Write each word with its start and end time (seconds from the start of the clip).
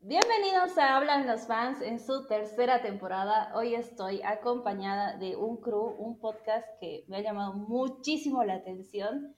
Bienvenidos 0.00 0.78
a 0.78 0.96
Hablan 0.96 1.26
los 1.26 1.48
Fans 1.48 1.82
en 1.82 1.98
su 1.98 2.24
tercera 2.28 2.80
temporada. 2.80 3.50
Hoy 3.54 3.74
estoy 3.74 4.22
acompañada 4.22 5.16
de 5.18 5.34
un 5.34 5.60
crew, 5.60 5.96
un 5.98 6.20
podcast 6.20 6.64
que 6.80 7.04
me 7.08 7.16
ha 7.16 7.20
llamado 7.20 7.54
muchísimo 7.54 8.44
la 8.44 8.54
atención 8.54 9.34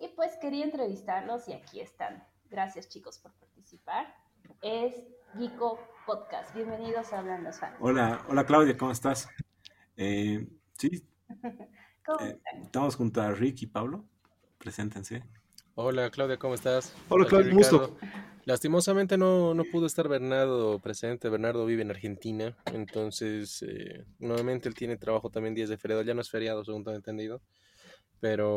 y 0.00 0.08
pues 0.08 0.36
quería 0.40 0.64
entrevistarlos 0.64 1.48
y 1.48 1.52
aquí 1.52 1.80
están. 1.80 2.24
Gracias 2.50 2.88
chicos 2.88 3.18
por 3.18 3.32
participar. 3.34 4.12
Es 4.60 4.92
Gico 5.38 5.78
Podcast. 6.04 6.52
Bienvenidos 6.52 7.12
a 7.12 7.20
Hablan 7.20 7.44
los 7.44 7.60
Fans. 7.60 7.76
Hola, 7.80 8.26
hola 8.28 8.44
Claudia, 8.44 8.76
¿cómo 8.76 8.90
estás? 8.90 9.28
Eh, 9.96 10.44
sí, 10.76 11.06
¿Cómo 12.04 12.20
eh, 12.20 12.30
están? 12.44 12.62
estamos 12.62 12.96
junto 12.96 13.22
a 13.22 13.30
Rick 13.30 13.62
y 13.62 13.66
Pablo. 13.68 14.04
Preséntense. 14.58 15.22
Hola 15.76 16.10
Claudia, 16.10 16.38
¿cómo 16.40 16.54
estás? 16.54 16.92
Hola, 17.08 17.24
Claudia, 17.24 17.54
gusto. 17.54 17.96
Lastimosamente 18.44 19.16
no, 19.18 19.54
no 19.54 19.64
pudo 19.64 19.86
estar 19.86 20.08
Bernardo 20.08 20.78
presente. 20.80 21.28
Bernardo 21.28 21.64
vive 21.66 21.82
en 21.82 21.90
Argentina, 21.90 22.56
entonces 22.72 23.62
eh, 23.66 24.04
nuevamente 24.18 24.68
él 24.68 24.74
tiene 24.74 24.96
trabajo 24.96 25.30
también 25.30 25.54
días 25.54 25.68
de 25.68 25.78
feriado. 25.78 26.02
Ya 26.02 26.14
no 26.14 26.20
es 26.20 26.30
feriado, 26.30 26.64
según 26.64 26.84
tengo 26.84 26.96
entendido. 26.96 27.40
Pero 28.20 28.48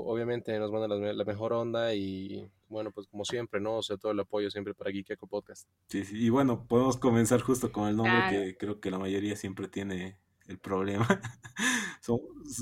obviamente 0.00 0.58
nos 0.58 0.70
manda 0.70 0.86
la, 0.86 1.12
la 1.14 1.24
mejor 1.24 1.54
onda 1.54 1.94
y 1.94 2.46
bueno, 2.68 2.90
pues 2.90 3.06
como 3.06 3.24
siempre, 3.24 3.58
¿no? 3.58 3.76
O 3.78 3.82
sea, 3.82 3.96
todo 3.96 4.12
el 4.12 4.20
apoyo 4.20 4.50
siempre 4.50 4.74
para 4.74 4.90
Geekeko 4.90 5.26
Podcast. 5.26 5.66
Sí, 5.88 6.04
sí, 6.04 6.22
y 6.26 6.28
bueno, 6.28 6.66
podemos 6.66 6.98
comenzar 6.98 7.40
justo 7.40 7.72
con 7.72 7.88
el 7.88 7.96
nombre 7.96 8.12
Claro. 8.14 8.30
que 8.30 8.56
creo 8.58 8.80
que 8.80 8.90
la 8.90 8.98
mayoría 8.98 9.34
siempre 9.36 9.66
tiene 9.68 10.18
el 10.48 10.58
problema. 10.58 11.06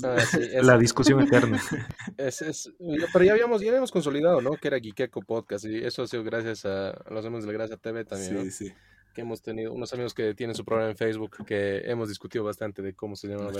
Ah, 0.03 0.19
sí, 0.21 0.37
es, 0.53 0.65
La 0.65 0.77
discusión 0.77 1.19
eterna. 1.19 1.59
es- 2.17 2.41
es- 2.41 2.71
pero 3.11 3.25
ya 3.25 3.33
habíamos, 3.33 3.61
ya 3.61 3.69
habíamos 3.69 3.91
consolidado, 3.91 4.41
¿no? 4.41 4.51
Que 4.51 4.69
era 4.69 4.79
Geekeko 4.79 5.21
Podcast 5.21 5.65
y 5.65 5.83
eso 5.83 6.03
ha 6.03 6.07
sido 6.07 6.23
gracias 6.23 6.63
a, 6.65 6.93
los 7.09 7.25
amigos 7.25 7.43
de 7.45 7.51
la 7.51 7.57
Gracia 7.57 7.75
TV 7.77 8.05
también, 8.05 8.35
¿no? 8.35 8.41
sí, 8.43 8.51
sí. 8.51 8.73
que 9.13 9.21
hemos 9.21 9.41
tenido 9.41 9.73
unos 9.73 9.91
amigos 9.91 10.13
que 10.13 10.33
tienen 10.33 10.55
su 10.55 10.63
programa 10.63 10.91
en 10.91 10.97
Facebook 10.97 11.45
que 11.45 11.79
hemos 11.89 12.07
discutido 12.07 12.45
bastante 12.45 12.81
de 12.81 12.93
cómo 12.93 13.17
se 13.17 13.27
llama 13.27 13.51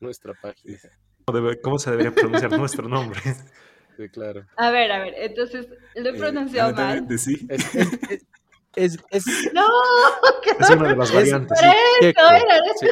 nuestra 0.00 0.34
página. 0.34 0.78
¿Cómo 1.24 1.38
debe- 1.38 1.60
¿Cómo 1.60 1.78
se 1.78 1.90
debería 1.92 2.12
pronunciar 2.12 2.50
nuestro 2.58 2.88
nombre? 2.88 3.20
Sí, 3.96 4.08
claro. 4.08 4.44
A 4.56 4.70
ver, 4.70 4.90
a 4.90 4.98
ver, 5.04 5.14
entonces 5.18 5.68
lo 5.94 6.08
he 6.10 6.14
Eh, 6.16 6.18
pronunciado 6.18 6.72
mal. 6.72 6.80
lamentablemente 6.96 7.18
sí. 7.18 7.46
Es, 7.48 7.74
es, 7.76 8.26
es, 8.84 8.98
es, 9.10 9.26
es 9.26 9.52
No, 9.52 9.66
Es 10.60 10.70
una 10.70 10.88
de 10.88 10.96
las 10.96 11.08
Es- 11.10 11.14
variantes. 11.14 11.58
Era- 11.62 11.74
Sí, 12.80 12.86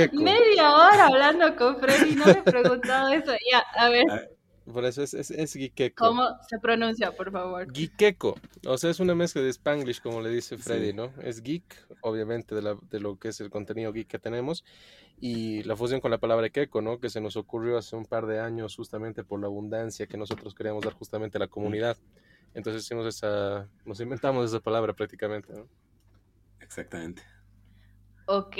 es 0.00 0.12
media 0.12 0.74
hora 0.74 1.06
hablando 1.06 1.54
con 1.56 1.78
Freddy, 1.78 2.14
no 2.14 2.26
le 2.26 2.32
he 2.32 2.42
preguntado 2.42 3.08
eso. 3.12 3.32
Ya, 3.50 3.58
a 3.76 3.88
ver, 3.88 4.04
Ah, 4.10 4.20
Por 4.72 4.84
eso 4.84 5.02
es, 5.02 5.14
es, 5.14 5.30
es. 5.30 5.56
¿cómo 5.96 6.28
se 6.48 6.58
pronuncia, 6.58 7.12
por 7.12 7.30
favor? 7.32 7.72
Geekeko. 7.72 8.36
O 8.66 8.76
sea, 8.78 8.90
es 8.90 9.00
una 9.00 9.14
mezcla 9.14 9.40
de 9.42 9.48
Spanglish, 9.50 10.00
como 10.02 10.20
le 10.20 10.30
dice 10.30 10.56
Freddy, 10.58 10.88
Sí. 10.90 10.92
¿no? 10.92 11.12
Es 11.22 11.42
geek, 11.42 11.86
obviamente, 12.02 12.54
de, 12.54 12.62
la, 12.62 12.76
de 12.90 13.00
lo 13.00 13.18
que 13.18 13.28
es 13.28 13.40
el 13.40 13.48
contenido 13.50 13.92
geek 13.92 14.08
que 14.08 14.18
tenemos. 14.18 14.64
Y 15.20 15.62
la 15.64 15.74
fusión 15.74 16.00
con 16.00 16.10
la 16.12 16.18
palabra 16.18 16.48
keko, 16.50 16.80
¿no? 16.80 17.00
Que 17.00 17.10
se 17.10 17.20
nos 17.20 17.36
ocurrió 17.36 17.76
hace 17.78 17.96
un 17.96 18.04
par 18.04 18.26
de 18.26 18.38
años 18.40 18.76
justamente 18.76 19.24
por 19.24 19.40
la 19.40 19.46
abundancia 19.46 20.06
que 20.06 20.16
nosotros 20.16 20.54
queríamos 20.54 20.84
dar 20.84 20.92
justamente 20.94 21.38
a 21.38 21.40
la 21.40 21.48
comunidad. 21.48 21.96
Entonces 22.58 22.82
hicimos 22.82 23.06
esa, 23.06 23.68
nos 23.84 24.00
inventamos 24.00 24.44
esa 24.50 24.58
palabra 24.58 24.92
prácticamente, 24.92 25.52
¿no? 25.52 25.68
Exactamente. 26.58 27.22
Ok, 28.26 28.56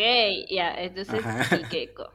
ya, 0.48 0.72
entonces 0.74 1.26
Ajá. 1.26 1.58
Kikeko. 1.58 2.08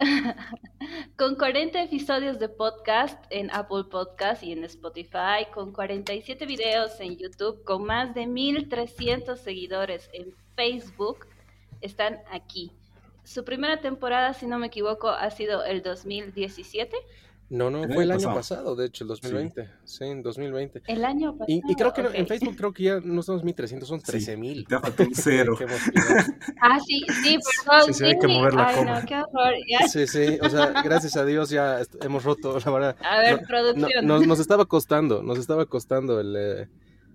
Con 1.16 1.36
40 1.36 1.84
episodios 1.84 2.40
de 2.40 2.48
podcast 2.48 3.24
en 3.30 3.48
Apple 3.52 3.84
Podcast 3.88 4.42
y 4.42 4.50
en 4.50 4.64
Spotify, 4.64 5.46
con 5.54 5.72
47 5.72 6.46
videos 6.46 6.98
en 6.98 7.16
YouTube, 7.16 7.62
con 7.62 7.84
más 7.84 8.12
de 8.12 8.26
1300 8.26 9.38
seguidores 9.38 10.10
en 10.12 10.34
Facebook, 10.56 11.28
están 11.80 12.18
aquí. 12.32 12.72
Su 13.22 13.44
primera 13.44 13.80
temporada, 13.80 14.34
si 14.34 14.48
no 14.48 14.58
me 14.58 14.66
equivoco, 14.66 15.10
ha 15.10 15.30
sido 15.30 15.64
el 15.64 15.80
2017, 15.82 16.96
No, 17.50 17.70
no, 17.70 17.84
El 17.84 17.94
fue 17.94 18.04
el 18.04 18.10
año 18.10 18.18
pasado. 18.34 18.34
pasado, 18.36 18.76
de 18.76 18.86
hecho, 18.86 19.04
el 19.04 19.08
2020. 19.08 19.70
Sí, 19.84 20.04
en 20.04 20.22
2020. 20.22 20.82
el 20.86 21.04
año 21.04 21.32
pasado. 21.32 21.46
Y, 21.48 21.62
y 21.66 21.74
creo 21.76 21.94
que 21.94 22.02
no- 22.02 22.10
en 22.12 22.22
ok. 22.22 22.28
Facebook 22.28 22.56
creo 22.56 22.72
que 22.74 22.82
ya 22.82 23.00
no 23.02 23.22
son 23.22 23.42
1300, 23.42 23.88
son 23.88 24.00
Sí, 24.00 24.06
13000. 24.06 24.66
Te 24.66 24.78
faltó 24.78 25.02
un 25.04 25.14
cero. 25.14 25.54
Que 25.56 25.64
hemos 25.64 25.80
pillado. 25.80 26.32
Ah, 26.60 26.78
sí, 26.86 27.00
sí, 27.22 27.38
perdón. 27.64 27.82
Sí, 27.86 27.92
sí, 27.94 28.04
hay 28.04 28.18
que 28.18 28.26
mover 28.28 28.52
la 28.52 28.66
Ay, 28.68 28.76
coma. 28.76 29.00
no, 29.00 29.06
qué 29.06 29.14
horror. 29.14 29.54
Ya, 29.66 29.88
Sí, 29.88 30.06
sí, 30.06 30.38
o 30.42 30.48
sea, 30.50 30.82
gracias 30.82 31.16
a 31.16 31.24
Dios 31.24 31.48
ya 31.48 31.80
hemos 32.02 32.24
roto, 32.24 32.58
la 32.62 32.70
verdad. 32.70 32.96
a 33.00 33.18
ver, 33.20 33.40
No, 33.40 33.46
producción. 33.48 34.06
nos, 34.06 34.26
nos 34.26 34.40
estaba 34.40 34.66
costando, 34.66 35.22
nos 35.22 35.38
estaba 35.38 35.64
costando 35.64 36.20
el, 36.20 36.36
eh, 36.36 36.68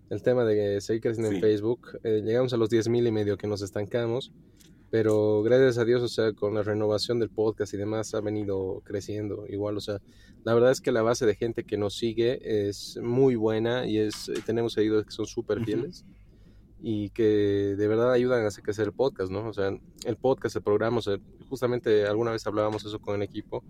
el 0.09 0.23
tema 0.23 0.43
de 0.45 0.81
seguir 0.81 1.01
creciendo 1.03 1.29
Sí. 1.29 1.35
en 1.35 1.41
Facebook. 1.41 1.99
Eh, 2.03 2.21
llegamos 2.25 2.51
a 2.53 2.57
los 2.57 2.69
10.000 2.71 3.05
y 3.07 3.11
medio 3.11 3.37
que 3.37 3.45
nos 3.45 3.61
estancamos, 3.61 4.31
pero 4.93 5.41
gracias 5.41 5.79
a 5.79 5.85
Dios, 5.85 6.03
o 6.03 6.07
sea, 6.07 6.33
con 6.33 6.53
la 6.53 6.61
renovación 6.61 7.17
del 7.17 7.31
podcast 7.31 7.73
y 7.73 7.77
demás 7.77 8.13
ha 8.13 8.21
venido 8.21 8.83
creciendo 8.85 9.47
igual, 9.49 9.75
o 9.75 9.81
sea, 9.81 9.99
la 10.43 10.53
verdad 10.53 10.69
es 10.69 10.81
que 10.81 10.91
la 10.91 11.01
base 11.01 11.25
de 11.25 11.33
gente 11.33 11.63
que 11.63 11.77
nos 11.77 11.95
sigue 11.95 12.67
es 12.69 12.99
muy 13.01 13.33
buena 13.33 13.87
y 13.87 13.97
es 13.97 14.29
eh, 14.29 14.33
tenemos 14.45 14.73
seguidores 14.73 15.07
que 15.07 15.11
son 15.11 15.25
súper 15.25 15.65
fieles. 15.65 16.05
Y 16.79 17.09
que 17.09 17.23
de 17.75 17.87
verdad 17.87 18.11
ayudan 18.11 18.43
a 18.43 18.49
hacer 18.49 18.63
crecer 18.63 18.85
el 18.85 18.93
podcast, 18.93 19.31
¿no? 19.31 19.47
O 19.47 19.53
sea, 19.53 19.75
el 20.05 20.15
podcast, 20.17 20.57
el 20.57 20.61
programa, 20.61 20.99
o 20.99 21.01
sea, 21.01 21.17
justamente 21.49 22.05
alguna 22.05 22.29
vez 22.29 22.45
hablábamos 22.45 22.85
eso 22.85 22.99
con 22.99 23.15
el 23.15 23.23
equipo, 23.23 23.63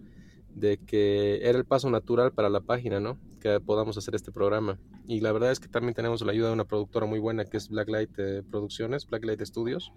de 0.54 0.78
que 0.78 1.40
era 1.48 1.58
el 1.58 1.64
paso 1.64 1.90
natural 1.90 2.34
para 2.34 2.50
la 2.50 2.60
página, 2.60 3.00
¿no? 3.00 3.18
Que 3.40 3.62
podamos 3.62 3.98
hacer 3.98 4.14
este 4.14 4.34
programa. 4.34 4.78
Y 5.08 5.22
la 5.22 5.32
verdad 5.32 5.54
es 5.54 5.62
que 5.62 5.70
también 5.70 5.94
tenemos 5.94 6.22
la 6.22 6.34
ayuda 6.34 6.48
de 6.48 6.54
una 6.54 6.66
productora 6.66 7.06
muy 7.06 7.20
buena 7.20 7.46
que 7.46 7.56
es 7.56 7.70
Blacklight 7.70 8.12
eh, 8.18 8.44
Producciones, 8.52 9.08
Blacklight 9.08 9.42
Studios, 9.46 9.94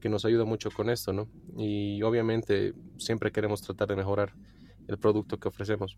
que 0.00 0.08
nos 0.08 0.24
ayuda 0.24 0.44
mucho 0.44 0.70
con 0.70 0.90
esto, 0.90 1.12
¿no? 1.12 1.28
Y 1.56 2.02
obviamente 2.02 2.74
siempre 2.98 3.32
queremos 3.32 3.62
tratar 3.62 3.88
de 3.88 3.96
mejorar 3.96 4.32
el 4.88 4.98
producto 4.98 5.38
que 5.38 5.48
ofrecemos. 5.48 5.96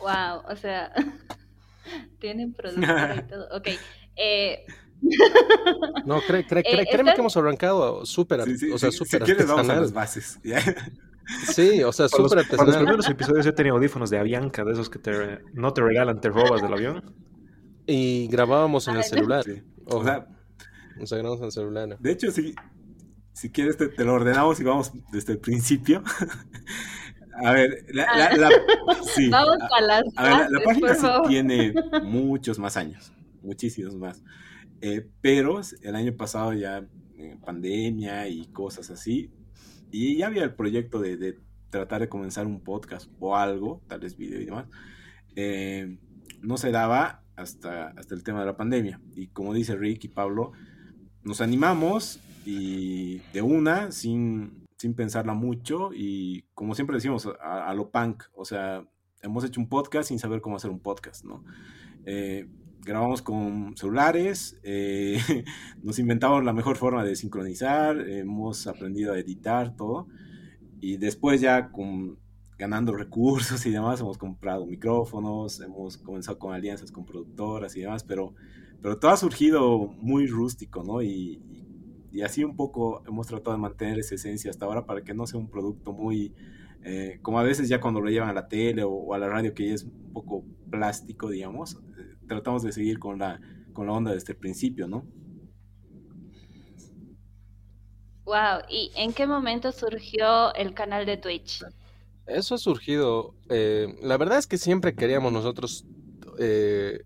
Wow, 0.00 0.42
o 0.48 0.56
sea, 0.56 0.92
tienen 2.20 2.52
productora 2.52 3.16
y 3.16 3.22
todo. 3.30 3.48
Ok, 3.56 3.68
eh, 4.16 4.64
No, 6.04 6.20
cre- 6.22 6.46
cre- 6.46 6.62
Eh, 6.64 6.86
créeme 6.90 7.14
que 7.14 7.20
hemos 7.20 7.36
arrancado 7.36 8.04
súper, 8.06 8.42
Sí, 8.44 8.58
sí, 8.58 8.70
o 8.70 8.78
sea, 8.78 8.90
sí, 8.90 8.98
súper 8.98 9.20
si 9.20 9.24
quieres 9.26 9.46
vamos 9.46 9.68
a 9.68 9.72
artesanal. 9.72 9.82
las 9.82 9.92
bases. 9.92 10.38
¿ya? 10.44 10.60
Sí, 11.52 11.82
o 11.82 11.92
sea, 11.92 12.08
súper 12.08 12.28
para 12.28 12.40
los 12.42 12.50
artesanal. 12.52 12.78
primeros 12.84 13.06
episodios 13.10 13.44
yo 13.44 13.52
tenía 13.54 13.72
audífonos 13.72 14.08
de 14.08 14.18
Avianca, 14.18 14.64
de 14.64 14.72
esos 14.72 14.88
que 14.88 14.98
te, 14.98 15.40
no 15.52 15.74
te 15.74 15.82
regalan, 15.82 16.22
te 16.22 16.30
robas 16.30 16.62
del 16.62 16.72
avión. 16.72 17.02
Y 17.86 18.28
grabábamos 18.28 18.88
en 18.88 18.94
el 18.96 19.02
Ay, 19.02 19.08
no. 19.10 19.14
celular. 19.16 19.44
Sí. 19.44 19.62
O 19.84 20.02
sea, 20.02 20.26
o 21.00 21.06
sea, 21.06 21.18
grabamos 21.18 21.40
en 21.40 21.46
el 21.46 21.52
celular. 21.52 21.98
de 21.98 22.10
hecho, 22.12 22.30
si, 22.30 22.54
si 23.32 23.50
quieres 23.50 23.76
te, 23.76 23.88
te 23.88 24.04
lo 24.04 24.14
ordenamos 24.14 24.58
y 24.60 24.64
vamos 24.64 24.92
desde 25.12 25.32
el 25.34 25.38
principio. 25.38 26.02
A 27.44 27.52
ver, 27.52 27.84
la, 27.92 28.04
la- 28.16 28.36
la- 28.36 28.50
sí. 29.14 29.28
vamos 29.28 29.58
a 29.76 29.80
las 29.80 30.02
A 30.16 30.22
ver, 30.24 30.32
la, 30.32 30.38
la 30.38 30.64
bases, 30.64 30.64
página 30.64 30.94
sí 30.94 31.28
tiene 31.28 31.72
muchos 32.02 32.58
más 32.58 32.76
años, 32.76 33.12
muchísimos 33.42 33.94
más. 33.94 34.24
Eh, 34.80 35.08
pero 35.20 35.60
el 35.82 35.94
año 35.94 36.16
pasado 36.16 36.52
ya 36.52 36.84
eh, 37.16 37.36
pandemia 37.44 38.26
y 38.28 38.46
cosas 38.46 38.90
así, 38.90 39.30
y 39.92 40.16
ya 40.18 40.26
había 40.26 40.42
el 40.42 40.54
proyecto 40.54 40.98
de, 41.00 41.16
de 41.16 41.38
tratar 41.70 42.00
de 42.00 42.08
comenzar 42.08 42.44
un 42.46 42.60
podcast 42.60 43.08
o 43.20 43.36
algo, 43.36 43.82
tal 43.86 44.00
vez 44.00 44.16
video 44.16 44.40
y 44.40 44.44
demás. 44.46 44.66
eh, 45.36 45.96
no 46.42 46.56
se 46.56 46.70
daba 46.72 47.22
hasta, 47.36 47.88
hasta 47.90 48.14
el 48.16 48.22
tema 48.24 48.40
de 48.40 48.46
la 48.46 48.56
pandemia. 48.56 49.00
Y 49.14 49.28
como 49.28 49.54
dice 49.54 49.76
Rick 49.76 50.04
y 50.04 50.08
Pablo, 50.08 50.52
nos 51.28 51.42
animamos 51.42 52.20
y 52.46 53.18
de 53.34 53.42
una, 53.42 53.92
sin, 53.92 54.66
sin 54.78 54.94
pensarla 54.94 55.34
mucho, 55.34 55.90
y 55.92 56.46
como 56.54 56.74
siempre 56.74 56.96
decimos, 56.96 57.28
a, 57.40 57.68
a 57.68 57.74
lo 57.74 57.90
punk, 57.90 58.24
o 58.34 58.46
sea, 58.46 58.82
hemos 59.20 59.44
hecho 59.44 59.60
un 59.60 59.68
podcast 59.68 60.08
sin 60.08 60.18
saber 60.18 60.40
cómo 60.40 60.56
hacer 60.56 60.70
un 60.70 60.80
podcast, 60.80 61.26
¿no? 61.26 61.44
Eh, 62.06 62.48
grabamos 62.80 63.20
con 63.20 63.76
celulares, 63.76 64.58
eh, 64.62 65.18
nos 65.82 65.98
inventamos 65.98 66.42
la 66.42 66.54
mejor 66.54 66.78
forma 66.78 67.04
de 67.04 67.14
sincronizar, 67.14 68.00
hemos 68.08 68.66
aprendido 68.66 69.12
a 69.12 69.18
editar 69.18 69.76
todo, 69.76 70.08
y 70.80 70.96
después 70.96 71.42
ya 71.42 71.70
con, 71.70 72.18
ganando 72.56 72.94
recursos 72.96 73.66
y 73.66 73.70
demás, 73.70 74.00
hemos 74.00 74.16
comprado 74.16 74.64
micrófonos, 74.64 75.60
hemos 75.60 75.98
comenzado 75.98 76.38
con 76.38 76.54
alianzas 76.54 76.90
con 76.90 77.04
productoras 77.04 77.76
y 77.76 77.82
demás, 77.82 78.02
pero, 78.02 78.34
pero 78.82 78.98
todo 78.98 79.10
ha 79.10 79.16
surgido 79.16 79.78
muy 80.00 80.26
rústico, 80.26 80.82
¿no? 80.84 81.02
Y, 81.02 81.08
y, 81.10 82.08
y 82.12 82.22
así 82.22 82.44
un 82.44 82.56
poco 82.56 83.02
hemos 83.06 83.26
tratado 83.26 83.56
de 83.56 83.62
mantener 83.62 83.98
esa 83.98 84.14
esencia 84.14 84.50
hasta 84.50 84.64
ahora 84.66 84.86
para 84.86 85.02
que 85.02 85.14
no 85.14 85.26
sea 85.26 85.38
un 85.40 85.50
producto 85.50 85.92
muy 85.92 86.34
eh, 86.84 87.18
como 87.22 87.38
a 87.38 87.42
veces 87.42 87.68
ya 87.68 87.80
cuando 87.80 88.00
lo 88.00 88.08
llevan 88.08 88.28
a 88.28 88.32
la 88.32 88.48
tele 88.48 88.82
o, 88.84 88.90
o, 88.90 89.14
a 89.14 89.18
la 89.18 89.28
radio 89.28 89.52
que 89.52 89.68
ya 89.68 89.74
es 89.74 89.84
un 89.84 90.12
poco 90.12 90.44
plástico, 90.70 91.28
digamos, 91.28 91.74
eh, 91.98 92.16
tratamos 92.26 92.62
de 92.62 92.72
seguir 92.72 92.98
con 92.98 93.18
la, 93.18 93.40
con 93.72 93.86
la 93.86 93.92
onda 93.92 94.12
desde 94.12 94.32
el 94.32 94.38
principio, 94.38 94.86
¿no? 94.86 95.04
Wow, 98.24 98.60
¿y 98.68 98.92
en 98.94 99.12
qué 99.12 99.26
momento 99.26 99.72
surgió 99.72 100.54
el 100.54 100.74
canal 100.74 101.06
de 101.06 101.16
Twitch? 101.16 101.64
Eso 102.26 102.54
ha 102.54 102.58
surgido, 102.58 103.34
eh, 103.48 103.96
la 104.02 104.18
verdad 104.18 104.38
es 104.38 104.46
que 104.46 104.58
siempre 104.58 104.94
queríamos 104.94 105.32
nosotros 105.32 105.86
eh, 106.38 107.00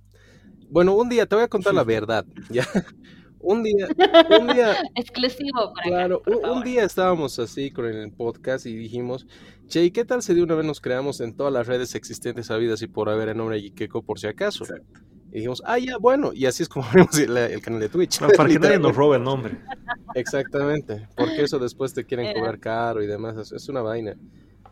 Bueno, 0.73 0.95
un 0.95 1.11
día 1.11 1.27
te 1.27 1.35
voy 1.35 1.45
a 1.45 1.49
contar 1.49 1.75
la 1.75 1.85
verdad, 1.85 2.25
¿ya? 2.49 2.65
Un 3.45 3.65
día, 3.65 3.89
un 4.41 4.47
día, 4.47 4.77
Exclusivo 4.95 5.75
para 5.75 5.89
claro, 5.89 6.23
acá, 6.25 6.31
por 6.31 6.51
un, 6.59 6.63
día 6.63 6.85
estábamos 6.85 7.41
así 7.41 7.73
con 7.73 7.87
el 7.87 8.13
podcast 8.13 8.67
y 8.67 8.77
dijimos, 8.77 9.27
che, 9.67 9.83
¿y 9.83 9.91
qué 9.91 10.05
tal 10.05 10.23
si 10.23 10.33
de 10.33 10.45
una 10.45 10.55
vez 10.55 10.65
nos 10.65 10.81
creamos 10.81 11.21
en 11.21 11.35
todas 11.35 11.53
las 11.53 11.67
redes 11.67 11.97
existentes 11.97 12.53
habidas 12.53 12.83
y 12.83 12.87
por 12.87 13.09
haber 13.09 13.31
el 13.31 13.37
nombre 13.37 13.57
de 13.57 13.63
Geekeko 13.63 14.03
por 14.03 14.21
si 14.21 14.29
acaso? 14.29 14.63
Exacto. 14.63 15.01
Y 15.33 15.39
dijimos, 15.39 15.61
ah, 15.67 15.77
ya, 15.77 15.97
bueno, 15.99 16.33
y 16.33 16.47
así 16.47 16.63
es 16.63 16.69
como 16.69 16.87
abrimos 16.89 17.19
el, 17.19 17.37
el 17.37 17.61
canal 17.61 17.81
de 17.81 17.89
Twitch. 17.89 18.21
No, 18.21 18.29
para 18.29 18.49
que 18.49 18.61
nadie 18.61 18.79
nos 18.79 18.95
robe 18.95 19.17
el 19.17 19.25
nombre. 19.25 19.59
Exactamente, 20.15 21.09
porque 21.17 21.43
eso 21.43 21.59
después 21.59 21.93
te 21.93 22.05
quieren 22.05 22.27
Era. 22.27 22.39
cobrar 22.39 22.61
caro 22.61 23.03
y 23.03 23.09
demás, 23.09 23.37
es, 23.37 23.51
es 23.51 23.69
una 23.69 23.83
vaina. 23.83 24.15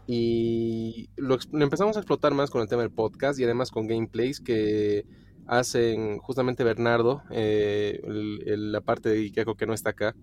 Y 0.06 1.10
lo 1.16 1.38
empezamos 1.54 1.96
a 1.96 2.00
explotar 2.00 2.34
más 2.34 2.50
con 2.50 2.62
el 2.62 2.68
tema 2.68 2.82
del 2.82 2.92
podcast 2.92 3.40
y 3.40 3.44
además 3.44 3.72
con 3.72 3.88
gameplays 3.88 4.40
que 4.40 5.04
hacen 5.46 6.18
justamente 6.18 6.64
Bernardo, 6.64 7.22
eh, 7.30 8.00
la 8.04 8.80
parte 8.80 9.08
de 9.08 9.20
Ikeko 9.20 9.54
que 9.54 9.66
no 9.66 9.74
está 9.74 9.90
acá, 9.90 10.14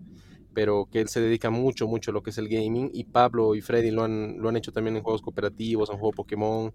pero 0.54 0.88
que 0.92 1.02
él 1.02 1.08
se 1.08 1.22
dedica 1.22 1.50
mucho, 1.50 1.88
mucho 1.88 2.12
a 2.12 2.14
lo 2.14 2.24
que 2.24 2.32
es 2.32 2.38
el 2.38 2.48
gaming 2.48 2.90
y 2.94 3.04
Pablo 3.04 3.54
y 3.56 3.62
Freddy 3.62 3.92
lo 3.92 4.04
han, 4.04 4.40
lo 4.40 4.50
han 4.50 4.58
hecho 4.58 4.72
también 4.72 4.96
en 4.96 5.04
juegos 5.04 5.22
cooperativos, 5.22 5.90
en 5.90 5.98
juego 5.98 6.14
Pokémon. 6.14 6.74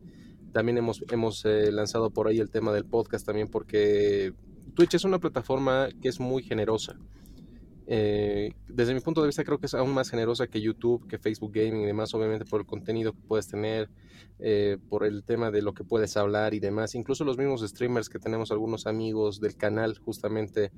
También 0.52 0.78
hemos, 0.78 1.02
hemos 1.10 1.44
eh, 1.44 1.72
lanzado 1.72 2.10
por 2.10 2.28
ahí 2.28 2.38
el 2.38 2.50
tema 2.50 2.72
del 2.72 2.84
podcast 2.84 3.26
también 3.26 3.48
porque 3.48 4.34
Twitch 4.74 4.94
es 4.94 5.04
una 5.04 5.18
plataforma 5.18 5.88
que 6.00 6.08
es 6.08 6.20
muy 6.20 6.42
generosa. 6.42 6.96
Eh, 7.86 8.52
desde 8.68 8.94
mi 8.94 9.00
punto 9.00 9.20
de 9.22 9.28
vista 9.28 9.44
creo 9.44 9.58
que 9.58 9.66
es 9.66 9.74
aún 9.74 9.92
más 9.92 10.10
generosa 10.10 10.46
que 10.46 10.60
YouTube, 10.60 11.06
que 11.08 11.18
Facebook 11.18 11.52
Gaming 11.52 11.82
y 11.82 11.86
demás, 11.86 12.14
obviamente 12.14 12.44
por 12.44 12.60
el 12.60 12.66
contenido 12.66 13.12
que 13.12 13.20
puedes 13.26 13.48
tener, 13.48 13.90
eh, 14.38 14.78
por 14.88 15.04
el 15.04 15.24
tema 15.24 15.50
de 15.50 15.62
lo 15.62 15.74
que 15.74 15.84
puedes 15.84 16.16
hablar 16.16 16.54
y 16.54 16.60
demás. 16.60 16.94
Incluso 16.94 17.24
los 17.24 17.36
mismos 17.36 17.62
streamers 17.62 18.08
que 18.08 18.18
tenemos 18.18 18.50
algunos 18.50 18.86
amigos 18.86 19.40
del 19.40 19.56
canal 19.56 19.98
justamente 19.98 20.70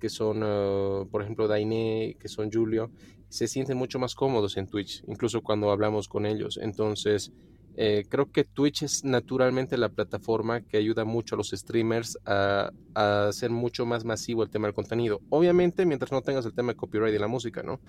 que 0.00 0.08
son, 0.08 0.40
eh, 0.42 1.06
por 1.10 1.22
ejemplo, 1.22 1.46
Dainé, 1.46 2.16
que 2.18 2.28
son 2.28 2.50
Julio, 2.50 2.90
se 3.28 3.46
sienten 3.46 3.76
mucho 3.76 3.98
más 3.98 4.14
cómodos 4.14 4.56
en 4.56 4.66
Twitch, 4.66 5.04
incluso 5.06 5.42
cuando 5.42 5.70
hablamos 5.70 6.08
con 6.08 6.26
ellos. 6.26 6.58
Entonces, 6.60 7.32
eh, 7.82 8.04
creo 8.10 8.30
que 8.30 8.44
Twitch 8.44 8.82
es 8.82 9.04
naturalmente 9.04 9.78
la 9.78 9.88
plataforma 9.88 10.60
que 10.60 10.76
ayuda 10.76 11.06
mucho 11.06 11.34
a 11.34 11.38
los 11.38 11.48
streamers 11.48 12.18
a, 12.26 12.70
a 12.94 13.28
hacer 13.28 13.48
mucho 13.48 13.86
más 13.86 14.04
masivo 14.04 14.42
el 14.42 14.50
tema 14.50 14.66
del 14.66 14.74
contenido. 14.74 15.22
Obviamente, 15.30 15.86
mientras 15.86 16.12
no 16.12 16.20
tengas 16.20 16.44
el 16.44 16.52
tema 16.52 16.72
de 16.72 16.76
copyright 16.76 17.14
de 17.14 17.18
la 17.18 17.26
música, 17.26 17.62
¿no? 17.62 17.80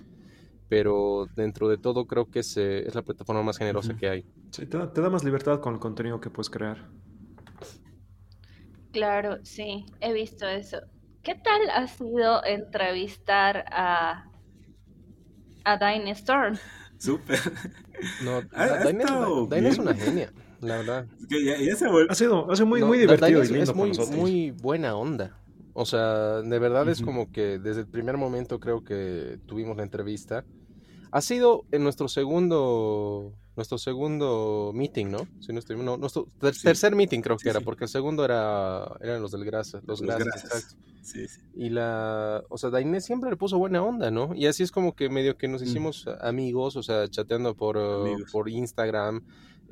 Pero 0.70 1.26
dentro 1.36 1.68
de 1.68 1.76
todo, 1.76 2.06
creo 2.06 2.30
que 2.30 2.38
es, 2.38 2.56
eh, 2.56 2.86
es 2.86 2.94
la 2.94 3.02
plataforma 3.02 3.42
más 3.42 3.58
generosa 3.58 3.94
que 3.94 4.08
hay. 4.08 4.24
Sí, 4.50 4.64
te, 4.64 4.78
da, 4.78 4.90
te 4.90 5.02
da 5.02 5.10
más 5.10 5.24
libertad 5.24 5.60
con 5.60 5.74
el 5.74 5.78
contenido 5.78 6.18
que 6.22 6.30
puedes 6.30 6.48
crear. 6.48 6.88
Claro, 8.92 9.40
sí, 9.44 9.84
he 10.00 10.14
visto 10.14 10.48
eso. 10.48 10.78
¿Qué 11.22 11.34
tal 11.34 11.68
ha 11.68 11.86
sido 11.86 12.42
entrevistar 12.46 13.66
a, 13.70 14.24
a 15.64 15.76
Dine 15.76 16.12
Storm? 16.12 16.56
Súper. 17.02 17.38
No, 18.24 18.36
Ha- 18.52 18.62
ha 18.62 18.66
Da- 18.68 18.84
Daina 19.48 19.68
es, 19.68 19.78
una 19.78 19.94
genia, 19.94 20.32
la 20.60 20.76
verdad. 20.78 21.06
Es 21.20 21.26
que 21.26 21.44
ya, 21.44 21.56
ya 21.60 21.74
se 21.76 21.88
vuelve. 21.88 22.10
Ha 22.10 22.14
sido, 22.14 22.50
ha 22.50 22.54
sido 22.56 22.66
muy, 22.66 22.80
No, 22.80 22.86
muy 22.86 22.98
divertido 22.98 23.40
y 23.40 23.42
es- 23.42 23.50
lindo 23.50 23.64
es 23.64 23.74
muy, 23.76 23.88
con 23.90 23.98
nosotros. 23.98 24.16
muy 24.20 24.50
buena 24.52 24.94
onda. 24.94 25.36
O 25.74 25.84
sea, 25.86 26.42
de 26.42 26.58
verdad 26.58 26.88
es 26.88 27.00
como 27.02 27.32
que 27.32 27.58
desde 27.58 27.80
el 27.80 27.86
primer 27.86 28.16
momento 28.18 28.60
creo 28.60 28.84
que 28.84 29.38
tuvimos 29.46 29.76
la 29.76 29.82
entrevista. 29.82 30.44
Ha 31.10 31.20
sido 31.22 31.64
en 31.72 31.82
nuestro 31.82 32.08
segundo 32.08 33.32
nuestro 33.56 33.76
segundo 33.78 34.72
meeting, 34.74 35.06
¿no? 35.10 35.26
Si 35.40 35.52
no 35.52 35.58
estoy, 35.58 35.76
no, 35.76 35.96
nuestro 35.96 36.26
ter- 36.40 36.54
Sí. 36.54 36.62
tercer 36.62 36.94
meeting 36.96 37.20
creo 37.20 37.36
que 37.36 37.42
Sí, 37.44 37.48
era, 37.50 37.58
sí. 37.58 37.64
porque 37.64 37.84
el 37.84 37.90
segundo 37.90 38.24
era 38.24 38.86
eran 39.00 39.20
los 39.20 39.30
del 39.32 39.44
Grasa, 39.44 39.80
los, 39.86 40.00
Los 40.00 40.18
Grasas. 40.18 40.76
Sí, 41.02 41.26
sí. 41.26 41.40
Y 41.56 41.68
la, 41.70 42.44
o 42.48 42.56
sea, 42.58 42.70
Dainé 42.70 43.00
siempre 43.00 43.28
le 43.30 43.36
puso 43.36 43.58
buena 43.58 43.82
onda, 43.82 44.10
¿no? 44.10 44.34
Y 44.34 44.46
así 44.46 44.62
es 44.62 44.70
como 44.70 44.94
que 44.94 45.08
medio 45.08 45.36
que 45.36 45.48
nos 45.48 45.60
Mm. 45.62 45.64
hicimos 45.64 46.06
amigos, 46.20 46.76
o 46.76 46.82
sea, 46.82 47.08
chateando 47.08 47.54
por, 47.56 47.76
por 48.30 48.48
Instagram, 48.48 49.22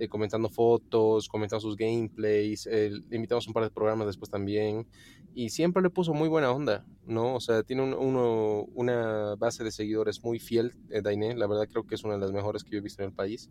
eh, 0.00 0.08
comentando 0.08 0.49
fotos, 0.49 1.29
comentando 1.29 1.61
sus 1.61 1.76
gameplays, 1.76 2.67
eh, 2.67 2.91
invitamos 3.12 3.47
a 3.47 3.50
un 3.50 3.55
par 3.55 3.62
de 3.64 3.70
programas 3.70 4.06
después 4.08 4.31
también. 4.31 4.87
Y 5.35 5.50
siempre 5.50 5.82
le 5.82 5.91
puso 5.91 6.12
muy 6.12 6.29
buena 6.29 6.50
onda, 6.50 6.85
¿no? 7.06 7.35
O 7.37 7.41
sea, 7.41 7.62
tiene 7.62 7.82
un- 7.82 7.94
uno, 7.94 8.64
una 8.75 9.37
base 9.37 9.62
de 9.62 9.70
seguidores 9.70 10.25
muy 10.25 10.38
fiel, 10.41 10.73
eh, 10.91 11.02
Dainé. 11.02 11.37
La 11.37 11.47
verdad 11.47 11.69
creo 11.70 11.85
que 11.87 11.94
es 11.94 12.02
una 12.05 12.14
de 12.14 12.20
las 12.20 12.32
mejores 12.32 12.64
que 12.64 12.73
yo 12.73 12.79
he 12.79 12.82
visto 12.82 13.02
en 13.02 13.11
el 13.11 13.14
país. 13.14 13.49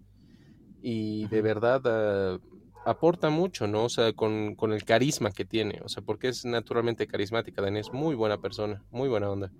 Y 0.81 1.27
de 1.27 1.41
verdad 1.41 1.81
ah, 1.85 2.39
aporta 2.85 3.29
mucho, 3.29 3.67
¿no? 3.67 3.85
O 3.85 3.89
sea, 3.89 4.13
con, 4.13 4.55
con 4.55 4.73
el 4.73 4.83
carisma 4.85 5.31
que 5.31 5.45
tiene. 5.45 5.79
O 5.83 5.89
sea, 5.89 6.01
porque 6.03 6.29
es 6.29 6.45
naturalmente 6.45 7.07
carismática. 7.07 7.61
Dainé 7.61 7.79
es 7.81 7.91
muy 7.93 8.15
buena 8.15 8.37
persona, 8.39 8.83
muy 8.91 9.09
buena 9.09 9.29
onda. 9.29 9.51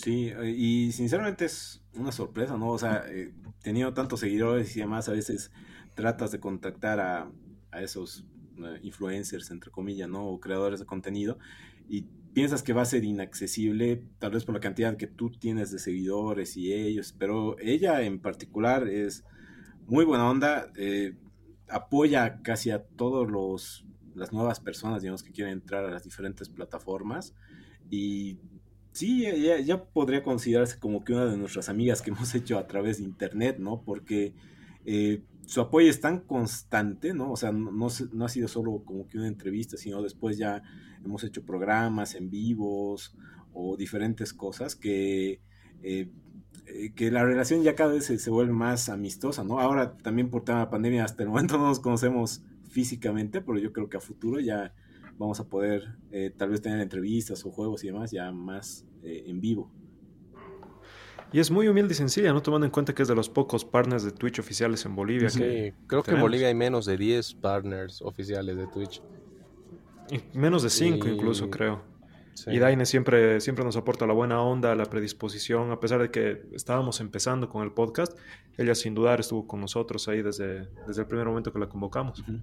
Sí, 0.00 0.28
eh, 0.34 0.50
y 0.56 0.92
sinceramente 0.92 1.44
es 1.44 1.82
una 1.94 2.10
sorpresa, 2.10 2.56
¿no? 2.56 2.70
O 2.70 2.78
sea, 2.78 3.04
eh, 3.08 3.34
teniendo 3.62 3.92
tantos 3.92 4.20
seguidores 4.20 4.74
y 4.74 4.80
demás, 4.80 5.10
a 5.10 5.12
veces 5.12 5.52
tratas 5.94 6.30
de 6.32 6.40
contactar 6.40 7.00
a, 7.00 7.30
a 7.70 7.82
esos 7.82 8.24
eh, 8.56 8.80
influencers, 8.82 9.50
entre 9.50 9.70
comillas, 9.70 10.08
¿no? 10.08 10.26
O 10.26 10.40
creadores 10.40 10.80
de 10.80 10.86
contenido, 10.86 11.38
y 11.86 12.06
piensas 12.32 12.62
que 12.62 12.72
va 12.72 12.80
a 12.80 12.86
ser 12.86 13.04
inaccesible, 13.04 14.02
tal 14.18 14.30
vez 14.32 14.46
por 14.46 14.54
la 14.54 14.60
cantidad 14.62 14.96
que 14.96 15.06
tú 15.06 15.30
tienes 15.32 15.70
de 15.70 15.78
seguidores 15.78 16.56
y 16.56 16.72
ellos, 16.72 17.14
pero 17.18 17.58
ella 17.58 18.00
en 18.02 18.20
particular 18.20 18.88
es 18.88 19.24
muy 19.86 20.06
buena 20.06 20.30
onda, 20.30 20.72
apoya 21.68 22.40
casi 22.42 22.70
a 22.70 22.84
todos 22.84 23.30
los 23.30 23.84
las 24.14 24.32
nuevas 24.32 24.60
personas, 24.60 25.02
digamos, 25.02 25.22
que 25.22 25.32
quieren 25.32 25.52
entrar 25.52 25.84
a 25.84 25.90
las 25.90 26.04
diferentes 26.04 26.48
plataformas 26.48 27.34
y 27.90 28.38
sí, 28.92 29.22
ya, 29.22 29.58
ya- 29.60 29.84
podría 29.84 30.22
considerarse 30.22 30.78
como 30.78 31.04
que 31.04 31.12
una 31.12 31.26
de 31.26 31.36
nuestras 31.36 31.68
amigas 31.68 32.02
que 32.02 32.10
hemos 32.10 32.34
hecho 32.34 32.58
a 32.58 32.66
través 32.66 32.98
de 32.98 33.04
internet, 33.04 33.56
¿no? 33.58 33.82
Porque 33.84 34.34
eh, 34.84 35.22
su 35.46 35.60
apoyo 35.60 35.88
es 35.90 36.00
tan 36.00 36.20
constante, 36.20 37.14
¿no? 37.14 37.32
O 37.32 37.36
sea, 37.36 37.52
no, 37.52 37.86
ha 37.86 38.28
sido 38.28 38.48
solo 38.48 38.82
como 38.84 39.08
que 39.08 39.18
una 39.18 39.28
entrevista, 39.28 39.76
sino 39.76 40.02
después 40.02 40.38
ya 40.38 40.62
hemos 41.04 41.24
hecho 41.24 41.44
programas 41.44 42.14
en 42.14 42.30
vivos 42.30 43.14
o 43.52 43.76
diferentes 43.76 44.32
cosas 44.32 44.76
que, 44.76 45.40
eh, 45.82 46.10
eh, 46.66 46.92
que 46.94 47.10
la 47.10 47.24
relación 47.24 47.62
ya 47.62 47.74
cada 47.74 47.92
vez 47.94 48.04
se, 48.06 48.18
se 48.18 48.30
vuelve 48.30 48.52
más 48.52 48.88
amistosa, 48.88 49.44
¿no? 49.44 49.60
Ahora 49.60 49.96
también 49.98 50.30
por 50.30 50.44
tema 50.44 50.60
de 50.60 50.66
pandemia, 50.70 51.04
hasta 51.04 51.22
el 51.22 51.28
momento 51.30 51.58
no 51.58 51.66
nos 51.66 51.80
conocemos 51.80 52.42
físicamente, 52.70 53.40
pero 53.40 53.58
yo 53.58 53.72
creo 53.72 53.88
que 53.88 53.96
a 53.96 54.00
futuro 54.00 54.38
ya 54.40 54.74
vamos 55.20 55.38
a 55.38 55.44
poder 55.44 55.96
eh, 56.10 56.32
tal 56.36 56.48
vez 56.48 56.62
tener 56.62 56.80
entrevistas 56.80 57.44
o 57.44 57.50
juegos 57.50 57.84
y 57.84 57.88
demás 57.88 58.10
ya 58.10 58.32
más 58.32 58.86
eh, 59.02 59.24
en 59.26 59.40
vivo. 59.40 59.70
Y 61.32 61.38
es 61.38 61.50
muy 61.50 61.68
humilde 61.68 61.92
y 61.92 61.96
sencilla, 61.96 62.32
no 62.32 62.42
tomando 62.42 62.64
en 62.66 62.72
cuenta 62.72 62.92
que 62.94 63.02
es 63.02 63.08
de 63.08 63.14
los 63.14 63.28
pocos 63.28 63.64
partners 63.64 64.02
de 64.02 64.10
Twitch 64.10 64.40
oficiales 64.40 64.84
en 64.86 64.96
Bolivia. 64.96 65.30
Sí, 65.30 65.38
que 65.38 65.74
creo 65.86 66.02
que 66.02 66.12
en. 66.12 66.20
Bolivia 66.20 66.48
hay 66.48 66.54
menos 66.54 66.86
de 66.86 66.96
10 66.96 67.34
partners 67.34 68.02
oficiales 68.02 68.56
de 68.56 68.66
Twitch. 68.66 69.00
y 70.10 70.36
menos 70.36 70.62
de 70.64 70.70
5 70.70 71.06
Y- 71.06 71.10
incluso, 71.12 71.50
creo. 71.50 71.82
Sí. 72.34 72.50
Y 72.52 72.58
Daine 72.58 72.86
siempre, 72.86 73.40
siempre 73.40 73.64
nos 73.64 73.76
aporta 73.76 74.06
la 74.06 74.14
buena 74.14 74.40
onda, 74.42 74.74
la 74.74 74.86
predisposición, 74.86 75.70
a 75.70 75.78
pesar 75.78 76.00
de 76.00 76.10
que 76.10 76.42
estábamos 76.52 77.00
empezando 77.00 77.48
con 77.50 77.62
el 77.62 77.72
podcast, 77.72 78.16
ella 78.56 78.74
sin 78.74 78.94
dudar 78.94 79.20
estuvo 79.20 79.46
con 79.46 79.60
nosotros 79.60 80.08
ahí 80.08 80.22
desde, 80.22 80.68
desde 80.86 81.02
el 81.02 81.06
primer 81.06 81.26
momento 81.26 81.52
que 81.52 81.58
la 81.58 81.68
convocamos. 81.68 82.18
Ujú. 82.20 82.40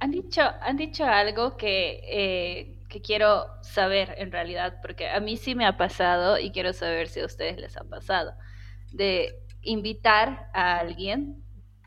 Han 0.00 0.10
dicho, 0.10 0.42
han 0.60 0.76
dicho 0.76 1.04
algo 1.04 1.56
que, 1.56 2.00
eh, 2.04 2.78
que 2.88 3.00
quiero 3.00 3.46
saber 3.62 4.14
en 4.18 4.30
realidad, 4.30 4.78
porque 4.82 5.08
a 5.08 5.20
mí 5.20 5.36
sí 5.36 5.54
me 5.54 5.66
ha 5.66 5.76
pasado 5.76 6.38
y 6.38 6.50
quiero 6.50 6.72
saber 6.72 7.08
si 7.08 7.20
a 7.20 7.26
ustedes 7.26 7.58
les 7.58 7.76
ha 7.76 7.84
pasado, 7.84 8.34
de 8.92 9.38
invitar 9.62 10.48
a 10.54 10.78
alguien 10.78 11.42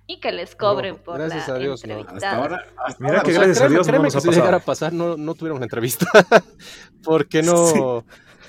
y 0.08 0.20
que 0.20 0.32
les 0.32 0.56
cobren 0.56 0.96
No, 0.96 1.04
por 1.04 1.18
gracias 1.20 1.48
la 1.48 1.56
a 1.56 1.58
Dios, 1.60 1.86
no. 1.86 2.00
Hasta 2.00 2.36
ahora, 2.36 2.66
hasta 2.84 3.04
Mira 3.04 3.20
ahora, 3.20 3.24
que 3.24 3.32
O 3.32 3.34
sea, 3.34 3.44
gracias 3.44 3.62
a 3.62 3.68
créeme, 3.68 3.76
Dios 3.76 3.88
no 3.88 4.04
nos 4.04 4.12
que 4.12 4.18
ha 4.18 4.22
si 4.22 4.32
llegara 4.32 4.58
a 4.58 4.60
pasar 4.60 4.92
no, 4.92 5.18
no 5.18 5.36
tuviéramos 5.36 5.60
la 5.60 5.66
entrevista. 5.66 6.08
Porque 7.04 7.44
no, 7.44 8.04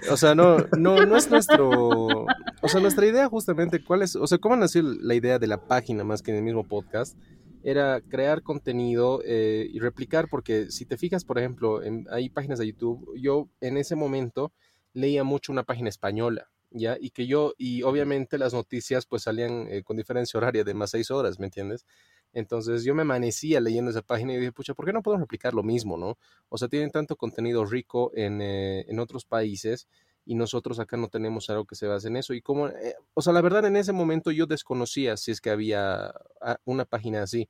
o 0.08 0.16
sea, 0.16 0.34
no, 0.34 0.56
no, 0.78 1.04
no 1.04 1.16
es 1.16 1.30
nuestro, 1.30 1.68
o 1.68 2.68
sea, 2.68 2.80
nuestra 2.80 3.06
idea 3.06 3.28
justamente, 3.28 3.84
¿cuál 3.84 4.02
es? 4.02 4.16
O 4.16 4.26
sea, 4.26 4.38
¿cómo 4.38 4.56
nació 4.56 4.82
la 4.82 5.14
idea 5.14 5.38
de 5.38 5.46
la 5.46 5.58
página 5.58 6.02
más 6.04 6.22
que 6.22 6.30
en 6.30 6.38
el 6.38 6.42
mismo 6.42 6.64
podcast? 6.64 7.16
Era 7.62 8.00
crear 8.00 8.42
contenido 8.42 9.20
eh, 9.24 9.68
y 9.70 9.78
replicar, 9.80 10.28
porque 10.28 10.70
si 10.70 10.86
te 10.86 10.96
fijas, 10.96 11.24
por 11.24 11.38
ejemplo, 11.38 11.82
en, 11.82 12.06
hay 12.10 12.30
páginas 12.30 12.58
de 12.58 12.68
YouTube, 12.68 13.14
yo 13.18 13.48
en 13.60 13.76
ese 13.76 13.96
momento 13.96 14.52
leía 14.92 15.24
mucho 15.24 15.52
una 15.52 15.62
página 15.64 15.88
española, 15.88 16.50
¿ya? 16.70 16.96
Y 17.00 17.10
que 17.10 17.26
yo, 17.26 17.54
y 17.58 17.82
obviamente 17.82 18.38
las 18.38 18.54
noticias 18.54 19.06
pues 19.06 19.22
salían 19.22 19.66
eh, 19.68 19.82
con 19.82 19.96
diferencia 19.96 20.38
horaria 20.38 20.64
de 20.64 20.74
más 20.74 20.90
seis 20.90 21.10
horas, 21.10 21.38
¿me 21.38 21.46
entiendes? 21.46 21.84
Entonces 22.32 22.84
yo 22.84 22.94
me 22.94 23.02
amanecía 23.02 23.60
leyendo 23.60 23.90
esa 23.90 24.02
página 24.02 24.32
y 24.32 24.38
dije, 24.38 24.52
pucha, 24.52 24.74
¿por 24.74 24.86
qué 24.86 24.92
no 24.92 25.02
podemos 25.02 25.22
replicar 25.22 25.52
lo 25.54 25.62
mismo, 25.62 25.96
no? 25.96 26.16
O 26.48 26.58
sea, 26.58 26.68
tienen 26.68 26.90
tanto 26.90 27.16
contenido 27.16 27.64
rico 27.64 28.12
en, 28.14 28.40
eh, 28.40 28.84
en 28.88 29.00
otros 29.00 29.24
países 29.24 29.88
y 30.30 30.36
nosotros 30.36 30.78
acá 30.78 30.96
no 30.96 31.08
tenemos 31.08 31.50
algo 31.50 31.64
que 31.64 31.74
se 31.74 31.88
base 31.88 32.06
en 32.06 32.14
eso. 32.14 32.34
Y 32.34 32.40
como, 32.40 32.68
eh, 32.68 32.94
o 33.14 33.20
sea, 33.20 33.32
la 33.32 33.40
verdad 33.40 33.64
en 33.64 33.74
ese 33.74 33.92
momento 33.92 34.30
yo 34.30 34.46
desconocía 34.46 35.16
si 35.16 35.32
es 35.32 35.40
que 35.40 35.50
había 35.50 36.14
ah, 36.40 36.56
una 36.64 36.84
página 36.84 37.24
así. 37.24 37.48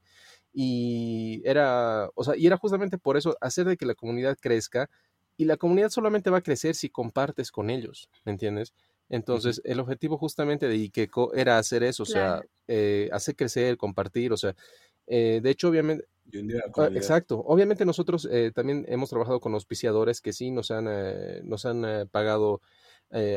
Y 0.51 1.43
era, 1.45 2.09
o 2.15 2.25
sea, 2.25 2.39
y 2.39 2.47
era 2.47 2.57
justamente 2.57 2.97
por 2.97 3.19
eso 3.19 3.37
hacer 3.43 3.67
de 3.67 3.77
que 3.77 3.85
la 3.85 3.95
comunidad 3.95 4.39
crezca 4.41 4.89
y 5.37 5.45
la 5.45 5.59
comunidad 5.59 5.91
solamente 5.91 6.31
va 6.31 6.39
a 6.39 6.43
crecer 6.43 6.75
si 6.75 6.89
compartes 6.89 7.53
con 7.53 7.69
ellos, 7.69 8.09
¿me 8.25 8.33
entiendes? 8.33 8.73
Entonces, 9.11 9.61
el 9.65 9.79
objetivo 9.79 10.17
justamente 10.17 10.67
de 10.67 10.77
Ikeko 10.77 11.35
era 11.35 11.59
hacer 11.59 11.83
eso, 11.83 12.05
o 12.05 12.07
sea, 12.07 12.41
eh, 12.67 13.11
hacer 13.13 13.37
crecer, 13.37 13.77
compartir, 13.77 14.33
o 14.33 14.39
sea, 14.39 14.57
eh, 15.07 15.41
de 15.43 15.51
hecho, 15.51 15.69
obviamente, 15.69 16.07
ah, 16.77 16.89
exacto, 16.95 17.43
obviamente 17.47 17.85
nosotros 17.85 18.29
eh, 18.31 18.53
también 18.55 18.85
hemos 18.89 19.11
trabajado 19.11 19.41
con 19.41 19.55
auspiciadores 19.55 20.21
que 20.21 20.33
sí 20.33 20.51
nos 20.51 20.71
han, 20.71 20.87
nos 21.49 21.67
han 21.67 22.09
pagado 22.11 22.61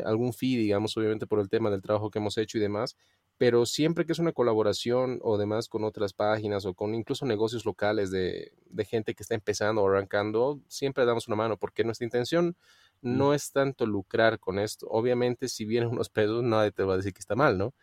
algún 0.05 0.33
fee, 0.33 0.57
digamos, 0.57 0.95
obviamente 0.97 1.25
por 1.25 1.39
el 1.39 1.49
tema 1.49 1.71
del 1.71 1.81
trabajo 1.81 2.11
que 2.11 2.19
hemos 2.19 2.37
hecho 2.37 2.57
y 2.57 2.61
demás, 2.61 2.95
pero 3.37 3.65
siempre 3.65 4.05
que 4.05 4.11
es 4.11 4.19
una 4.19 4.31
colaboración 4.31 5.19
o 5.23 5.37
demás 5.37 5.67
con 5.67 5.83
otras 5.83 6.13
páginas 6.13 6.65
o 6.65 6.73
con 6.73 6.93
incluso 6.93 7.25
negocios 7.25 7.65
locales 7.65 8.11
de, 8.11 8.53
de 8.69 8.85
gente 8.85 9.15
que 9.15 9.23
está 9.23 9.35
empezando 9.35 9.81
o 9.81 9.87
arrancando, 9.87 10.61
siempre 10.67 11.05
damos 11.05 11.27
una 11.27 11.37
mano 11.37 11.57
porque 11.57 11.83
nuestra 11.83 12.05
intención 12.05 12.55
no 13.01 13.33
es 13.33 13.51
tanto 13.51 13.85
lucrar 13.85 14.39
con 14.39 14.59
esto. 14.59 14.87
Obviamente, 14.89 15.47
si 15.49 15.65
vienen 15.65 15.89
unos 15.91 16.09
pesos, 16.09 16.43
nadie 16.43 16.71
te 16.71 16.83
va 16.83 16.93
a 16.93 16.97
decir 16.97 17.13
que 17.13 17.19
está 17.19 17.35
mal, 17.35 17.57
¿no? 17.57 17.73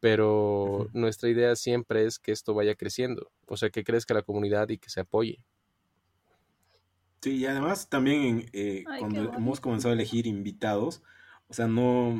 Pero 0.00 0.88
nuestra 0.92 1.28
idea 1.28 1.56
siempre 1.56 2.04
es 2.04 2.18
que 2.18 2.32
esto 2.32 2.54
vaya 2.54 2.74
creciendo, 2.74 3.30
o 3.46 3.56
sea, 3.56 3.70
que 3.70 3.84
crezca 3.84 4.14
la 4.14 4.22
comunidad 4.22 4.68
y 4.68 4.78
que 4.78 4.90
se 4.90 5.00
apoye. 5.00 5.44
Sí, 7.20 7.36
y 7.36 7.46
además 7.46 7.88
también 7.88 8.48
eh, 8.52 8.84
cuando 8.98 9.32
hemos 9.34 9.60
comenzado 9.60 9.90
a 9.90 9.94
elegir 9.94 10.26
invitados, 10.26 11.02
o 11.48 11.54
sea, 11.54 11.66
no, 11.66 12.10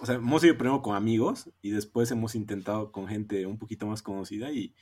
o 0.00 0.06
sea, 0.06 0.16
hemos 0.16 0.42
ido 0.42 0.56
primero 0.56 0.82
con 0.82 0.96
amigos 0.96 1.50
y 1.62 1.70
después 1.70 2.10
hemos 2.10 2.34
intentado 2.34 2.90
con 2.90 3.06
gente 3.06 3.46
un 3.46 3.58
poquito 3.58 3.86
más 3.86 4.02
conocida 4.02 4.50
y 4.50 4.74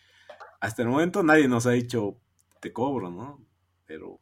hasta 0.60 0.82
el 0.82 0.88
momento 0.88 1.22
nadie 1.22 1.48
nos 1.48 1.66
ha 1.66 1.72
dicho, 1.72 2.16
te 2.60 2.72
cobro, 2.72 3.10
¿no? 3.10 3.44
Pero 3.84 4.20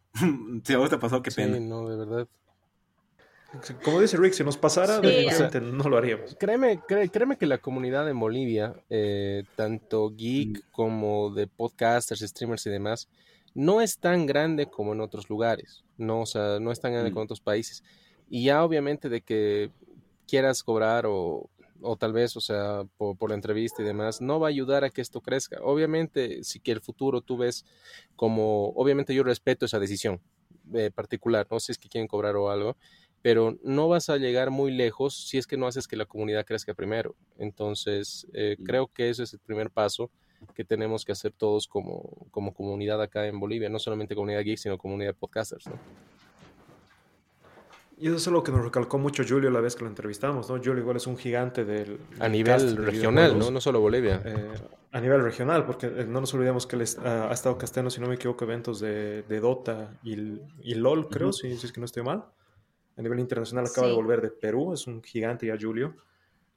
si 0.64 0.72
a 0.72 0.78
vos 0.78 0.90
te 0.90 0.96
ha 0.96 1.00
pasado, 1.00 1.22
qué 1.22 1.30
pena. 1.30 1.58
Sí, 1.58 1.64
no, 1.64 1.88
de 1.88 1.96
verdad. 1.96 2.28
Como 3.82 4.00
dice 4.00 4.16
Rick, 4.16 4.34
si 4.34 4.44
nos 4.44 4.56
pasara, 4.56 5.00
definitivamente 5.00 5.60
no 5.60 5.88
lo 5.88 5.96
haríamos. 5.96 6.36
Créeme, 6.38 6.80
créeme 6.86 7.36
que 7.36 7.46
la 7.46 7.58
comunidad 7.58 8.08
en 8.08 8.18
Bolivia, 8.18 8.74
eh, 8.90 9.44
tanto 9.54 10.10
geek 10.10 10.58
mm. 10.58 10.70
como 10.70 11.30
de 11.30 11.46
podcasters, 11.46 12.20
streamers 12.20 12.66
y 12.66 12.70
demás, 12.70 13.08
no 13.54 13.80
es 13.80 13.98
tan 13.98 14.26
grande 14.26 14.66
como 14.66 14.92
en 14.92 15.00
otros 15.00 15.28
lugares. 15.28 15.84
No, 15.96 16.22
o 16.22 16.26
sea, 16.26 16.60
no 16.60 16.72
es 16.72 16.80
tan 16.80 16.92
grande 16.92 17.10
mm. 17.10 17.12
como 17.12 17.22
en 17.22 17.26
otros 17.26 17.40
países. 17.40 17.82
Y 18.28 18.44
ya 18.44 18.64
obviamente 18.64 19.08
de 19.08 19.20
que 19.20 19.70
quieras 20.26 20.62
cobrar 20.62 21.06
o, 21.06 21.48
o 21.80 21.96
tal 21.96 22.12
vez, 22.12 22.36
o 22.36 22.40
sea, 22.40 22.84
por, 22.96 23.28
la 23.28 23.34
entrevista 23.34 23.82
y 23.82 23.84
demás, 23.84 24.20
no 24.20 24.40
va 24.40 24.48
a 24.48 24.50
ayudar 24.50 24.84
a 24.84 24.90
que 24.90 25.00
esto 25.00 25.20
crezca. 25.20 25.58
Obviamente, 25.62 26.42
si 26.44 26.60
que 26.60 26.72
el 26.72 26.80
futuro 26.80 27.20
tú 27.20 27.36
ves 27.36 27.64
como, 28.14 28.68
obviamente 28.70 29.14
yo 29.14 29.22
respeto 29.22 29.66
esa 29.66 29.78
decisión 29.78 30.20
eh, 30.74 30.90
particular, 30.90 31.46
no 31.50 31.60
sé 31.60 31.66
si 31.66 31.72
es 31.72 31.78
que 31.78 31.88
quieren 31.88 32.08
cobrar 32.08 32.36
o 32.36 32.50
algo, 32.50 32.76
pero 33.26 33.58
no 33.64 33.88
vas 33.88 34.08
a 34.08 34.18
llegar 34.18 34.52
muy 34.52 34.70
lejos 34.70 35.16
si 35.16 35.36
es 35.36 35.48
que 35.48 35.56
no 35.56 35.66
haces 35.66 35.88
que 35.88 35.96
la 35.96 36.04
comunidad 36.04 36.46
crezca 36.46 36.74
primero. 36.74 37.16
Entonces, 37.38 38.24
eh, 38.32 38.56
creo 38.64 38.86
que 38.86 39.10
ese 39.10 39.24
es 39.24 39.32
el 39.32 39.40
primer 39.40 39.68
paso 39.68 40.12
que 40.54 40.64
tenemos 40.64 41.04
que 41.04 41.10
hacer 41.10 41.32
todos 41.32 41.66
como, 41.66 42.28
como 42.30 42.54
comunidad 42.54 43.02
acá 43.02 43.26
en 43.26 43.40
Bolivia, 43.40 43.68
no 43.68 43.80
solamente 43.80 44.14
comunidad 44.14 44.44
geek, 44.44 44.58
sino 44.58 44.78
comunidad 44.78 45.16
podcasters. 45.16 45.66
¿no? 45.66 45.72
Y 47.98 48.06
eso 48.06 48.14
es 48.14 48.28
algo 48.28 48.44
que 48.44 48.52
nos 48.52 48.62
recalcó 48.62 48.96
mucho 48.98 49.24
Julio 49.28 49.50
la 49.50 49.60
vez 49.60 49.74
que 49.74 49.82
lo 49.82 49.88
entrevistamos, 49.90 50.48
¿no? 50.48 50.58
Julio 50.58 50.78
igual 50.78 50.98
es 50.98 51.08
un 51.08 51.16
gigante 51.16 51.64
del... 51.64 51.98
A 52.20 52.28
nivel 52.28 52.76
regional, 52.76 53.36
¿no? 53.36 53.50
No 53.50 53.60
solo 53.60 53.80
Bolivia. 53.80 54.22
Eh, 54.24 54.52
a 54.92 55.00
nivel 55.00 55.20
regional, 55.20 55.66
porque 55.66 55.88
eh, 55.88 56.06
no 56.08 56.20
nos 56.20 56.32
olvidemos 56.32 56.64
que 56.68 56.76
él 56.76 56.84
ha, 57.04 57.32
estado 57.32 57.58
castellano, 57.58 57.90
si 57.90 58.00
no 58.00 58.06
me 58.06 58.14
equivoco, 58.14 58.44
eventos 58.44 58.78
de, 58.78 59.24
Dota 59.40 59.98
y, 60.04 60.74
LOL, 60.76 61.08
creo, 61.08 61.32
si 61.32 61.48
es 61.50 61.72
que 61.72 61.80
no 61.80 61.86
estoy 61.86 62.04
mal 62.04 62.26
a 62.96 63.02
nivel 63.02 63.20
internacional 63.20 63.66
acaba 63.66 63.88
de 63.88 63.92
volver 63.92 64.20
de 64.20 64.30
Perú, 64.30 64.72
es 64.72 64.86
un 64.86 65.02
gigante 65.02 65.46
ya 65.46 65.56
Julio. 65.60 65.96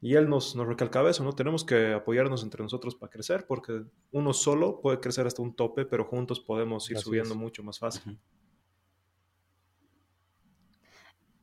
Y 0.02 0.16
él 0.16 0.30
nos, 0.30 0.56
nos 0.56 0.66
recalcaba 0.66 1.10
eso, 1.10 1.26
¿no? 1.26 1.34
Tenemos 1.34 1.66
que 1.66 1.92
apoyarnos 1.92 2.44
entre 2.44 2.64
nosotros 2.64 2.96
para 2.96 3.12
crecer, 3.12 3.46
porque 3.46 3.84
uno 4.12 4.32
solo 4.32 4.80
puede 4.80 5.02
crecer 5.02 5.28
hasta 5.28 5.42
un 5.42 5.54
tope, 5.54 5.86
pero 5.86 6.06
juntos 6.06 6.40
podemos 6.40 6.90
ir 6.90 6.98
subiendo 7.00 7.36
mucho 7.36 7.64
más 7.64 7.80
fácil. 7.80 8.18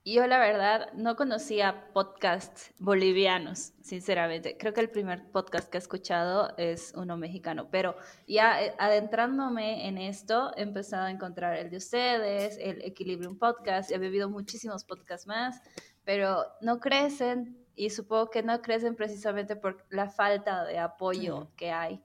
Yo 0.08 0.24
la 0.28 0.38
verdad 0.38 0.92
no 0.92 1.16
conocía 1.16 1.92
podcasts 1.92 2.72
bolivianos, 2.78 3.72
sinceramente. 3.82 4.56
Creo 4.56 4.72
que 4.72 4.80
el 4.80 4.88
primer 4.88 5.32
podcast 5.32 5.68
que 5.68 5.78
he 5.78 5.80
escuchado 5.80 6.56
es 6.58 6.92
uno 6.94 7.16
mexicano, 7.16 7.66
pero 7.72 7.96
ya 8.28 8.62
eh, 8.62 8.72
adentrándome 8.78 9.88
en 9.88 9.98
esto, 9.98 10.52
he 10.56 10.62
empezado 10.62 11.06
a 11.06 11.10
encontrar 11.10 11.56
el 11.56 11.70
de 11.70 11.78
ustedes, 11.78 12.56
el 12.60 12.82
Equilibrium 12.82 13.36
Podcast, 13.36 13.90
he 13.90 13.98
vivido 13.98 14.30
muchísimos 14.30 14.84
podcasts 14.84 15.26
más, 15.26 15.60
pero 16.04 16.44
no 16.60 16.78
crecen 16.78 17.66
y 17.74 17.90
supongo 17.90 18.30
que 18.30 18.44
no 18.44 18.62
crecen 18.62 18.94
precisamente 18.94 19.56
por 19.56 19.84
la 19.90 20.08
falta 20.08 20.64
de 20.66 20.78
apoyo 20.78 21.50
que 21.56 21.72
hay. 21.72 22.00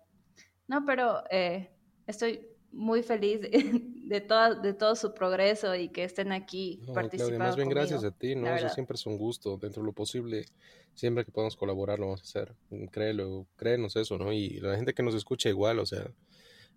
No, 0.66 0.86
pero 0.86 1.24
eh, 1.30 1.72
estoy 2.08 2.51
muy 2.72 3.04
feliz 3.04 3.42
de, 3.42 4.22
todo, 4.28 4.56
de 4.56 4.74
todo 4.74 4.96
su 4.96 5.14
progreso 5.14 5.76
y 5.76 5.90
que 5.90 6.04
estén 6.04 6.32
aquí 6.32 6.80
participando. 6.94 7.40
más 7.40 7.56
bien 7.56 7.70
gracias 7.70 8.04
a 8.04 8.12
ti, 8.12 8.36
¿no? 8.36 8.48
siempre 8.70 8.96
es 8.96 9.06
un 9.06 9.18
gusto, 9.18 9.58
dentro 9.58 9.82
de 9.82 9.88
lo 9.88 9.94
posible, 9.94 10.46
siempre 10.94 11.26
que 11.26 11.32
podamos 11.32 11.56
colaborar 11.56 12.00
lo 12.00 12.08
vamos 12.08 12.22
a 12.22 12.24
hacer. 12.24 12.56
Créelo, 12.92 13.48
créenos 13.56 13.96
eso, 13.96 14.18
¿no? 14.18 14.32
Y 14.32 14.60
la 14.60 14.76
gente 14.76 14.94
que 14.94 15.04
nos 15.04 15.16
escucha 15.16 15.50
igual, 15.50 15.80
o 15.80 15.86
sea, 15.86 16.12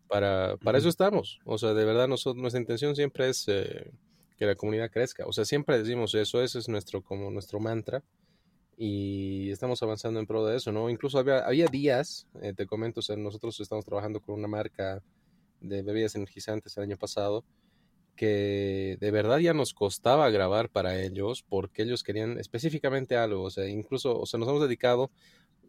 para, 0.09 0.57
para 0.59 0.79
eso 0.79 0.89
estamos. 0.89 1.41
O 1.45 1.59
sea, 1.59 1.75
de 1.75 1.85
verdad, 1.85 2.09
nosotros, 2.09 2.41
nuestra 2.41 2.61
intención 2.61 2.95
siempre 2.95 3.29
es 3.29 3.45
eh, 3.49 3.91
que 4.37 4.47
la 4.47 4.55
comunidad 4.55 4.91
crezca. 4.91 5.27
O 5.27 5.33
sea, 5.33 5.45
siempre 5.45 5.79
decimos 5.79 6.15
eso, 6.15 6.43
ese 6.43 6.59
es 6.59 6.69
nuestro, 6.69 7.03
como 7.03 7.31
nuestro 7.31 7.61
mantra. 7.61 8.03
Y 8.77 9.51
estamos 9.51 9.81
avanzando 9.85 10.19
en 10.19 10.27
pro 10.27 10.45
de 10.45 10.57
eso, 10.57 10.73
¿no? 10.73 10.91
Incluso 10.91 11.19
había, 11.19 11.47
había 11.47 11.67
días, 11.67 12.27
eh, 12.43 12.53
te 12.53 12.67
comento, 12.67 12.99
o 12.99 13.03
sea, 13.05 13.17
nosotros 13.17 13.61
estamos 13.61 13.85
trabajando 13.85 14.21
con 14.21 14.35
una 14.35 14.49
marca 14.49 15.01
de 15.68 15.83
bebidas 15.83 16.14
energizantes 16.14 16.76
el 16.76 16.85
año 16.85 16.97
pasado, 16.97 17.44
que 18.16 18.97
de 19.00 19.11
verdad 19.11 19.38
ya 19.38 19.54
nos 19.54 19.75
costaba 19.75 20.30
grabar 20.30 20.71
para 20.71 21.02
ellos 21.02 21.44
porque 21.49 21.83
ellos 21.83 22.02
querían 22.02 22.38
específicamente 22.38 23.16
algo, 23.16 23.42
o 23.42 23.50
sea, 23.50 23.66
incluso, 23.68 24.18
o 24.18 24.26
sea, 24.26 24.38
nos 24.38 24.49
hemos 24.49 24.62
dedicado 24.62 25.11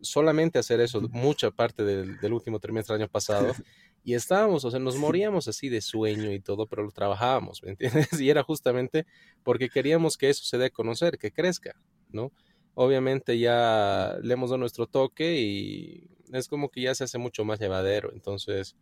solamente 0.01 0.59
a 0.59 0.61
hacer 0.61 0.79
eso 0.79 1.01
mucha 1.09 1.51
parte 1.51 1.83
del, 1.83 2.19
del 2.19 2.33
último 2.33 2.59
trimestre 2.59 2.93
del 2.93 3.03
año 3.03 3.11
pasado 3.11 3.53
y 4.03 4.13
estábamos, 4.13 4.63
o 4.65 4.71
sea, 4.71 4.79
nos 4.79 4.97
moríamos 4.97 5.47
así 5.47 5.69
de 5.69 5.81
sueño 5.81 6.31
y 6.31 6.39
todo, 6.39 6.67
pero 6.67 6.83
lo 6.83 6.91
trabajábamos, 6.91 7.63
¿me 7.63 7.71
entiendes? 7.71 8.07
Y 8.21 8.29
era 8.29 8.43
justamente 8.43 9.05
porque 9.43 9.69
queríamos 9.69 10.17
que 10.17 10.29
eso 10.29 10.43
se 10.43 10.57
dé 10.57 10.65
a 10.65 10.69
conocer, 10.69 11.17
que 11.17 11.31
crezca, 11.31 11.75
¿no? 12.09 12.31
Obviamente 12.75 13.39
ya 13.39 14.17
le 14.21 14.33
hemos 14.33 14.49
dado 14.51 14.59
nuestro 14.59 14.85
toque 14.85 15.39
y 15.39 16.09
es 16.33 16.47
como 16.47 16.69
que 16.69 16.81
ya 16.81 16.93
se 16.93 17.05
hace 17.05 17.17
mucho 17.17 17.45
más 17.45 17.59
llevadero, 17.59 18.11
entonces 18.13 18.75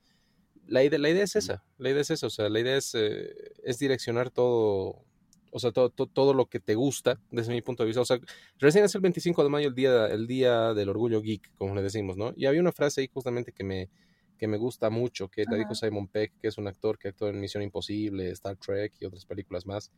la 0.68 0.84
idea, 0.84 1.00
la 1.00 1.10
idea 1.10 1.24
es 1.24 1.36
esa, 1.36 1.64
la 1.78 1.90
idea 1.90 2.02
es 2.02 2.12
esa, 2.12 2.28
o 2.28 2.30
sea, 2.30 2.50
la 2.50 2.60
idea 2.60 2.78
es, 2.78 2.94
eh, 2.96 3.34
es 3.64 3.80
direccionar 3.80 4.30
todo, 4.30 5.04
o 5.52 5.60
sea, 5.60 5.72
todo, 5.72 5.90
todo, 5.90 6.34
lo 6.34 6.48
que 6.48 6.60
te 6.60 6.76
gusta, 6.76 7.20
desde 7.32 7.54
mi 7.54 7.62
punto 7.62 7.84
de 7.84 7.88
vista. 7.88 8.02
O 8.02 8.06
sea, 8.06 8.20
recién 8.58 8.86
es 8.86 8.96
el 8.96 9.02
25 9.02 9.44
de 9.44 9.50
mayo 9.50 9.68
el 9.68 9.76
día, 9.76 10.08
el 10.08 10.28
día 10.28 10.74
del 10.74 10.90
orgullo 10.90 11.22
geek, 11.22 11.54
como 11.56 11.76
le 11.76 11.82
decimos, 11.82 12.18
¿no? 12.18 12.34
Y 12.36 12.46
había 12.46 12.62
una 12.62 12.72
frase 12.72 13.02
ahí 13.02 13.10
justamente 13.14 13.52
que 13.52 13.64
me, 13.64 13.90
que 14.38 14.48
me 14.48 14.58
gusta 14.58 14.90
mucho, 14.90 15.30
que 15.30 15.46
la 15.50 15.58
dijo 15.58 15.76
Simon 15.76 16.08
Peck, 16.08 16.34
que 16.42 16.48
es 16.48 16.58
un 16.58 16.68
actor 16.68 16.98
que 16.98 17.10
actuó 17.10 17.30
en 17.30 17.40
Misión 17.40 17.64
Imposible, 17.64 18.30
Star 18.32 18.58
Trek 18.58 18.94
y 19.00 19.06
otras 19.06 19.26
películas 19.26 19.66
más, 19.66 19.92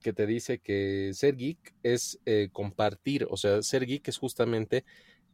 que 0.00 0.12
te 0.12 0.26
dice 0.26 0.58
que 0.58 1.10
ser 1.14 1.36
geek 1.36 1.74
es 1.82 2.18
eh, 2.26 2.48
compartir, 2.52 3.26
o 3.28 3.36
sea, 3.36 3.62
ser 3.62 3.86
geek 3.86 4.08
es 4.08 4.18
justamente 4.18 4.84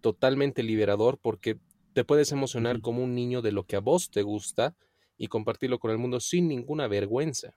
totalmente 0.01 0.63
liberador 0.63 1.19
porque 1.19 1.59
te 1.93 2.05
puedes 2.05 2.33
emocionar 2.33 2.81
como 2.81 3.03
un 3.03 3.15
niño 3.15 3.43
de 3.43 3.53
lo 3.53 3.65
que 3.65 3.77
a 3.77 3.81
vos 3.81 4.11
te 4.11 4.23
gusta 4.23 4.75
y 5.17 5.29
compartirlo 5.29 5.79
con 5.79 5.91
el 5.91 5.99
mundo 5.99 6.21
sin 6.21 6.49
ninguna 6.49 6.89
vergüenza, 6.89 7.55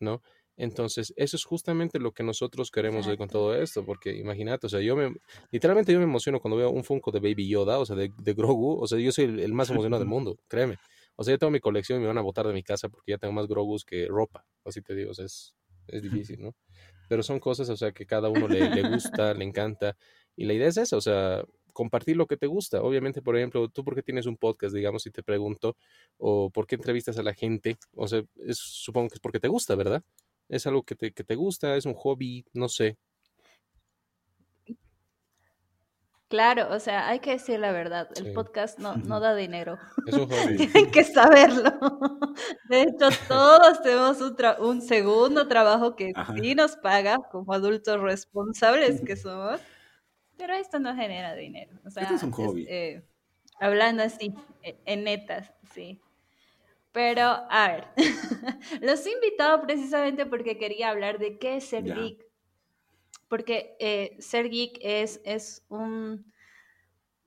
¿no? 0.00 0.22
Entonces, 0.58 1.14
eso 1.16 1.36
es 1.36 1.44
justamente 1.44 2.00
lo 2.00 2.12
que 2.12 2.24
nosotros 2.24 2.72
queremos 2.72 3.06
ver 3.06 3.16
con 3.16 3.28
todo 3.28 3.54
esto, 3.54 3.84
porque 3.84 4.16
imagínate, 4.16 4.66
o 4.66 4.68
sea, 4.68 4.80
yo 4.80 4.96
me, 4.96 5.14
literalmente 5.52 5.92
yo 5.92 6.00
me 6.00 6.04
emociono 6.04 6.40
cuando 6.40 6.56
veo 6.56 6.70
un 6.70 6.82
Funko 6.82 7.12
de 7.12 7.20
Baby 7.20 7.48
Yoda, 7.48 7.78
o 7.78 7.86
sea, 7.86 7.94
de, 7.94 8.10
Grogu, 8.34 8.76
o 8.82 8.86
sea, 8.88 8.98
yo 8.98 9.12
soy 9.12 9.26
el, 9.26 9.52
más 9.52 9.70
emocionado 9.70 10.00
del 10.00 10.08
mundo, 10.10 10.36
créeme. 10.48 10.76
O 11.14 11.22
sea, 11.22 11.32
yo 11.32 11.38
tengo 11.38 11.52
mi 11.52 11.60
colección 11.60 11.98
y 11.98 12.02
me 12.02 12.08
van 12.08 12.18
a 12.18 12.22
botar 12.22 12.46
de 12.46 12.52
mi 12.52 12.64
casa 12.64 12.88
porque 12.88 13.12
ya 13.12 13.18
tengo 13.18 13.32
más 13.32 13.46
Grogus 13.46 13.84
que 13.84 14.06
ropa, 14.08 14.44
así 14.64 14.82
te 14.82 14.96
digo, 14.96 15.12
o 15.12 15.14
sea, 15.14 15.26
es, 15.26 15.54
es 15.86 16.02
difícil, 16.26 16.42
¿no? 16.42 16.56
Pero 17.08 17.22
son 17.22 17.38
cosas, 17.38 17.68
o 17.68 17.76
sea, 17.76 17.92
que 17.92 18.04
cada 18.04 18.28
uno 18.28 18.48
le, 18.48 18.68
le 18.68 18.88
gusta, 18.90 19.34
le 19.34 19.44
encanta, 19.44 19.96
y 20.34 20.44
la 20.44 20.54
idea 20.54 20.66
es 20.66 20.76
esa, 20.76 20.96
o 20.96 21.00
sea, 21.00 21.44
compartir 21.78 22.16
lo 22.16 22.26
que 22.26 22.36
te 22.36 22.48
gusta. 22.48 22.82
Obviamente, 22.82 23.22
por 23.22 23.36
ejemplo, 23.36 23.68
tú 23.68 23.84
por 23.84 23.94
qué 23.94 24.02
tienes 24.02 24.26
un 24.26 24.36
podcast, 24.36 24.74
digamos, 24.74 25.04
si 25.04 25.12
te 25.12 25.22
pregunto, 25.22 25.76
o 26.16 26.50
por 26.50 26.66
qué 26.66 26.74
entrevistas 26.74 27.18
a 27.18 27.22
la 27.22 27.34
gente, 27.34 27.78
o 27.94 28.08
sea, 28.08 28.24
supongo 28.50 29.10
que 29.10 29.14
es 29.14 29.20
porque 29.20 29.38
te 29.38 29.46
gusta, 29.46 29.76
¿verdad? 29.76 30.02
Es 30.48 30.66
algo 30.66 30.82
que 30.82 30.96
te, 30.96 31.12
que 31.12 31.22
te 31.22 31.36
gusta, 31.36 31.76
es 31.76 31.86
un 31.86 31.94
hobby, 31.94 32.44
no 32.52 32.68
sé. 32.68 32.98
Claro, 36.26 36.66
o 36.74 36.80
sea, 36.80 37.06
hay 37.06 37.20
que 37.20 37.30
decir 37.30 37.60
la 37.60 37.70
verdad, 37.70 38.08
el 38.16 38.32
podcast 38.32 38.80
no, 38.80 38.96
no 38.96 39.20
da 39.20 39.36
dinero. 39.36 39.78
Es 40.04 40.14
un 40.14 40.28
hobby. 40.28 40.56
Tienen 40.72 40.90
que 40.90 41.04
saberlo. 41.04 41.70
De 42.68 42.82
hecho, 42.82 43.08
todos 43.28 43.80
tenemos 43.82 44.20
un, 44.20 44.36
un 44.58 44.82
segundo 44.82 45.46
trabajo 45.46 45.94
que 45.94 46.10
sí 46.34 46.56
nos 46.56 46.74
paga 46.74 47.18
como 47.30 47.52
adultos 47.52 48.00
responsables 48.00 49.00
que 49.00 49.14
somos, 49.14 49.60
pero 50.38 50.54
esto 50.54 50.78
no 50.78 50.94
genera 50.94 51.34
dinero. 51.34 51.72
O 51.84 51.90
sea, 51.90 52.04
Esto 52.04 52.14
es 52.14 52.22
un 52.22 52.30
hobby. 52.32 52.66
eh, 52.68 53.02
hablando 53.60 54.02
así, 54.02 54.32
e- 54.62 54.78
en 54.86 55.04
netas, 55.04 55.52
sí. 55.74 56.00
Pero, 56.92 57.22
a 57.50 57.68
ver, 57.68 57.88
los 58.80 59.04
he 59.06 59.12
invitado 59.12 59.60
precisamente 59.62 60.24
porque 60.26 60.56
quería 60.58 60.88
hablar 60.90 61.18
de 61.18 61.38
qué 61.38 61.56
es 61.56 61.64
ser 61.64 61.84
geek. 61.84 62.24
Porque 63.28 63.76
eh, 63.78 64.16
ser 64.20 64.48
geek 64.48 64.78
es, 64.80 65.20
es 65.24 65.64
un... 65.68 66.32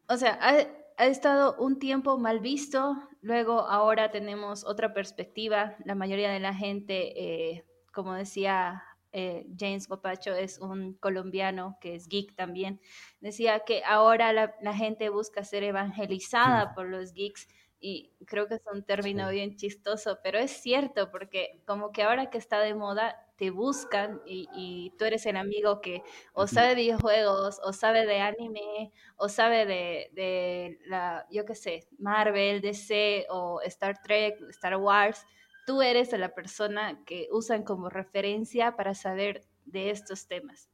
O 0.09 0.17
sea, 0.17 0.37
ha, 0.41 0.67
ha 0.97 1.05
estado 1.05 1.55
un 1.57 1.79
tiempo 1.79 2.17
mal 2.17 2.39
visto, 2.39 2.97
luego 3.21 3.61
ahora 3.61 4.11
tenemos 4.11 4.65
otra 4.65 4.93
perspectiva. 4.93 5.75
La 5.85 5.95
mayoría 5.95 6.31
de 6.31 6.39
la 6.39 6.53
gente, 6.53 7.13
eh, 7.15 7.65
como 7.93 8.13
decía 8.15 8.83
eh, 9.13 9.45
James 9.57 9.87
Gopacho, 9.87 10.33
es 10.35 10.59
un 10.59 10.93
colombiano 10.95 11.77
que 11.81 11.95
es 11.95 12.07
geek 12.07 12.35
también. 12.35 12.79
Decía 13.19 13.61
que 13.61 13.83
ahora 13.85 14.33
la, 14.33 14.55
la 14.61 14.73
gente 14.75 15.09
busca 15.09 15.43
ser 15.43 15.63
evangelizada 15.63 16.73
por 16.73 16.87
los 16.87 17.13
geeks 17.13 17.47
y 17.79 18.13
creo 18.27 18.47
que 18.47 18.55
es 18.55 18.61
un 18.71 18.83
término 18.83 19.27
Sí. 19.27 19.31
bien 19.31 19.55
chistoso, 19.55 20.19
pero 20.23 20.37
es 20.37 20.51
cierto 20.51 21.09
porque 21.11 21.61
como 21.65 21.91
que 21.91 22.03
ahora 22.03 22.29
que 22.29 22.37
está 22.37 22.59
de 22.59 22.75
moda 22.75 23.27
te 23.37 23.49
buscan 23.49 24.21
y, 24.25 24.47
y 24.53 24.93
tú 24.99 25.05
eres 25.05 25.25
el 25.25 25.35
amigo 25.35 25.81
que 25.81 26.03
o 26.33 26.45
sabe 26.45 26.69
de 26.69 26.75
videojuegos 26.75 27.59
o 27.63 27.73
sabe 27.73 28.05
de 28.05 28.19
anime 28.19 28.91
o 29.17 29.29
sabe 29.29 29.65
de, 29.65 30.09
de 30.13 30.79
la, 30.85 31.25
yo 31.31 31.43
qué 31.45 31.55
sé, 31.55 31.87
Marvel, 31.97 32.61
DC 32.61 33.25
o 33.29 33.61
Star 33.61 33.99
Trek, 34.01 34.39
Star 34.49 34.77
Wars. 34.77 35.25
Tú 35.65 35.81
eres 35.81 36.11
la 36.13 36.33
persona 36.33 37.03
que 37.05 37.27
usan 37.31 37.63
como 37.63 37.89
referencia 37.89 38.75
para 38.75 38.93
saber 38.95 39.45
de 39.65 39.89
estos 39.91 40.27
temas. 40.27 40.69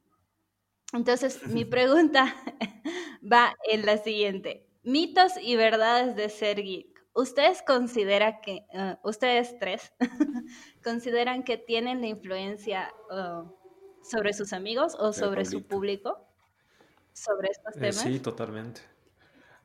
Entonces, 0.93 1.45
mi 1.47 1.65
pregunta 1.65 2.35
va 3.21 3.53
en 3.69 3.85
la 3.85 3.97
siguiente. 3.97 4.67
Mitos 4.83 5.33
y 5.41 5.55
verdades 5.55 6.15
de 6.15 6.29
ser 6.29 6.63
geek. 6.63 6.97
¿Ustedes 7.13 7.63
consideran 7.63 8.41
que, 8.41 8.65
eh, 8.71 8.95
ustedes 9.03 9.57
tres, 9.59 9.91
consideran 10.83 11.43
que 11.43 11.57
tienen 11.57 11.99
la 11.99 12.07
influencia 12.07 12.93
uh, 13.09 13.51
sobre 14.03 14.33
sus 14.33 14.53
amigos 14.53 14.95
o 14.99 15.11
sobre 15.13 15.43
su 15.45 15.65
público? 15.65 16.27
Sobre 17.13 17.49
estos 17.49 17.75
Eh, 17.75 17.79
temas. 17.79 17.95
sí, 17.95 18.19
totalmente. 18.19 18.81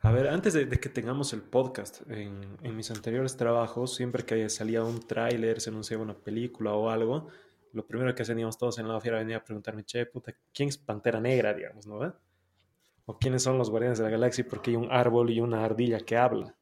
A 0.02 0.10
ver, 0.10 0.28
antes 0.28 0.52
de, 0.52 0.66
de 0.66 0.80
que 0.80 0.88
tengamos 0.88 1.32
el 1.32 1.42
podcast, 1.42 2.02
en, 2.10 2.58
en 2.62 2.76
mis 2.76 2.90
anteriores 2.90 3.36
trabajos, 3.36 3.94
siempre 3.94 4.24
que 4.24 4.48
salía 4.48 4.82
un 4.82 5.00
tráiler, 5.00 5.60
se 5.60 5.70
anunciaba 5.70 6.02
una 6.02 6.18
película 6.18 6.72
o 6.74 6.90
algo, 6.90 7.28
lo 7.72 7.86
primero 7.86 8.14
que 8.14 8.22
hacíamos 8.22 8.58
todos 8.58 8.78
en 8.78 8.88
la 8.88 8.96
oficina 8.96 9.18
venía 9.18 9.38
a 9.38 9.44
preguntarme, 9.44 9.84
che, 9.84 10.04
puta, 10.06 10.34
¿quién 10.52 10.68
es 10.68 10.76
Pantera 10.78 11.20
Negra, 11.20 11.54
digamos, 11.54 11.86
no? 11.86 12.14
O 13.06 13.18
quiénes 13.18 13.42
son 13.42 13.58
los 13.58 13.70
Guardianes 13.70 13.98
de 13.98 14.04
la 14.04 14.10
Galaxia 14.10 14.46
porque 14.48 14.70
hay 14.70 14.76
un 14.76 14.90
árbol 14.90 15.30
y 15.30 15.40
una 15.40 15.64
ardilla 15.64 16.00
que 16.00 16.16
habla. 16.16 16.56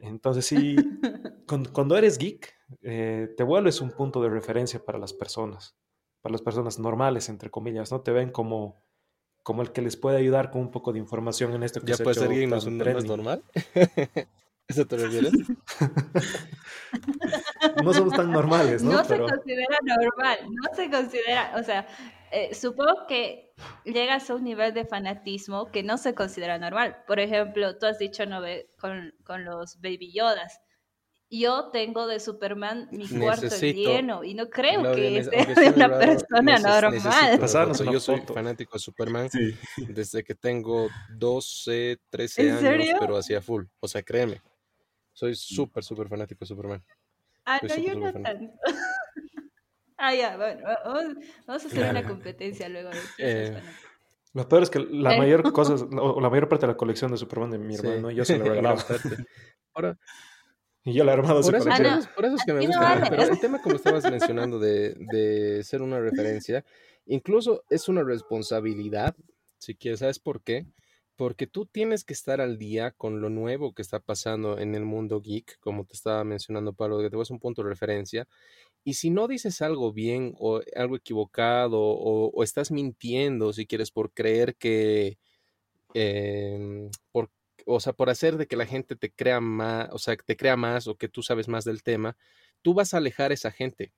Entonces 0.00 0.46
sí, 0.46 0.76
cuando 1.72 1.96
eres 1.96 2.16
geek, 2.16 2.54
eh, 2.82 3.34
te 3.36 3.42
vuelves 3.42 3.80
un 3.80 3.90
punto 3.90 4.22
de 4.22 4.30
referencia 4.30 4.82
para 4.82 4.98
las 4.98 5.12
personas, 5.12 5.76
para 6.22 6.32
las 6.32 6.42
personas 6.42 6.78
normales, 6.78 7.28
entre 7.28 7.50
comillas, 7.50 7.92
¿no? 7.92 8.00
Te 8.00 8.12
ven 8.12 8.30
como, 8.30 8.82
como 9.42 9.62
el 9.62 9.72
que 9.72 9.82
les 9.82 9.96
puede 9.96 10.18
ayudar 10.18 10.50
con 10.50 10.60
un 10.60 10.70
poco 10.70 10.92
de 10.92 10.98
información 10.98 11.54
en 11.54 11.62
esto 11.62 11.80
que 11.80 11.88
Ya 11.88 11.96
se 11.96 12.04
puede 12.04 12.14
ser 12.14 12.28
no 12.48 12.56
es 12.56 12.64
trending. 12.64 13.06
normal. 13.06 13.42
¿Eso 14.68 14.86
te 14.86 14.96
refieres? 14.96 15.32
No 17.84 17.92
somos 17.92 18.14
tan 18.14 18.30
normales, 18.32 18.82
¿no? 18.82 18.92
No 18.92 19.04
se 19.04 19.18
considera 19.18 19.78
normal, 19.84 20.38
no 20.48 20.74
se 20.74 20.90
considera, 20.90 21.52
o 21.56 21.62
sea, 21.62 21.86
eh, 22.32 22.54
supongo 22.54 23.06
que 23.06 23.52
llegas 23.84 24.30
a 24.30 24.34
un 24.34 24.44
nivel 24.44 24.72
de 24.72 24.84
fanatismo 24.84 25.70
que 25.70 25.82
no 25.82 25.98
se 25.98 26.14
considera 26.14 26.58
normal. 26.58 27.02
Por 27.06 27.20
ejemplo, 27.20 27.76
tú 27.78 27.86
has 27.86 27.98
dicho 27.98 28.24
no 28.26 28.40
ve 28.40 28.70
con, 28.80 29.14
con 29.24 29.44
los 29.44 29.80
Baby 29.80 30.12
Yodas. 30.12 30.60
Yo 31.32 31.70
tengo 31.70 32.08
de 32.08 32.18
Superman 32.18 32.88
mi 32.90 33.08
cuarto 33.08 33.42
Necesito- 33.46 33.88
lleno 33.88 34.24
y 34.24 34.34
no 34.34 34.50
creo 34.50 34.82
que 34.94 35.22
sea 35.22 35.44
de 35.44 35.70
una 35.70 35.88
persona 35.98 36.58
neces- 36.58 36.62
normal. 36.62 36.92
necesito 36.92 37.40
Pasarnos 37.40 37.78
Yo 37.84 38.00
soy 38.00 38.18
foto. 38.20 38.34
fanático 38.34 38.72
de 38.72 38.78
Superman 38.80 39.30
Sí. 39.30 39.56
desde 39.88 40.24
que 40.24 40.34
tengo 40.34 40.88
12, 41.16 41.98
13 42.10 42.42
¿En 42.42 42.48
años, 42.48 42.60
serio? 42.62 42.96
pero 42.98 43.16
hacía 43.16 43.40
full. 43.40 43.64
O 43.78 43.86
sea, 43.86 44.02
créeme. 44.02 44.42
Soy 45.12 45.36
súper, 45.36 45.84
súper 45.84 46.08
fanático 46.08 46.40
de 46.40 46.46
Superman. 46.46 46.84
Ah, 47.44 47.60
Soy 47.66 47.86
no, 47.86 47.92
yo 47.94 47.98
no 48.00 48.12
tanto. 48.12 48.52
Ah, 50.02 50.14
ya, 50.14 50.34
bueno, 50.36 50.62
vamos, 50.84 51.14
vamos 51.46 51.64
a 51.64 51.66
hacer 51.68 51.90
una 51.90 52.02
competencia 52.02 52.70
luego 52.70 52.88
de 52.88 52.96
Eh, 53.18 53.62
lo 54.32 54.48
peor 54.48 54.62
es 54.62 54.70
que 54.70 54.78
la 54.78 55.14
Eh. 55.14 55.18
mayor 55.18 55.52
cosa, 55.52 55.74
o 56.02 56.20
la 56.22 56.30
mayor 56.30 56.48
parte 56.48 56.66
de 56.66 56.72
la 56.72 56.76
colección 56.78 57.10
de 57.12 57.18
Superman 57.18 57.50
de 57.50 57.58
mi 57.58 57.76
Sí. 57.76 57.86
hermano, 57.86 58.10
yo 58.10 58.24
se 58.24 58.38
la 58.38 58.44
regalaba. 58.74 58.76
Bastante. 58.76 59.26
Ahora, 59.74 59.98
y 60.84 60.92
yo 60.94 61.04
le 61.04 61.10
he 61.10 61.14
armado 61.14 61.42
su 61.42 61.50
Por 61.50 61.60
eso, 61.60 61.68
Ah, 61.70 61.76
por 61.76 61.82
colección. 61.82 61.92
no. 61.94 62.00
eso- 62.00 62.10
por 62.14 62.24
eso 62.24 62.34
es 62.36 62.44
que 62.44 62.52
me 62.52 62.60
no 62.60 62.66
gusta. 62.66 63.06
Pero 63.10 63.22
el 63.24 63.40
tema, 63.40 63.60
como 63.62 63.76
estabas 63.76 64.04
mencionando, 64.10 64.58
de, 64.58 64.94
de 64.94 65.62
ser 65.64 65.82
una 65.82 66.00
referencia, 66.00 66.64
incluso 67.06 67.64
es 67.70 67.88
una 67.88 68.02
responsabilidad, 68.02 69.14
si 69.58 69.74
quieres. 69.74 70.00
¿Sabes 70.00 70.18
por 70.18 70.42
qué? 70.42 70.66
Porque 71.16 71.46
tú 71.46 71.66
tienes 71.66 72.02
que 72.04 72.14
estar 72.14 72.40
al 72.40 72.56
día 72.56 72.92
con 72.92 73.20
lo 73.20 73.28
nuevo 73.28 73.74
que 73.74 73.82
está 73.82 74.00
pasando 74.00 74.58
en 74.58 74.74
el 74.74 74.86
mundo 74.86 75.20
geek, 75.20 75.58
como 75.60 75.84
te 75.84 75.92
estaba 75.94 76.24
mencionando, 76.24 76.72
Pablo, 76.72 76.98
que 77.00 77.10
te 77.10 77.16
vas 77.16 77.30
a 77.30 77.34
un 77.34 77.40
punto 77.40 77.62
de 77.62 77.68
referencia. 77.68 78.26
Y 78.84 78.94
si 78.94 79.10
no 79.10 79.28
dices 79.28 79.60
algo 79.60 79.92
bien 79.92 80.34
o 80.38 80.62
algo 80.74 80.96
equivocado 80.96 81.78
o, 81.78 82.30
o 82.30 82.42
estás 82.42 82.70
mintiendo, 82.70 83.52
si 83.52 83.66
quieres, 83.66 83.90
por 83.90 84.12
creer 84.12 84.56
que, 84.56 85.18
em, 85.92 86.90
por, 87.12 87.28
o 87.74 87.80
sea, 87.80 87.92
por 87.92 88.10
hacer 88.10 88.36
de 88.36 88.46
que 88.46 88.56
la 88.56 88.66
gente 88.66 88.96
te 88.96 89.10
crea 89.12 89.40
más, 89.40 89.88
o 89.92 89.98
sea, 89.98 90.16
que 90.16 90.24
te 90.24 90.36
crea 90.36 90.56
más 90.56 90.86
o 90.86 90.96
que 90.96 91.08
tú 91.08 91.22
sabes 91.22 91.48
más 91.48 91.64
del 91.64 91.82
tema, 91.82 92.16
tú 92.62 92.74
vas 92.74 92.94
a 92.94 92.98
alejar 92.98 93.30
a 93.30 93.34
esa 93.34 93.50
gente, 93.50 93.92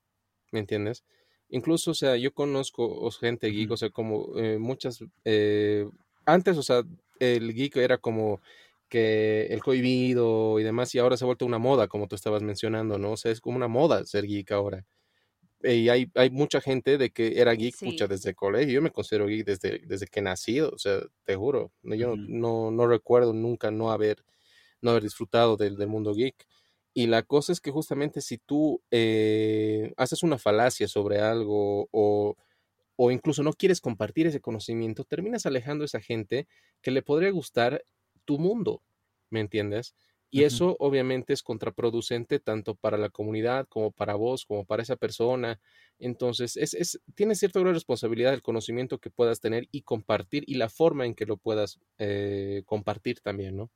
¿me 0.53 0.61
entiendes? 0.61 1.05
Incluso, 1.49 1.93
o 1.93 1.95
sea, 1.95 2.17
yo 2.17 2.33
conozco 2.35 3.11
gente 3.13 3.49
geek, 3.49 3.71
o 3.73 3.77
sea, 3.77 3.91
como 3.91 4.39
eh, 4.39 4.59
muchas, 4.59 5.05
eh, 5.25 5.89
antes, 6.27 6.57
o 6.59 6.63
sea, 6.63 6.83
el 7.21 7.55
geek 7.55 7.77
era 7.77 7.99
como 7.99 8.41
que 8.89 9.47
el 9.47 9.63
cohibido 9.63 10.59
y 10.61 10.65
demás, 10.65 10.95
y 10.95 10.99
ahora 10.99 11.17
se 11.17 11.25
ha 11.25 11.27
vuelto 11.27 11.47
una 11.47 11.59
moda, 11.59 11.89
como 11.89 12.09
tú 12.09 12.17
estabas 12.17 12.43
mencionando, 12.43 12.99
¿no? 12.99 13.13
O 13.13 13.17
sea, 13.17 13.33
es 13.33 13.41
como 13.41 13.57
una 13.57 13.69
moda 13.69 14.05
ser 14.07 14.27
geek 14.27 14.53
ahora. 14.53 14.85
Y 15.63 15.89
hay, 15.89 16.11
hay 16.15 16.31
mucha 16.31 16.61
gente 16.61 16.99
de 16.99 17.11
que 17.11 17.41
era 17.41 17.53
geek, 17.55 17.77
desde 18.09 18.31
el 18.31 18.37
colegio. 18.37 18.75
Yo 18.75 18.83
me 18.83 18.91
considero 18.91 19.27
geek 19.27 19.47
desde, 19.47 19.79
desde 19.87 20.07
que 20.07 20.23
nacido, 20.23 20.71
o 20.71 20.79
sea, 20.79 21.01
te 21.25 21.37
juro. 21.37 21.73
Yo 21.83 22.17
no, 22.17 22.71
no 22.71 22.87
recuerdo 22.87 23.33
nunca 23.33 23.71
no 23.71 23.91
haber, 23.93 24.25
no 24.81 24.91
haber 24.91 25.05
disfrutado 25.05 25.57
del, 25.57 25.77
del 25.77 25.89
mundo 25.89 26.15
geek. 26.15 26.47
Y 26.95 27.07
la 27.07 27.23
cosa 27.23 27.53
es 27.53 27.61
que 27.61 27.71
justamente 27.71 28.21
si 28.21 28.39
tú 28.39 28.83
eh, 28.91 29.93
haces 29.97 30.23
una 30.23 30.39
falacia 30.39 30.89
sobre 30.89 31.21
algo 31.21 31.89
o, 31.91 32.37
o 32.97 33.11
incluso 33.11 33.43
no 33.43 33.53
quieres 33.55 33.81
compartir 33.81 34.27
ese 34.27 34.41
conocimiento, 34.41 35.05
terminas 35.05 35.47
alejando 35.47 35.85
a 35.85 35.87
esa 35.87 36.01
gente 36.01 36.47
que 36.83 36.91
le 36.91 37.03
podría 37.03 37.31
gustar 37.31 37.85
tu 38.25 38.39
mundo, 38.39 38.83
¿me 39.31 39.41
entiendes? 39.41 39.95
Y 40.35 40.45
eso 40.45 40.77
obviamente 40.81 41.35
es 41.35 41.43
contraproducente 41.43 42.41
tanto 42.41 42.75
para 42.75 42.97
la 42.97 43.11
comunidad 43.11 43.67
como 43.69 43.93
para 43.93 44.15
vos, 44.15 44.47
como 44.47 44.65
para 44.65 44.83
esa 44.83 44.97
persona. 44.97 45.61
Entonces, 45.99 46.57
es, 46.57 46.73
es, 46.73 46.99
tiene 47.15 47.35
cierta 47.35 47.61
grado 47.61 47.73
de 47.73 47.75
responsabilidad 47.75 48.33
el 48.33 48.41
conocimiento 48.41 48.99
que 48.99 49.11
puedas 49.11 49.41
tener 49.41 49.69
y 49.71 49.83
compartir 49.83 50.45
y 50.47 50.55
la 50.55 50.71
forma 50.71 51.05
en 51.05 51.15
que 51.15 51.27
lo 51.27 51.37
puedas 51.37 51.79
eh, 51.99 52.63
compartir 52.65 53.21
también, 53.21 53.59
¿no? 53.59 53.71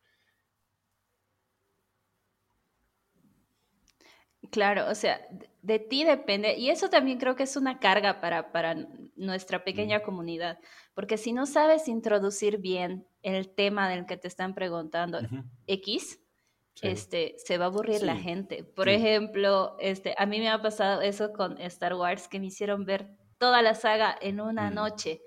Claro, 4.50 4.88
o 4.88 4.94
sea, 4.94 5.26
de, 5.30 5.50
de 5.62 5.78
ti 5.78 6.04
depende, 6.04 6.56
y 6.56 6.70
eso 6.70 6.88
también 6.88 7.18
creo 7.18 7.36
que 7.36 7.42
es 7.42 7.56
una 7.56 7.80
carga 7.80 8.20
para, 8.20 8.52
para 8.52 8.76
nuestra 9.16 9.64
pequeña 9.64 10.02
comunidad, 10.02 10.58
porque 10.94 11.18
si 11.18 11.32
no 11.32 11.46
sabes 11.46 11.88
introducir 11.88 12.58
bien 12.58 13.06
el 13.22 13.48
tema 13.52 13.88
del 13.88 14.06
que 14.06 14.16
te 14.16 14.28
están 14.28 14.54
preguntando. 14.54 15.20
X, 15.66 16.20
Sí. 16.76 16.88
este, 16.88 17.34
se 17.38 17.56
va 17.58 17.64
a 17.64 17.68
aburrir 17.68 18.02
la 18.02 18.16
Sí, 18.16 18.22
gente. 18.22 18.62
Por 18.64 18.84
sí. 18.86 18.92
ejemplo, 18.92 19.76
este, 19.80 20.14
a 20.18 20.26
mí 20.26 20.38
me 20.40 20.50
ha 20.50 20.60
pasado 20.60 21.00
eso 21.00 21.32
con 21.32 21.58
Star 21.62 21.94
Wars, 21.94 22.28
que 22.28 22.38
me 22.38 22.46
hicieron 22.46 22.84
ver 22.84 23.08
toda 23.38 23.62
la 23.62 23.74
saga 23.74 24.14
en 24.20 24.40
una 24.40 24.70
Mm. 24.70 24.74
noche, 24.74 25.22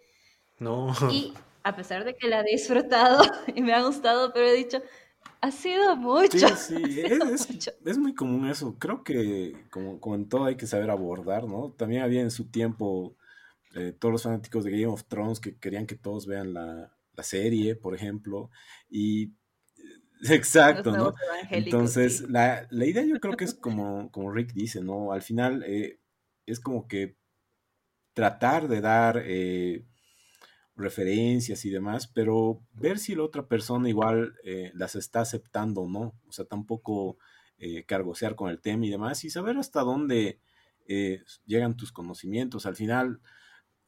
No. 0.60 0.94
y 1.12 1.34
a 1.64 1.76
pesar 1.76 2.04
de 2.06 2.16
que 2.16 2.28
la 2.28 2.42
he 2.42 2.52
disfrutado 2.52 3.22
y 3.56 3.62
me 3.62 3.74
ha 3.74 3.82
gustado, 3.84 4.32
pero 4.32 4.46
he 4.48 4.54
dicho, 4.54 4.82
ha 5.42 5.52
sido 5.52 5.96
mucho. 5.96 6.38
Sí, 6.56 6.76
sí, 6.76 7.02
es, 7.02 7.12
es- 7.24 7.50
mucho. 7.52 7.72
es 7.84 7.98
muy 7.98 8.14
común 8.14 8.48
eso. 8.48 8.76
Creo 8.78 9.04
que 9.04 9.56
como, 9.72 10.00
como 10.00 10.16
en 10.16 10.30
todo 10.30 10.46
hay 10.46 10.56
que 10.56 10.68
saber 10.68 10.90
abordar, 10.92 11.46
¿no? 11.46 11.72
También 11.72 12.04
había 12.04 12.22
en 12.22 12.30
su 12.32 12.50
tiempo 12.52 13.16
eh, 13.76 13.92
todos 13.98 14.12
los 14.12 14.24
fanáticos 14.24 14.64
de 14.66 14.72
Game 14.72 14.88
of 14.88 15.06
Thrones 15.06 15.40
que 15.40 15.58
querían 15.58 15.86
que 15.88 15.96
todos 15.96 16.26
vean 16.28 16.54
la, 16.54 16.92
la 17.14 17.24
serie, 17.24 17.76
por 17.76 17.96
ejemplo, 17.96 18.50
y 18.90 19.34
exacto, 20.30 20.92
¿no? 20.92 21.14
Entonces, 21.50 22.30
la, 22.30 22.68
la, 22.70 22.86
idea 22.86 23.04
yo 23.06 23.20
creo 23.20 23.38
que 23.38 23.46
es 23.46 23.54
como, 23.56 24.12
como 24.12 24.32
Rick 24.32 24.54
dice, 24.54 24.82
¿no? 24.82 25.12
Al 25.12 25.22
final 25.22 25.64
eh, 25.66 26.00
es 26.46 26.60
como 26.60 26.88
que 26.88 27.16
tratar 28.14 28.68
de 28.68 28.82
dar 28.82 29.22
eh, 29.26 29.86
referencias 30.76 31.64
y 31.66 31.70
demás, 31.70 32.08
pero 32.08 32.62
ver 32.74 33.00
si 33.00 33.16
la 33.16 33.24
otra 33.24 33.48
persona 33.48 33.88
igual 33.88 34.36
eh, 34.44 34.72
las 34.74 34.96
está 34.96 35.22
aceptando 35.22 35.82
o 35.82 35.90
no, 35.90 36.20
o 36.28 36.32
sea, 36.32 36.46
tampoco 36.46 37.18
cargosear 37.88 38.36
con 38.36 38.50
el 38.50 38.62
tema 38.62 38.86
y 38.86 38.90
demás, 38.90 39.26
y 39.26 39.30
saber 39.30 39.58
hasta 39.58 39.82
dónde 39.82 40.40
llegan 41.46 41.76
tus 41.76 41.92
conocimientos. 41.92 42.66
Al 42.66 42.78
final, 42.78 43.20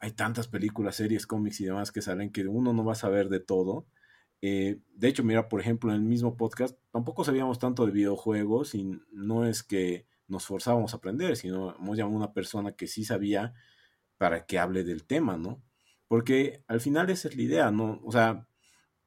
hay 0.01 0.11
tantas 0.11 0.47
películas, 0.47 0.95
series, 0.95 1.27
cómics 1.27 1.61
y 1.61 1.65
demás 1.65 1.91
que 1.91 2.01
salen 2.01 2.31
que 2.31 2.45
uno 2.47 2.73
no 2.73 2.83
va 2.83 2.93
a 2.93 2.95
saber 2.95 3.29
de 3.29 3.39
todo. 3.39 3.85
Eh, 4.41 4.79
de 4.95 5.07
hecho, 5.07 5.23
mira, 5.23 5.47
por 5.47 5.61
ejemplo, 5.61 5.91
en 5.91 5.97
el 5.97 6.03
mismo 6.03 6.35
podcast 6.35 6.77
tampoco 6.91 7.23
sabíamos 7.23 7.59
tanto 7.59 7.85
de 7.85 7.91
videojuegos 7.91 8.73
y 8.73 8.99
no 9.11 9.45
es 9.45 9.63
que 9.63 10.07
nos 10.27 10.45
forzábamos 10.45 10.93
a 10.93 10.97
aprender, 10.97 11.35
sino 11.35 11.75
hemos 11.75 11.97
llamado 11.97 12.15
a 12.15 12.19
una 12.19 12.33
persona 12.33 12.71
que 12.71 12.87
sí 12.87 13.05
sabía 13.05 13.53
para 14.17 14.45
que 14.45 14.59
hable 14.59 14.83
del 14.83 15.05
tema, 15.05 15.37
¿no? 15.37 15.61
Porque 16.07 16.63
al 16.67 16.81
final 16.81 17.09
esa 17.09 17.27
es 17.27 17.35
la 17.35 17.41
idea, 17.43 17.71
¿no? 17.71 18.01
O 18.03 18.11
sea, 18.11 18.47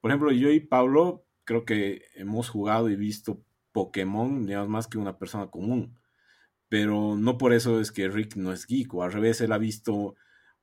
por 0.00 0.10
ejemplo, 0.10 0.32
yo 0.32 0.50
y 0.50 0.60
Pablo 0.60 1.24
creo 1.44 1.64
que 1.64 2.02
hemos 2.14 2.48
jugado 2.48 2.90
y 2.90 2.96
visto 2.96 3.42
Pokémon, 3.72 4.46
digamos, 4.46 4.68
más 4.68 4.86
que 4.86 4.98
una 4.98 5.18
persona 5.18 5.48
común. 5.48 5.98
Pero 6.68 7.16
no 7.16 7.38
por 7.38 7.52
eso 7.52 7.80
es 7.80 7.92
que 7.92 8.08
Rick 8.08 8.36
no 8.36 8.52
es 8.52 8.66
geek, 8.66 8.92
o 8.94 9.02
al 9.02 9.12
revés, 9.12 9.40
él 9.40 9.52
ha 9.52 9.58
visto 9.58 10.14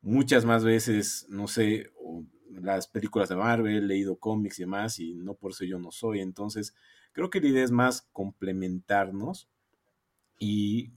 muchas 0.02 0.46
más 0.46 0.64
veces, 0.64 1.26
no 1.30 1.48
sé, 1.48 1.92
las 2.62 2.88
películas 2.88 3.30
de 3.30 3.36
Marvel, 3.36 3.88
leído 3.88 4.18
cómics 4.18 4.60
y 4.60 4.64
demás, 4.64 5.00
y 5.00 5.14
no 5.16 5.36
por 5.36 5.52
eso 5.52 5.66
yo 5.66 5.80
no 5.80 5.92
soy. 5.92 6.22
Entonces, 6.22 6.76
creo 7.12 7.30
que 7.30 7.42
la 7.42 7.48
idea 7.48 7.64
es 7.64 7.72
más 7.72 8.08
complementarnos 8.12 9.50
y 10.40 10.92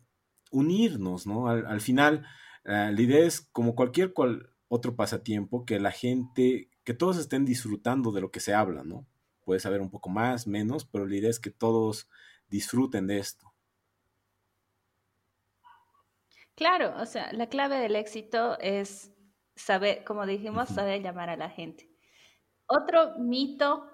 unirnos, 0.50 1.26
¿no? 1.26 1.48
Al, 1.48 1.80
final, 1.80 2.26
ah, 2.64 2.90
la 2.92 3.00
idea 3.00 3.24
es 3.24 3.40
como 3.40 3.74
cualquier 3.74 4.12
cual 4.12 4.50
otro 4.68 4.96
pasatiempo, 4.96 5.64
que 5.64 5.78
la 5.78 5.92
gente, 5.92 6.70
que 6.84 6.94
todos 6.94 7.18
estén 7.18 7.44
disfrutando 7.44 8.12
de 8.12 8.20
lo 8.20 8.30
que 8.30 8.40
se 8.40 8.54
habla, 8.54 8.82
¿no? 8.84 9.06
Puede 9.44 9.60
saber 9.60 9.80
un 9.80 9.90
poco 9.90 10.08
más, 10.08 10.46
menos, 10.46 10.84
pero 10.84 11.06
la 11.06 11.16
idea 11.16 11.30
es 11.30 11.38
que 11.38 11.50
todos 11.50 12.08
disfruten 12.48 13.06
de 13.06 13.18
esto. 13.18 13.54
Claro, 16.54 16.94
o 17.00 17.06
sea, 17.06 17.32
la 17.32 17.48
clave 17.48 17.78
del 17.78 17.96
éxito 17.96 18.58
es 18.60 19.10
saber, 19.56 20.04
como 20.04 20.26
dijimos, 20.26 20.68
saber 20.68 21.02
llamar 21.02 21.30
a 21.30 21.36
la 21.36 21.50
gente. 21.50 21.88
Otro 22.66 23.18
mito 23.18 23.84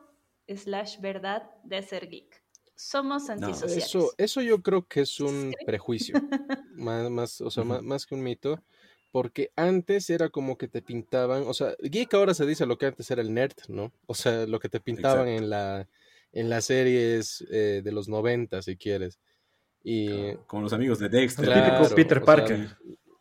slash 0.49 1.01
verdad 1.01 1.51
de 1.65 1.83
ser 1.83 2.09
geek. 2.09 2.43
Somos 2.75 3.29
antisociales. 3.29 3.85
eso, 3.85 4.13
eso 4.17 4.41
yo 4.41 4.63
creo 4.63 4.87
que 4.87 5.03
es 5.03 5.21
un 5.21 5.53
prejuicio, 5.67 6.15
más, 6.75 7.11
más, 7.11 7.41
o 7.43 7.51
sea, 7.51 7.63
más, 7.63 8.07
que 8.07 8.15
un 8.15 8.23
mito, 8.23 8.63
porque 9.13 9.53
antes 9.55 10.09
era 10.09 10.31
como 10.31 10.57
que 10.57 10.67
te 10.67 10.81
pintaban, 10.81 11.43
o 11.47 11.53
sea, 11.53 11.75
geek 11.81 12.15
ahora 12.15 12.33
se 12.33 12.47
dice 12.47 12.65
lo 12.65 12.79
que 12.79 12.87
antes 12.87 13.11
era 13.11 13.21
el 13.21 13.35
nerd, 13.35 13.57
¿no? 13.69 13.93
O 14.07 14.15
sea, 14.15 14.47
lo 14.47 14.59
que 14.61 14.71
te 14.71 14.81
pintaban 14.81 15.29
en 15.29 15.51
la 15.51 15.87
en 16.33 16.49
las 16.49 16.67
series 16.67 17.45
eh, 17.51 17.83
de 17.83 17.93
los 17.93 18.09
90, 18.09 18.63
si 18.63 18.77
quieres. 18.77 19.19
Y, 19.83 20.35
como 20.47 20.63
los 20.63 20.73
amigos 20.73 20.99
de 20.99 21.09
Dexter. 21.09 21.47
típico 21.47 21.95
Peter 21.95 22.23
Parker. 22.23 22.77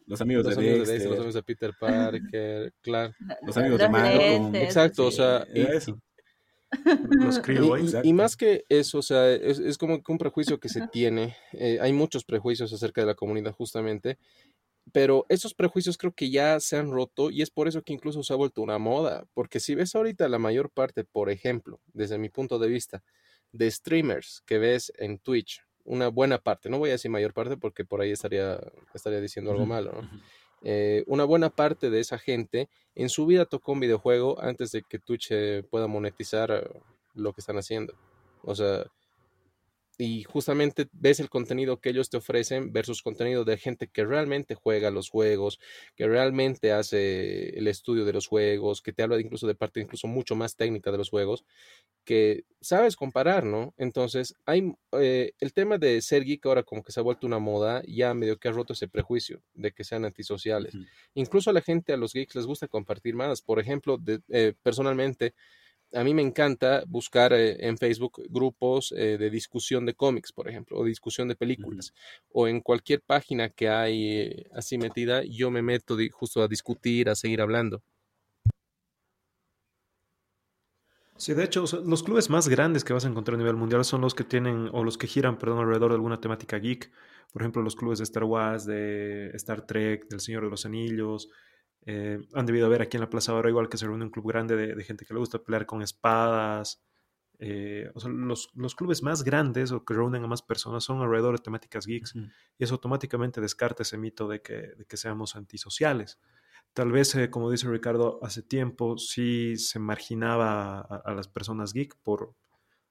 Los 0.10 0.22
amigos, 0.22 0.44
de, 0.44 0.56
Dexter. 0.56 1.06
Los 1.06 1.18
amigos 1.18 1.34
de 1.36 1.44
Peter 1.44 1.72
Parker, 1.80 2.74
claro. 2.82 3.14
Los 3.46 3.56
amigos 3.58 3.80
de 3.80 3.90
Malcolm. 3.90 4.56
Exacto, 4.56 5.06
o 5.06 5.12
sea. 5.12 5.46
Y, 5.54 5.62
eso. 5.62 6.00
Los 7.10 7.42
y, 8.04 8.10
y, 8.10 8.14
más 8.14 8.36
que 8.36 8.66
eso, 8.70 9.00
o 9.00 9.02
sea, 9.04 9.32
es, 9.32 9.60
es 9.60 9.78
como 9.78 10.02
un 10.08 10.18
prejuicio 10.18 10.60
que 10.60 10.68
se 10.68 10.88
tiene. 10.88 11.36
Eh, 11.54 11.78
hay 11.80 11.94
muchos 11.94 12.24
prejuicios 12.24 12.74
acerca 12.74 13.02
de 13.02 13.08
la 13.08 13.16
comunidad, 13.16 13.54
justamente. 13.54 14.18
Pero 14.92 15.28
esos 15.30 15.54
prejuicios 15.54 15.98
creo 15.98 16.14
que 16.14 16.32
ya 16.32 16.60
se 16.60 16.76
han 16.76 16.90
roto 16.90 17.30
y 17.30 17.44
es 17.44 17.52
por 17.52 17.68
eso 17.68 17.84
que 17.84 17.94
incluso 17.94 18.24
se 18.24 18.34
ha 18.34 18.36
vuelto 18.36 18.64
una 18.64 18.80
moda. 18.80 19.26
Porque 19.36 19.60
si 19.60 19.76
ves 19.76 19.94
ahorita 19.94 20.28
la 20.28 20.40
mayor 20.40 20.72
parte, 20.72 21.04
por 21.04 21.30
ejemplo, 21.30 21.80
desde 21.94 22.18
mi 22.18 22.30
punto 22.30 22.58
de 22.58 22.70
vista, 22.70 23.04
de 23.52 23.70
streamers 23.70 24.42
que 24.48 24.58
ves 24.58 24.92
en 24.98 25.20
Twitch 25.20 25.64
una 25.90 26.08
buena 26.08 26.38
parte, 26.38 26.70
no 26.70 26.78
voy 26.78 26.90
a 26.90 26.94
decir 26.94 27.10
mayor 27.10 27.34
parte 27.34 27.58
porque 27.58 27.84
por 27.84 28.00
ahí 28.00 28.12
estaría, 28.12 28.60
estaría 28.94 29.20
diciendo 29.20 29.52
algo 29.52 29.66
malo, 29.66 29.92
¿no? 29.92 30.10
Eh, 30.62 31.04
una 31.08 31.24
buena 31.24 31.50
parte 31.50 31.90
de 31.90 32.00
esa 32.00 32.20
gente 32.20 32.70
en 32.94 33.10
su 33.10 33.26
vida 33.26 33.46
tocó 33.46 33.72
un 33.72 33.80
videojuego 33.80 34.40
antes 34.42 34.72
de 34.72 34.84
que 34.84 35.00
Twitch 35.00 35.30
eh, 35.32 35.64
pueda 35.70 35.88
monetizar 35.88 36.52
eh, 36.52 36.70
lo 37.16 37.34
que 37.34 37.42
están 37.42 37.58
haciendo. 37.58 37.94
O 38.44 38.54
sea, 38.54 38.86
y 40.02 40.24
justamente 40.24 40.88
ves 40.94 41.20
el 41.20 41.30
contenido 41.30 41.82
que 41.82 41.90
ellos 41.90 42.10
te 42.10 42.16
ofrecen 42.16 42.72
versus 42.72 43.02
contenido 43.02 43.44
de 43.44 43.58
gente 43.58 43.90
que 43.90 44.06
realmente 44.06 44.56
juega 44.56 44.92
los 44.92 45.10
juegos, 45.10 45.60
que 45.98 46.08
realmente 46.08 46.72
hace 46.72 47.50
el 47.50 47.68
estudio 47.68 48.06
de 48.06 48.14
los 48.14 48.26
juegos, 48.26 48.82
que 48.82 48.94
te 48.94 49.04
habla 49.04 49.20
incluso 49.20 49.46
de 49.46 49.56
parte 49.56 49.82
incluso 49.82 50.08
mucho 50.08 50.38
más 50.38 50.56
técnica 50.56 50.90
de 50.94 50.98
los 50.98 51.10
juegos, 51.10 51.44
que 52.06 52.46
sabes 52.62 52.96
comparar, 52.96 53.44
¿no? 53.44 53.74
Entonces, 53.78 54.36
hay 54.46 54.74
eh, 54.94 55.34
el 55.38 55.54
tema 55.54 55.78
de 55.78 56.02
ser 56.02 56.24
geek 56.24 56.46
ahora 56.46 56.64
como 56.64 56.82
que 56.82 56.94
se 56.94 57.02
ha 57.02 57.04
vuelto 57.04 57.28
una 57.28 57.40
moda, 57.40 57.84
ya 57.86 58.14
medio 58.14 58.38
que 58.40 58.48
ha 58.48 58.52
roto 58.52 58.72
ese 58.72 58.88
prejuicio 58.88 59.44
de 59.54 59.74
que 59.74 59.84
sean 59.84 60.06
antisociales. 60.06 60.80
Incluso 61.14 61.50
a 61.50 61.54
la 61.54 61.62
gente, 61.62 61.92
a 61.92 61.98
los 61.98 62.14
geeks 62.14 62.36
les 62.36 62.46
gusta 62.46 62.70
compartir 62.70 63.16
más. 63.16 63.42
Por 63.42 63.60
ejemplo, 63.60 63.98
de, 63.98 64.22
eh, 64.30 64.54
personalmente, 64.64 65.34
a 65.94 66.04
mí 66.04 66.14
me 66.14 66.22
encanta 66.22 66.84
buscar 66.88 67.34
eh, 67.34 67.68
en 67.68 67.78
Facebook 67.78 68.22
grupos 68.30 68.94
eh, 68.96 69.18
de 69.18 69.30
discusión 69.30 69.86
de 69.86 69.94
cómics, 69.94 70.32
por 70.32 70.48
ejemplo, 70.48 70.78
o 70.78 70.86
discusión 70.86 71.28
de 71.28 71.36
películas, 71.36 71.94
o 72.32 72.48
en 72.48 72.62
cualquier 72.62 73.02
página 73.02 73.50
que 73.50 73.70
hay 73.70 74.08
eh, 74.08 74.50
así 74.54 74.78
metida, 74.78 75.24
yo 75.24 75.52
me 75.52 75.62
meto 75.62 75.98
justo 76.12 76.42
a 76.42 76.48
discutir, 76.48 77.10
a 77.10 77.16
seguir 77.16 77.42
hablando. 77.42 77.82
Sí, 81.18 81.34
de 81.34 81.44
hecho, 81.44 81.66
los 81.86 82.02
clubes 82.02 82.30
más 82.30 82.48
grandes 82.48 82.86
que 82.86 82.94
vas 82.94 83.04
a 83.04 83.10
encontrar 83.10 83.36
a 83.36 83.40
nivel 83.40 83.58
mundial 83.58 83.84
son 83.84 84.00
los 84.00 84.16
que 84.16 84.24
tienen, 84.24 84.70
o 84.72 84.86
los 84.86 84.98
que 84.98 85.06
giran, 85.06 85.38
perdón, 85.38 85.60
alrededor 85.60 85.92
de 85.92 85.96
alguna 85.96 86.22
temática 86.22 86.58
geek. 86.58 86.90
Por 87.34 87.42
ejemplo, 87.42 87.62
los 87.62 87.76
clubes 87.76 88.00
de 88.00 88.06
Star 88.06 88.24
Wars, 88.24 88.66
de 88.66 89.30
Star 89.34 89.66
Trek, 89.66 90.08
del 90.08 90.22
Señor 90.22 90.46
de 90.46 90.50
los 90.50 90.66
Anillos, 90.66 91.30
eh, 91.92 92.20
han 92.36 92.46
debido 92.46 92.70
ver 92.70 92.84
aquí 92.84 92.98
en 92.98 93.02
la 93.02 93.10
Plaza 93.10 93.32
ahora 93.32 93.50
igual 93.50 93.68
que 93.68 93.78
se 93.78 93.88
reúne 93.88 94.06
un 94.06 94.12
club 94.12 94.28
grande 94.28 94.56
de, 94.56 94.84
gente 94.84 95.06
que 95.06 95.14
le 95.16 95.20
gusta 95.20 95.40
pelear 95.40 95.66
con 95.66 95.82
espadas. 95.82 96.84
Eh, 97.40 97.90
o 97.96 98.00
sea, 98.00 98.12
los, 98.12 98.50
los, 98.54 98.76
clubes 98.76 99.02
más 99.02 99.24
grandes 99.24 99.72
o 99.72 99.84
que 99.84 99.96
reúnen 99.96 100.24
a 100.24 100.28
más 100.28 100.44
personas 100.44 100.84
son 100.84 101.02
alrededor 101.02 101.38
de 101.38 101.44
temáticas 101.44 101.88
geeks. 101.88 102.14
Y 102.16 102.64
eso 102.64 102.76
automáticamente 102.76 103.42
descarta 103.42 103.82
ese 103.82 103.98
mito 103.98 104.28
de 104.28 104.40
que, 104.40 104.54
de 104.54 104.86
que 104.88 104.98
seamos 104.98 105.36
antisociales. 105.36 106.20
Tal 106.74 106.92
vez, 106.92 107.16
eh, 107.16 107.32
como 107.32 107.50
dice 107.50 107.68
Ricardo, 107.68 108.20
hace 108.22 108.44
tiempo 108.44 109.00
sí 109.00 109.56
se 109.56 109.80
marginaba 109.80 110.82
a, 110.82 111.14
las 111.16 111.28
personas 111.28 111.74
geek 111.74 111.96
por, 112.04 112.36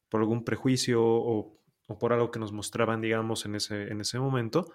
por 0.08 0.20
algún 0.22 0.44
prejuicio 0.44 1.04
o, 1.04 1.56
o, 1.87 1.98
por 2.00 2.12
algo 2.12 2.32
que 2.32 2.40
nos 2.40 2.50
mostraban, 2.50 3.00
digamos, 3.00 3.46
en 3.46 3.54
ese, 3.54 3.92
en 3.92 4.00
ese 4.00 4.18
momento. 4.18 4.72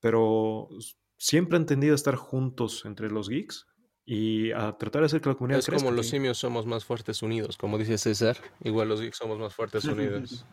Pero 0.00 0.68
siempre 1.16 1.56
han 1.56 1.66
tendido 1.66 1.92
a 1.92 1.96
estar 1.96 2.16
juntos 2.16 2.84
entre 2.84 3.10
los 3.10 3.28
geeks 3.28 3.66
y 4.04 4.52
a 4.52 4.76
tratar 4.78 5.02
de 5.02 5.06
hacer 5.06 5.20
que 5.20 5.28
la 5.30 5.34
comunidad 5.34 5.58
Es 5.58 5.68
como 5.68 5.90
los 5.90 6.06
simios 6.06 6.38
somos 6.38 6.64
más 6.66 6.84
fuertes 6.84 7.22
unidos, 7.22 7.56
como 7.56 7.76
dice 7.78 7.98
César, 7.98 8.36
igual 8.62 8.88
los 8.88 9.00
geeks 9.00 9.16
somos 9.16 9.38
más 9.38 9.54
fuertes 9.54 9.84
unidos. 9.84 10.46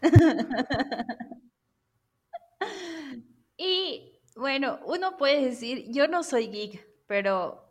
y 3.58 4.20
bueno, 4.34 4.80
uno 4.86 5.16
puede 5.16 5.44
decir, 5.44 5.84
yo 5.90 6.08
no 6.08 6.22
soy 6.22 6.48
geek, 6.48 6.88
pero 7.06 7.64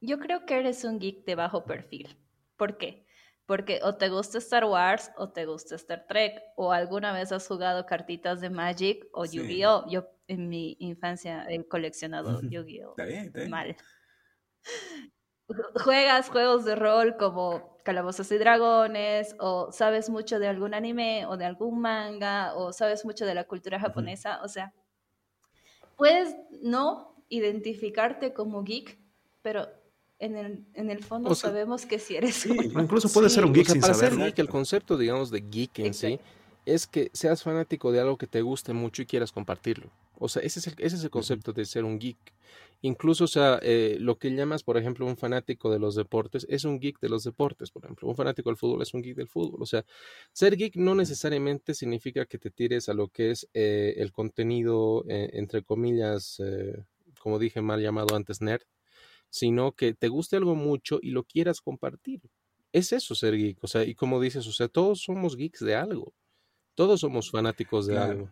yo 0.00 0.18
creo 0.18 0.46
que 0.46 0.58
eres 0.58 0.84
un 0.84 0.98
geek 0.98 1.24
de 1.26 1.34
bajo 1.34 1.64
perfil. 1.64 2.16
¿Por 2.56 2.78
qué? 2.78 3.01
Porque 3.52 3.80
o 3.82 3.96
te 3.96 4.08
gusta 4.08 4.38
Star 4.38 4.64
Wars 4.64 5.10
o 5.18 5.28
te 5.28 5.44
gusta 5.44 5.74
Star 5.74 6.06
Trek, 6.08 6.42
o 6.56 6.72
alguna 6.72 7.12
vez 7.12 7.32
has 7.32 7.46
jugado 7.46 7.84
cartitas 7.84 8.40
de 8.40 8.48
Magic 8.48 9.06
o 9.12 9.26
Yu-Gi-Oh! 9.26 9.90
Yo 9.90 10.08
en 10.26 10.48
mi 10.48 10.74
infancia 10.80 11.44
he 11.50 11.62
coleccionado 11.68 12.40
Yu-Gi-Oh! 12.40 12.94
Mal. 13.50 13.76
Juegas 15.84 16.30
juegos 16.30 16.64
de 16.64 16.76
rol 16.76 17.18
como 17.18 17.76
Calabozos 17.84 18.32
y 18.32 18.38
Dragones, 18.38 19.36
o 19.38 19.70
sabes 19.70 20.08
mucho 20.08 20.38
de 20.38 20.48
algún 20.48 20.72
anime, 20.72 21.26
o 21.26 21.36
de 21.36 21.44
algún 21.44 21.78
manga, 21.78 22.54
o 22.54 22.72
sabes 22.72 23.04
mucho 23.04 23.26
de 23.26 23.34
la 23.34 23.44
cultura 23.44 23.78
japonesa, 23.78 24.42
o 24.42 24.48
sea, 24.48 24.72
puedes 25.98 26.34
no 26.62 27.22
identificarte 27.28 28.32
como 28.32 28.64
geek, 28.64 28.98
pero 29.42 29.68
en 30.22 30.36
el, 30.36 30.64
en 30.74 30.90
el 30.90 31.02
fondo 31.02 31.34
sabemos 31.34 31.84
que 31.84 31.98
si 31.98 32.16
eres 32.16 32.46
Incluso 32.46 33.12
puede 33.12 33.28
ser 33.28 33.44
un 33.44 33.52
geek 33.52 33.68
sin 33.68 33.80
para 33.80 33.92
Ser 33.92 34.16
geek, 34.16 34.38
el 34.38 34.48
concepto, 34.48 34.96
digamos, 34.96 35.30
de 35.30 35.40
geek 35.40 35.80
en 35.80 35.94
sí 35.94 36.18
es 36.64 36.86
que 36.86 37.10
seas 37.12 37.42
fanático 37.42 37.90
de 37.90 38.00
algo 38.00 38.16
que 38.16 38.26
te 38.26 38.40
guste 38.40 38.72
mucho 38.72 39.02
y 39.02 39.06
quieras 39.06 39.32
compartirlo. 39.32 39.90
O 40.18 40.28
sea, 40.28 40.42
ese 40.42 40.60
es 40.60 40.68
el, 40.68 40.74
ese 40.78 40.96
es 40.96 41.02
el 41.02 41.10
concepto 41.10 41.52
de 41.52 41.64
ser 41.64 41.84
un 41.84 41.98
geek. 41.98 42.16
Incluso, 42.82 43.24
o 43.24 43.28
sea, 43.28 43.58
eh, 43.62 43.96
lo 43.98 44.16
que 44.16 44.30
llamas, 44.30 44.62
por 44.62 44.76
ejemplo, 44.76 45.06
un 45.06 45.16
fanático 45.16 45.72
de 45.72 45.80
los 45.80 45.96
deportes 45.96 46.46
es 46.48 46.64
un 46.64 46.78
geek 46.78 47.00
de 47.00 47.08
los 47.08 47.24
deportes, 47.24 47.72
por 47.72 47.84
ejemplo. 47.84 48.08
Un 48.08 48.14
fanático 48.14 48.48
del 48.48 48.56
fútbol 48.56 48.82
es 48.82 48.94
un 48.94 49.02
geek 49.02 49.16
del 49.16 49.28
fútbol. 49.28 49.60
O 49.60 49.66
sea, 49.66 49.84
ser 50.32 50.56
geek 50.56 50.76
no 50.76 50.94
necesariamente 50.94 51.74
significa 51.74 52.26
que 52.26 52.38
te 52.38 52.50
tires 52.50 52.88
a 52.88 52.94
lo 52.94 53.08
que 53.08 53.32
es 53.32 53.48
eh, 53.54 53.94
el 53.96 54.12
contenido, 54.12 55.04
eh, 55.08 55.30
entre 55.32 55.62
comillas, 55.62 56.40
como 57.18 57.40
dije 57.40 57.60
mal 57.60 57.80
llamado 57.80 58.14
antes, 58.14 58.40
nerd, 58.40 58.62
sino 59.32 59.72
que 59.72 59.94
te 59.94 60.08
guste 60.08 60.36
algo 60.36 60.54
mucho 60.54 60.98
y 61.00 61.10
lo 61.10 61.24
quieras 61.24 61.62
compartir. 61.62 62.20
Es 62.70 62.92
eso 62.92 63.14
ser 63.14 63.34
geek. 63.34 63.64
O 63.64 63.66
sea, 63.66 63.82
y 63.82 63.94
como 63.94 64.20
dices, 64.20 64.46
o 64.46 64.52
sea, 64.52 64.68
todos 64.68 65.00
somos 65.00 65.36
geeks 65.36 65.60
de 65.60 65.74
algo. 65.74 66.12
Todos 66.74 67.00
somos 67.00 67.30
fanáticos 67.30 67.86
de 67.86 67.96
algo. 67.96 68.30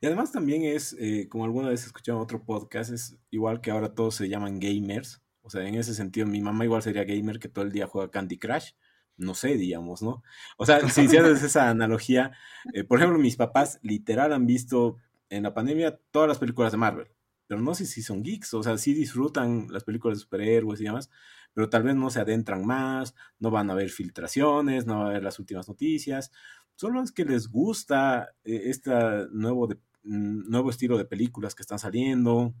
Y 0.00 0.06
además 0.06 0.32
también 0.32 0.64
es, 0.64 0.96
eh, 0.98 1.28
como 1.28 1.44
alguna 1.44 1.68
vez 1.68 1.84
he 1.84 1.86
escuchado 1.86 2.18
en 2.18 2.24
otro 2.24 2.44
podcast, 2.44 2.90
es 2.90 3.16
igual 3.30 3.60
que 3.60 3.70
ahora 3.70 3.94
todos 3.94 4.16
se 4.16 4.28
llaman 4.28 4.58
gamers. 4.58 5.22
O 5.42 5.50
sea, 5.50 5.66
en 5.66 5.76
ese 5.76 5.94
sentido, 5.94 6.26
mi 6.26 6.40
mamá 6.40 6.64
igual 6.64 6.82
sería 6.82 7.04
gamer 7.04 7.38
que 7.38 7.48
todo 7.48 7.64
el 7.64 7.70
día 7.70 7.86
juega 7.86 8.10
Candy 8.10 8.36
Crush. 8.36 8.72
No 9.16 9.34
sé, 9.34 9.54
digamos, 9.54 10.02
¿no? 10.02 10.24
O 10.56 10.66
sea, 10.66 10.88
si 10.88 11.02
haces 11.02 11.44
esa 11.44 11.70
analogía, 11.70 12.32
eh, 12.74 12.82
por 12.82 12.98
ejemplo, 12.98 13.18
mis 13.20 13.36
papás 13.36 13.78
literal 13.82 14.32
han 14.32 14.46
visto 14.46 14.96
en 15.28 15.44
la 15.44 15.54
pandemia 15.54 16.00
todas 16.10 16.28
las 16.28 16.38
películas 16.38 16.72
de 16.72 16.78
Marvel. 16.78 17.08
Pero 17.48 17.60
no 17.60 17.74
sé 17.74 17.86
si 17.86 18.02
son 18.02 18.22
geeks, 18.22 18.54
o 18.54 18.62
sea, 18.62 18.78
sí 18.78 18.94
disfrutan 18.94 19.66
las 19.70 19.82
películas 19.82 20.18
de 20.18 20.22
superhéroes 20.22 20.80
y 20.80 20.84
demás, 20.84 21.10
pero 21.54 21.68
tal 21.68 21.82
vez 21.82 21.96
no 21.96 22.10
se 22.10 22.20
adentran 22.20 22.64
más, 22.64 23.16
no 23.40 23.50
van 23.50 23.68
a 23.70 23.74
ver 23.74 23.88
filtraciones, 23.88 24.86
no 24.86 24.98
van 24.98 25.08
a 25.08 25.12
ver 25.14 25.24
las 25.24 25.40
últimas 25.40 25.66
noticias 25.66 26.30
solo 26.78 27.02
es 27.02 27.10
que 27.10 27.24
les 27.24 27.48
gusta 27.48 28.30
eh, 28.44 28.62
este 28.66 28.92
nuevo, 29.32 29.66
de, 29.66 29.74
mm, 30.04 30.48
nuevo 30.48 30.70
estilo 30.70 30.96
de 30.96 31.04
películas 31.04 31.54
que 31.54 31.62
están 31.62 31.78
saliendo, 31.78 32.54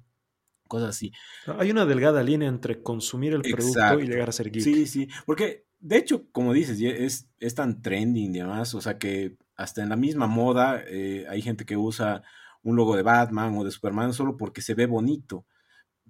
cosas 0.66 0.90
así. 0.90 1.12
Hay 1.58 1.70
una 1.70 1.86
delgada 1.86 2.22
línea 2.22 2.48
entre 2.48 2.82
consumir 2.82 3.32
el 3.32 3.42
producto 3.42 4.00
y 4.00 4.08
llegar 4.08 4.28
a 4.28 4.32
ser 4.32 4.50
geek. 4.50 4.64
Sí, 4.64 4.86
sí, 4.86 5.08
porque 5.24 5.66
de 5.78 5.96
hecho, 5.98 6.26
como 6.32 6.52
dices, 6.52 6.80
es, 6.80 7.28
es 7.38 7.54
tan 7.54 7.80
trending 7.80 8.34
y 8.34 8.38
demás, 8.40 8.74
o 8.74 8.80
sea 8.80 8.98
que 8.98 9.36
hasta 9.54 9.82
en 9.82 9.88
la 9.88 9.96
misma 9.96 10.26
moda 10.26 10.82
eh, 10.86 11.24
hay 11.28 11.40
gente 11.40 11.64
que 11.64 11.76
usa 11.76 12.22
un 12.68 12.76
logo 12.76 12.96
de 12.96 13.02
Batman 13.02 13.56
o 13.56 13.64
de 13.64 13.70
Superman 13.70 14.12
solo 14.12 14.36
porque 14.36 14.62
se 14.62 14.74
ve 14.74 14.86
bonito 14.86 15.46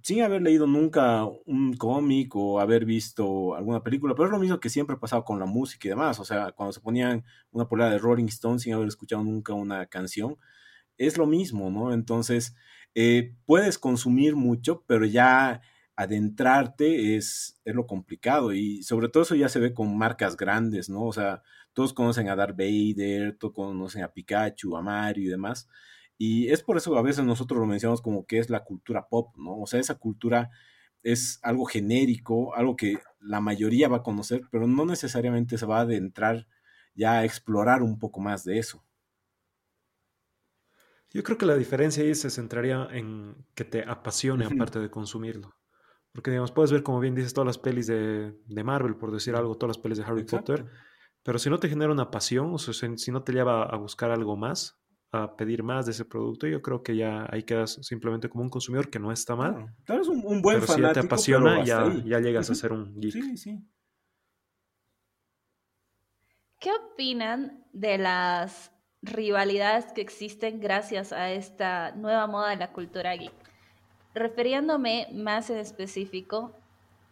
sin 0.03 0.23
haber 0.23 0.43
leído 0.43 0.67
nunca 0.67 1.25
un 1.47 1.75
cómic 1.77 2.35
o 2.37 2.61
haber 2.61 2.85
visto 2.85 3.55
alguna 3.55 3.83
película, 3.83 4.15
pero 4.15 4.27
es 4.27 4.33
lo 4.33 4.39
mismo 4.39 4.61
que 4.61 4.71
siempre 4.71 4.97
ha 4.97 5.01
pasado 5.01 5.25
con 5.25 5.39
la 5.39 5.47
música 5.47 5.89
y 5.89 5.91
demás. 5.91 6.19
O 6.21 6.25
sea, 6.25 6.53
cuando 6.53 6.73
se 6.73 6.81
ponían 6.81 7.25
una 7.51 7.69
polera 7.69 7.91
de 7.91 7.99
Rolling 7.99 8.27
Stone 8.27 8.59
sin 8.59 8.75
haber 8.75 8.89
escuchado 8.89 9.25
nunca 9.25 9.53
una 9.55 9.87
canción, 9.87 10.37
es 10.99 11.19
lo 11.19 11.27
mismo, 11.27 11.71
¿no? 11.71 11.93
Entonces, 11.93 12.55
eh, 12.95 13.35
puedes 13.47 13.79
consumir 13.79 14.37
mucho, 14.37 14.85
pero 14.87 15.05
ya 15.07 15.61
adentrarte 15.97 17.17
es, 17.17 17.61
es 17.65 17.75
lo 17.75 17.87
complicado 17.87 18.53
y 18.53 18.83
sobre 18.85 19.09
todo 19.09 19.25
eso 19.25 19.35
ya 19.35 19.49
se 19.49 19.59
ve 19.61 19.75
con 19.75 19.97
marcas 19.99 20.37
grandes, 20.37 20.89
¿no? 20.89 21.05
O 21.05 21.13
sea, 21.13 21.43
todos 21.73 21.93
conocen 21.93 22.29
a 22.29 22.37
Darth 22.37 22.57
Vader, 22.57 23.37
todos 23.37 23.55
conocen 23.55 24.05
a 24.05 24.13
Pikachu, 24.13 24.77
a 24.77 24.83
Mario 24.83 25.25
y 25.25 25.29
demás. 25.29 25.69
Y 26.19 26.51
es 26.51 26.63
por 26.63 26.77
eso 26.77 26.99
a 26.99 27.03
veces 27.03 27.25
nosotros 27.25 27.61
lo 27.61 27.67
mencionamos 27.67 28.03
como 28.03 28.27
que 28.27 28.39
es 28.39 28.51
la 28.51 28.65
cultura 28.65 29.09
pop, 29.09 29.37
¿no? 29.37 29.61
O 29.61 29.67
sea, 29.67 29.79
esa 29.79 29.95
cultura 29.95 30.51
es 31.05 31.39
algo 31.43 31.65
genérico, 31.65 32.55
algo 32.57 32.75
que 32.77 32.99
la 33.21 33.41
mayoría 33.41 33.89
va 33.89 33.99
a 33.99 34.03
conocer, 34.03 34.43
pero 34.51 34.67
no 34.67 34.85
necesariamente 34.85 35.57
se 35.57 35.67
va 35.67 35.79
a 35.79 35.83
adentrar 35.83 36.49
ya 36.95 37.19
a 37.19 37.25
explorar 37.25 37.83
un 37.83 38.01
poco 38.01 38.21
más 38.21 38.45
de 38.45 38.59
eso. 38.59 38.85
Yo 41.11 41.23
creo 41.23 41.39
que 41.39 41.47
la 41.47 41.57
diferencia 41.57 42.03
ahí 42.03 42.15
se 42.15 42.31
centraría 42.31 42.89
en 42.91 43.47
que 43.55 43.65
te 43.65 43.83
apasione 43.89 44.45
aparte 44.45 44.81
de 44.81 44.91
consumirlo. 44.91 45.55
Porque, 46.13 46.31
digamos, 46.31 46.51
puedes 46.51 46.73
ver, 46.73 46.83
como 46.83 47.01
bien 47.01 47.15
dices, 47.15 47.33
todas 47.33 47.47
las 47.47 47.59
pelis 47.59 47.87
de, 47.87 48.35
Marvel, 48.65 48.97
por 48.97 49.13
decir 49.13 49.37
algo, 49.37 49.57
todas 49.57 49.77
las 49.77 49.83
pelis 49.83 49.99
de 49.99 50.05
Harry 50.05 50.25
Potter, 50.25 50.67
pero 51.23 51.39
si 51.39 51.49
no 51.49 51.59
te 51.59 51.69
genera 51.69 51.93
una 51.93 52.11
pasión, 52.11 52.53
o 52.53 52.59
sea, 52.59 52.75
si 52.97 53.13
no 53.13 53.23
te 53.23 53.33
lleva 53.33 53.63
a 53.63 53.77
buscar 53.77 54.11
algo 54.11 54.37
más, 54.37 54.79
a 55.11 55.37
pedir 55.37 55.63
más 55.63 55.87
de 55.87 55.93
ese 55.93 56.05
producto, 56.05 56.47
yo 56.47 56.61
creo 56.61 56.83
que 56.83 56.97
ya 56.97 57.27
ahí 57.31 57.43
quedas 57.43 57.79
simplemente 57.83 58.29
como 58.29 58.45
un 58.45 58.51
consumidor 58.51 58.91
que 58.91 58.99
no 58.99 59.11
está 59.11 59.35
mal. 59.37 59.75
Claro, 59.85 60.03
es 60.03 60.09
un, 60.09 60.23
buen 60.43 60.61
pero 60.61 60.73
si 60.73 60.81
ya 60.81 60.93
te 60.93 61.01
apasiona, 61.01 61.65
ya, 61.65 61.91
ya, 62.05 62.21
llegas 62.21 62.51
a 62.51 62.55
ser 62.55 62.73
un 62.73 63.01
geek. 63.01 63.13
Sí, 63.13 63.37
sí. 63.37 63.65
¿Qué 66.61 66.71
opinan 66.73 67.65
de 67.73 67.99
las 67.99 68.73
rivalidades 69.01 69.93
que 69.93 70.01
existen 70.01 70.61
gracias 70.61 71.13
a 71.13 71.31
esta 71.31 71.93
nueva 71.93 72.27
moda 72.27 72.51
de 72.51 72.57
la 72.57 72.73
cultura 72.73 73.17
geek? 73.17 73.33
Refiriéndome 74.15 75.09
más 75.15 75.49
en 75.51 75.59
específico 75.59 76.53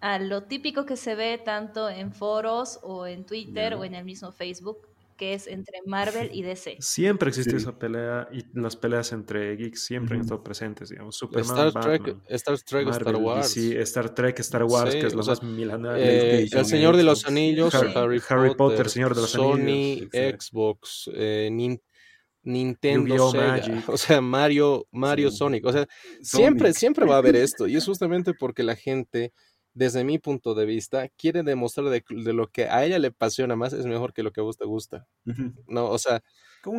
a 0.00 0.18
lo 0.18 0.42
típico 0.42 0.84
que 0.84 0.96
se 0.96 1.14
ve 1.14 1.38
tanto 1.38 1.88
en 1.88 2.12
foros 2.12 2.80
o 2.82 3.06
en 3.06 3.24
Twitter 3.24 3.74
o 3.74 3.84
en 3.84 3.94
el 3.94 4.04
mismo 4.04 4.32
Facebook, 4.32 4.86
que 5.16 5.34
es 5.34 5.46
entre 5.46 5.80
Marvel 5.86 6.30
y 6.32 6.42
DC. 6.42 6.76
Siempre 6.80 7.28
existe 7.28 7.56
esa 7.56 7.78
pelea 7.78 8.28
y 8.32 8.44
las 8.58 8.76
peleas 8.76 9.12
entre 9.12 9.56
geeks 9.56 9.84
siempre 9.84 10.16
han 10.16 10.22
estado 10.22 10.42
presentes, 10.42 10.90
digamos. 10.90 11.16
Superman, 11.16 11.68
Star 11.68 11.82
Trek, 11.82 12.16
Star 12.28 12.58
Trek, 12.60 12.88
Star 12.88 13.16
Wars. 13.16 13.48
Sí, 13.48 13.74
Star 13.76 14.14
Trek, 14.14 14.38
Star 14.40 14.64
Wars, 14.64 14.94
que 14.94 15.06
es 15.06 15.14
lo 15.14 15.24
más 15.24 15.42
milenario. 15.42 16.04
Eh, 16.04 16.48
el 16.50 16.66
Señor 16.66 16.96
de 16.96 17.04
los 17.04 17.26
Anillos, 17.26 17.74
Harry, 17.74 18.20
Harry, 18.28 18.54
Potter, 18.54 18.88
Señor 18.88 19.14
de 19.14 19.22
los 19.22 19.30
Sony, 19.30 20.08
Xbox, 20.12 21.10
eh, 21.14 21.50
Nintendo, 22.42 23.30
Sega, 23.30 23.60
o 23.88 23.96
sea, 23.96 24.20
Mario, 24.20 24.86
Mario 24.92 25.30
Sonic, 25.30 25.66
o 25.66 25.72
sea, 25.72 25.86
siempre, 26.22 26.72
siempre 26.72 27.04
va 27.04 27.16
a 27.16 27.18
haber 27.18 27.36
esto 27.36 27.66
y 27.66 27.76
es 27.76 27.84
justamente 27.86 28.34
porque 28.34 28.62
la 28.62 28.76
gente 28.76 29.32
desde 29.76 30.04
mi 30.04 30.18
punto 30.18 30.54
de 30.54 30.64
vista, 30.64 31.06
quiere 31.18 31.42
demostrar 31.42 31.90
de, 31.90 32.02
lo 32.32 32.50
que 32.50 32.64
a 32.64 32.86
ella 32.86 32.98
le 32.98 33.08
apasiona 33.08 33.56
más 33.56 33.74
es 33.74 33.84
mejor 33.84 34.14
que 34.14 34.22
lo 34.22 34.32
que 34.32 34.40
a 34.40 34.42
vos 34.42 34.56
te 34.56 34.64
gusta. 34.64 35.06
No, 35.66 35.90
o 35.90 35.98
sea, 35.98 36.22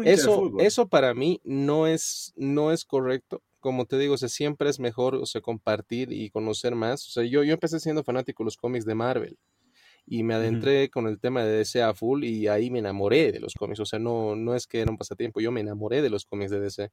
eso, 0.03 0.51
eso 0.57 0.87
para 0.87 1.13
mí 1.13 1.39
no 1.43 1.85
es, 1.85 2.33
no 2.35 2.71
es 2.71 2.85
correcto. 2.85 3.43
Como 3.59 3.85
te 3.85 3.99
digo, 3.99 4.15
o 4.15 4.17
sea, 4.17 4.29
siempre 4.29 4.71
es 4.71 4.79
mejor 4.79 5.13
o 5.13 5.27
sea, 5.27 5.41
compartir 5.41 6.11
y 6.11 6.31
conocer 6.31 6.73
más. 6.73 7.07
O 7.07 7.11
sea, 7.11 7.23
yo, 7.23 7.43
yo 7.43 7.53
empecé 7.53 7.79
siendo 7.79 8.03
fanático 8.03 8.41
de 8.41 8.45
los 8.45 8.57
cómics 8.57 8.85
de 8.85 8.95
Marvel 8.95 9.37
y 10.07 10.23
me 10.23 10.33
adentré 10.33 10.89
con 10.89 11.05
el 11.05 11.19
tema 11.19 11.43
de 11.43 11.51
DC 11.51 11.83
a 11.83 11.93
full 11.93 12.23
y 12.23 12.47
ahí 12.47 12.71
me 12.71 12.79
enamoré 12.79 13.31
de 13.31 13.39
los 13.39 13.53
cómics. 13.53 13.79
O 13.79 13.85
sea, 13.85 13.99
no, 13.99 14.35
no 14.35 14.55
es 14.55 14.65
que 14.65 14.79
era 14.81 14.89
un 14.89 14.97
pasatiempo, 14.97 15.39
yo 15.39 15.51
me 15.51 15.61
enamoré 15.61 16.01
de 16.01 16.09
los 16.09 16.25
cómics 16.25 16.49
de 16.49 16.61
DC, 16.61 16.91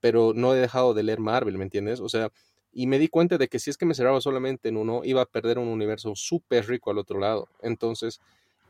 pero 0.00 0.32
no 0.34 0.54
he 0.54 0.58
dejado 0.58 0.92
de 0.92 1.02
leer 1.02 1.20
Marvel, 1.20 1.56
¿me 1.56 1.64
entiendes? 1.64 2.00
O 2.00 2.10
sea, 2.10 2.30
y 2.72 2.86
me 2.86 2.98
di 2.98 3.08
cuenta 3.08 3.38
de 3.38 3.48
que 3.48 3.58
si 3.58 3.70
es 3.70 3.76
que 3.76 3.86
me 3.86 3.94
cerraba 3.94 4.20
solamente 4.20 4.68
en 4.68 4.76
uno, 4.76 5.02
iba 5.04 5.22
a 5.22 5.26
perder 5.26 5.58
un 5.58 5.68
universo 5.68 6.14
súper 6.14 6.66
rico 6.68 6.90
al 6.90 6.98
otro 6.98 7.18
lado. 7.18 7.48
Entonces, 7.62 8.20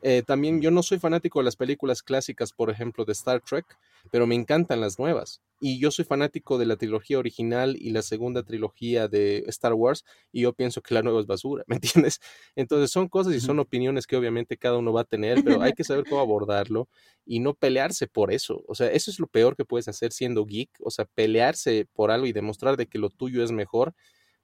eh, 0.03 0.23
también 0.27 0.61
yo 0.61 0.71
no 0.71 0.83
soy 0.83 0.99
fanático 0.99 1.41
de 1.41 1.45
las 1.45 1.57
películas 1.57 2.03
clásicas, 2.03 2.53
por 2.53 2.71
ejemplo, 2.71 3.05
de 3.05 3.13
Star 3.13 3.41
Trek, 3.41 3.67
pero 4.11 4.27
me 4.27 4.35
encantan 4.35 4.81
las 4.81 4.99
nuevas. 4.99 5.43
Y 5.61 5.79
yo 5.79 5.91
soy 5.91 6.07
fanático 6.07 6.57
de 6.57 6.65
la 6.65 6.77
trilogía 6.77 7.19
original 7.19 7.77
y 7.79 7.91
la 7.91 8.01
segunda 8.01 8.43
trilogía 8.43 9.09
de 9.09 9.45
Star 9.49 9.75
Wars, 9.75 10.05
y 10.33 10.43
yo 10.43 10.55
pienso 10.55 10.81
que 10.81 10.95
la 10.95 11.03
nueva 11.03 11.21
es 11.21 11.27
basura, 11.27 11.65
¿me 11.69 11.77
entiendes? 11.77 12.21
Entonces 12.57 12.91
son 12.91 13.09
cosas 13.09 13.35
y 13.35 13.41
son 13.41 13.59
opiniones 13.59 14.07
que 14.07 14.17
obviamente 14.17 14.57
cada 14.57 14.79
uno 14.79 14.93
va 14.93 15.03
a 15.03 15.05
tener, 15.05 15.45
pero 15.45 15.61
hay 15.61 15.73
que 15.73 15.85
saber 15.85 16.05
cómo 16.09 16.21
abordarlo 16.21 16.89
y 17.27 17.41
no 17.41 17.55
pelearse 17.55 18.07
por 18.07 18.33
eso. 18.33 18.65
O 18.67 18.75
sea, 18.75 18.91
eso 18.91 19.11
es 19.11 19.21
lo 19.21 19.27
peor 19.27 19.57
que 19.57 19.65
puedes 19.65 19.89
hacer 19.89 20.13
siendo 20.13 20.47
geek, 20.47 20.71
o 20.81 20.91
sea, 20.91 21.05
pelearse 21.05 21.87
por 21.93 22.11
algo 22.11 22.27
y 22.27 22.33
demostrar 22.33 22.77
de 22.77 22.87
que 22.87 22.99
lo 22.99 23.11
tuyo 23.11 23.45
es 23.45 23.53
mejor 23.53 23.95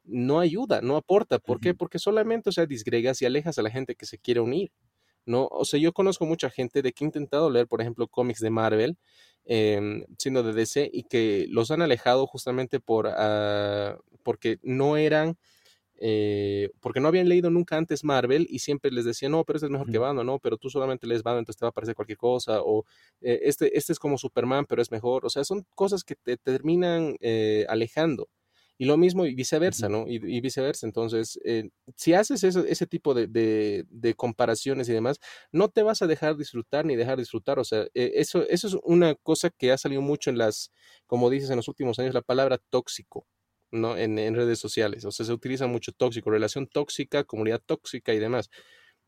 no 0.07 0.41
ayuda, 0.41 0.81
no 0.81 0.97
aporta. 0.97 1.39
¿Por 1.39 1.61
qué? 1.61 1.75
Porque 1.75 1.99
solamente, 1.99 2.49
o 2.51 2.53
sea, 2.53 2.67
disgregas 2.67 3.21
y 3.21 3.27
alejas 3.27 3.59
a 3.59 3.63
la 3.63 3.71
gente 3.71 3.97
que 3.97 4.07
se 4.07 4.19
quiere 4.19 4.41
unir. 4.41 4.71
¿No? 5.27 5.49
O 5.51 5.65
sea, 5.65 5.81
yo 5.81 5.93
conozco 5.93 6.27
mucha 6.27 6.51
gente 6.51 6.83
de 6.83 6.93
que 6.93 7.05
ha 7.05 7.07
intentado 7.07 7.51
leer, 7.51 7.67
por 7.69 7.81
ejemplo, 7.81 8.09
cómics 8.09 8.41
de 8.41 8.51
Marvel, 8.51 8.97
em, 9.45 10.05
siendo 10.19 10.43
de 10.43 10.53
DC, 10.53 10.91
y 10.93 11.05
que 11.05 11.47
los 11.51 11.71
han 11.71 11.83
alejado 11.83 12.27
justamente 12.27 12.81
por, 12.81 13.09
ah, 13.09 13.99
porque 14.23 14.59
no 14.63 14.97
eran, 14.97 15.37
eh, 15.99 16.71
porque 16.81 17.01
no 17.01 17.09
habían 17.09 17.29
leído 17.29 17.51
nunca 17.51 17.77
antes 17.77 18.05
Marvel 18.05 18.47
y 18.51 18.59
siempre 18.61 18.91
les 18.91 19.05
decían, 19.07 19.33
no, 19.33 19.45
pero 19.45 19.57
este 19.59 19.67
es 19.67 19.73
mejor 19.73 19.91
que 19.91 19.99
Batman, 19.99 20.27
no, 20.27 20.39
pero 20.39 20.59
tú 20.59 20.69
solamente 20.71 21.07
lees 21.07 21.23
Batman, 21.23 21.41
entonces 21.41 21.59
te 21.59 21.65
va 21.65 21.69
a 21.69 21.71
aparecer 21.71 21.95
cualquier 21.95 22.19
cosa, 22.19 22.61
o 22.63 22.85
eh, 23.23 23.41
este, 23.45 23.77
este 23.79 23.93
es 23.93 23.99
como 23.99 24.19
Superman, 24.19 24.67
pero 24.67 24.83
es 24.83 24.91
mejor, 24.91 25.25
o 25.27 25.31
sea, 25.31 25.45
son 25.45 25.67
cosas 25.75 26.05
que 26.05 26.17
te 26.17 26.37
terminan 26.37 27.17
eh, 27.21 27.65
alejando. 27.69 28.29
Y 28.79 28.85
lo 28.85 28.97
mismo 28.97 29.25
y 29.25 29.35
viceversa, 29.35 29.89
¿no? 29.89 30.07
Y, 30.07 30.19
viceversa. 30.41 30.87
Entonces, 30.87 31.39
eh, 31.45 31.71
si 31.97 32.13
haces 32.13 32.45
ese 32.45 32.87
tipo 32.87 33.15
de, 33.15 33.27
de, 33.89 34.15
comparaciones 34.15 34.89
y 34.89 34.93
demás, 34.93 35.19
no 35.51 35.69
te 35.71 35.83
vas 35.83 36.03
a 36.03 36.07
dejar 36.07 36.37
disfrutar 36.37 36.85
ni 36.85 36.95
dejar 36.95 37.19
disfrutar. 37.19 37.59
O 37.59 37.65
sea, 37.65 37.83
eh, 37.95 38.13
eso, 38.17 38.47
eso 38.49 38.69
es 38.69 38.77
una 38.83 39.15
cosa 39.15 39.51
que 39.51 39.73
ha 39.73 39.79
salido 39.79 40.03
mucho 40.03 40.31
en 40.31 40.39
las, 40.39 40.73
como 41.07 41.31
dices, 41.31 41.51
en 41.51 41.57
los 41.57 41.69
últimos 41.69 41.99
años, 41.99 42.15
la 42.15 42.23
palabra 42.23 42.59
tóxico. 42.71 43.27
¿no? 43.73 43.97
En, 43.97 44.19
en 44.19 44.35
redes 44.37 44.61
sociales, 44.61 45.05
o 45.05 45.11
sea, 45.11 45.27
se 45.27 45.33
utiliza 45.33 45.67
mucho 45.67 45.93
tóxico, 45.93 46.31
relación 46.31 46.69
tóxica, 46.69 47.25
comunidad 47.25 47.61
tóxica 47.67 48.15
y 48.15 48.19
demás. 48.21 48.49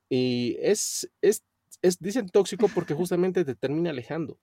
Y 0.08 0.56
es, 0.60 1.10
es, 1.20 1.44
es 1.82 1.98
dicen 1.98 2.28
tóxico 2.28 2.68
porque 2.74 2.94
justamente 2.94 3.44
te 3.44 3.54
termina 3.54 3.90
alejando, 3.90 4.40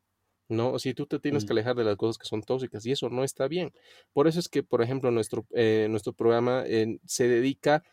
¿no? 0.47 0.79
Si 0.79 0.93
tú 0.93 1.05
te 1.05 1.19
tienes 1.19 1.45
que 1.45 1.53
alejar 1.53 1.75
de 1.75 1.83
las 1.83 1.95
cosas 1.95 2.17
que 2.17 2.27
son 2.27 2.41
tóxicas 2.41 2.85
y 2.85 2.91
eso 2.91 3.09
no 3.09 3.23
está 3.23 3.47
bien. 3.47 3.73
Por 4.13 4.27
eso 4.27 4.39
es 4.39 4.49
que, 4.49 4.63
por 4.63 4.81
ejemplo, 4.81 5.11
nuestro, 5.11 5.45
eh, 5.53 5.87
nuestro 5.89 6.13
programa 6.13 6.63
eh, 6.65 6.99
se 7.05 7.27
dedica 7.27 7.83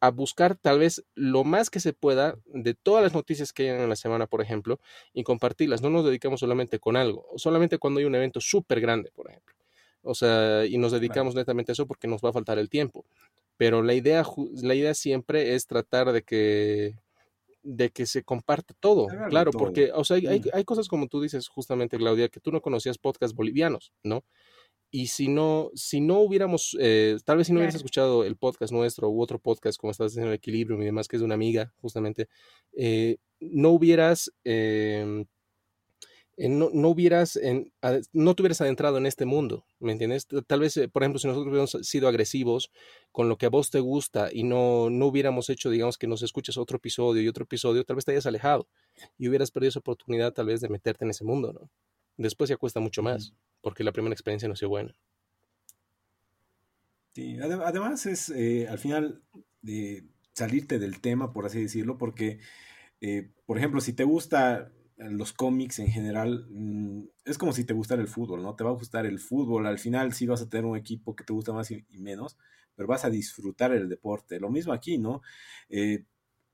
a 0.00 0.10
buscar 0.10 0.56
tal 0.56 0.78
vez 0.78 1.04
lo 1.14 1.44
más 1.44 1.68
que 1.68 1.78
se 1.78 1.92
pueda 1.92 2.38
de 2.46 2.74
todas 2.74 3.02
las 3.02 3.12
noticias 3.12 3.52
que 3.52 3.64
hayan 3.64 3.82
en 3.82 3.88
la 3.88 3.96
semana, 3.96 4.26
por 4.26 4.40
ejemplo, 4.40 4.80
y 5.12 5.22
compartirlas. 5.24 5.82
No 5.82 5.90
nos 5.90 6.04
dedicamos 6.04 6.40
solamente 6.40 6.78
con 6.78 6.96
algo, 6.96 7.26
solamente 7.36 7.78
cuando 7.78 8.00
hay 8.00 8.06
un 8.06 8.14
evento 8.14 8.40
súper 8.40 8.80
grande, 8.80 9.10
por 9.14 9.28
ejemplo. 9.28 9.54
O 10.02 10.14
sea, 10.14 10.64
y 10.64 10.78
nos 10.78 10.92
dedicamos 10.92 11.34
netamente 11.34 11.72
a 11.72 11.74
eso 11.74 11.86
porque 11.86 12.08
nos 12.08 12.22
va 12.22 12.30
a 12.30 12.32
faltar 12.32 12.58
el 12.58 12.70
tiempo. 12.70 13.04
Pero 13.58 13.82
la 13.82 13.92
idea, 13.92 14.24
la 14.62 14.74
idea 14.74 14.94
siempre 14.94 15.54
es 15.54 15.66
tratar 15.66 16.12
de 16.12 16.22
que 16.22 16.94
de 17.62 17.90
que 17.90 18.06
se 18.06 18.22
comparte 18.22 18.74
todo, 18.80 19.06
claro, 19.28 19.50
porque, 19.52 19.92
o 19.92 20.04
sea, 20.04 20.16
hay, 20.16 20.42
hay, 20.52 20.64
cosas 20.64 20.88
como 20.88 21.08
tú 21.08 21.20
dices 21.20 21.48
justamente, 21.48 21.98
Claudia, 21.98 22.28
que 22.28 22.40
tú 22.40 22.52
no 22.52 22.60
conocías 22.60 22.98
podcasts 22.98 23.36
bolivianos, 23.36 23.92
¿no? 24.02 24.24
Y 24.92 25.06
si 25.06 25.28
no, 25.28 25.70
si 25.74 26.00
no 26.00 26.18
hubiéramos, 26.18 26.76
eh, 26.80 27.16
tal 27.24 27.36
vez 27.36 27.46
si 27.46 27.52
no 27.52 27.60
hubieras 27.60 27.76
escuchado 27.76 28.24
el 28.24 28.36
podcast 28.36 28.72
nuestro 28.72 29.08
u 29.08 29.22
otro 29.22 29.38
podcast, 29.38 29.78
como 29.78 29.92
estás 29.92 30.12
diciendo, 30.12 30.30
el 30.30 30.36
equilibrio 30.36 30.80
y 30.82 30.84
demás, 30.84 31.06
que 31.06 31.16
es 31.16 31.20
de 31.20 31.26
una 31.26 31.36
amiga, 31.36 31.72
justamente, 31.80 32.28
eh, 32.72 33.18
no 33.38 33.70
hubieras 33.70 34.32
em, 34.42 35.20
eh, 35.20 35.24
no, 36.48 36.70
no, 36.72 36.88
hubieras, 36.88 37.36
en, 37.36 37.72
no 38.12 38.34
te 38.34 38.42
hubieras 38.42 38.60
adentrado 38.62 38.96
en 38.96 39.04
este 39.04 39.26
mundo, 39.26 39.66
¿me 39.78 39.92
entiendes? 39.92 40.26
Tal 40.46 40.60
vez, 40.60 40.76
eh, 40.78 40.88
por 40.88 41.02
ejemplo, 41.02 41.18
si 41.18 41.26
nosotros 41.26 41.48
hubiéramos 41.48 41.86
sido 41.86 42.08
agresivos 42.08 42.70
con 43.12 43.28
lo 43.28 43.36
que 43.36 43.46
a 43.46 43.50
vos 43.50 43.70
te 43.70 43.80
gusta 43.80 44.30
y 44.32 44.44
no, 44.44 44.88
no 44.88 45.06
hubiéramos 45.06 45.50
hecho, 45.50 45.68
digamos, 45.68 45.98
que 45.98 46.06
nos 46.06 46.22
escuches 46.22 46.56
otro 46.56 46.78
episodio 46.78 47.20
y 47.20 47.28
otro 47.28 47.44
episodio, 47.44 47.84
tal 47.84 47.96
vez 47.96 48.06
te 48.06 48.12
hayas 48.12 48.24
alejado 48.26 48.68
y 49.18 49.28
hubieras 49.28 49.50
perdido 49.50 49.68
esa 49.68 49.80
oportunidad 49.80 50.32
tal 50.32 50.46
vez 50.46 50.60
de 50.60 50.70
meterte 50.70 51.04
en 51.04 51.10
ese 51.10 51.24
mundo, 51.24 51.52
¿no? 51.52 51.70
Después 52.16 52.48
ya 52.48 52.56
cuesta 52.56 52.80
mucho 52.80 53.02
más, 53.02 53.34
porque 53.60 53.84
la 53.84 53.92
primera 53.92 54.14
experiencia 54.14 54.48
no 54.48 54.54
ha 54.54 54.56
sido 54.56 54.70
buena. 54.70 54.94
Sí, 57.10 57.38
además 57.40 58.06
es 58.06 58.30
eh, 58.30 58.66
al 58.68 58.78
final 58.78 59.20
de 59.62 60.04
salirte 60.32 60.78
del 60.78 61.00
tema, 61.00 61.32
por 61.32 61.44
así 61.44 61.60
decirlo, 61.60 61.98
porque, 61.98 62.38
por 63.46 63.58
ejemplo, 63.58 63.80
si 63.80 63.92
te 63.92 64.04
gusta 64.04 64.70
los 65.08 65.32
cómics 65.32 65.78
en 65.78 65.88
general, 65.88 66.46
mm, 66.50 67.04
es 67.24 67.38
como 67.38 67.52
si 67.52 67.64
te 67.64 67.72
gustara 67.72 68.02
el 68.02 68.08
fútbol, 68.08 68.42
¿no? 68.42 68.54
Te 68.54 68.64
va 68.64 68.70
a 68.70 68.74
gustar 68.74 69.06
el 69.06 69.18
fútbol, 69.18 69.66
al 69.66 69.78
final 69.78 70.12
sí 70.12 70.26
vas 70.26 70.42
a 70.42 70.48
tener 70.48 70.66
un 70.66 70.76
equipo 70.76 71.16
que 71.16 71.24
te 71.24 71.32
gusta 71.32 71.52
más 71.52 71.70
y, 71.70 71.84
menos, 71.98 72.36
pero 72.74 72.88
vas 72.88 73.04
a 73.04 73.10
disfrutar 73.10 73.72
el 73.72 73.88
deporte. 73.88 74.38
Lo 74.40 74.50
mismo 74.50 74.72
aquí, 74.72 74.98
¿no? 74.98 75.22
Eh, 75.68 76.04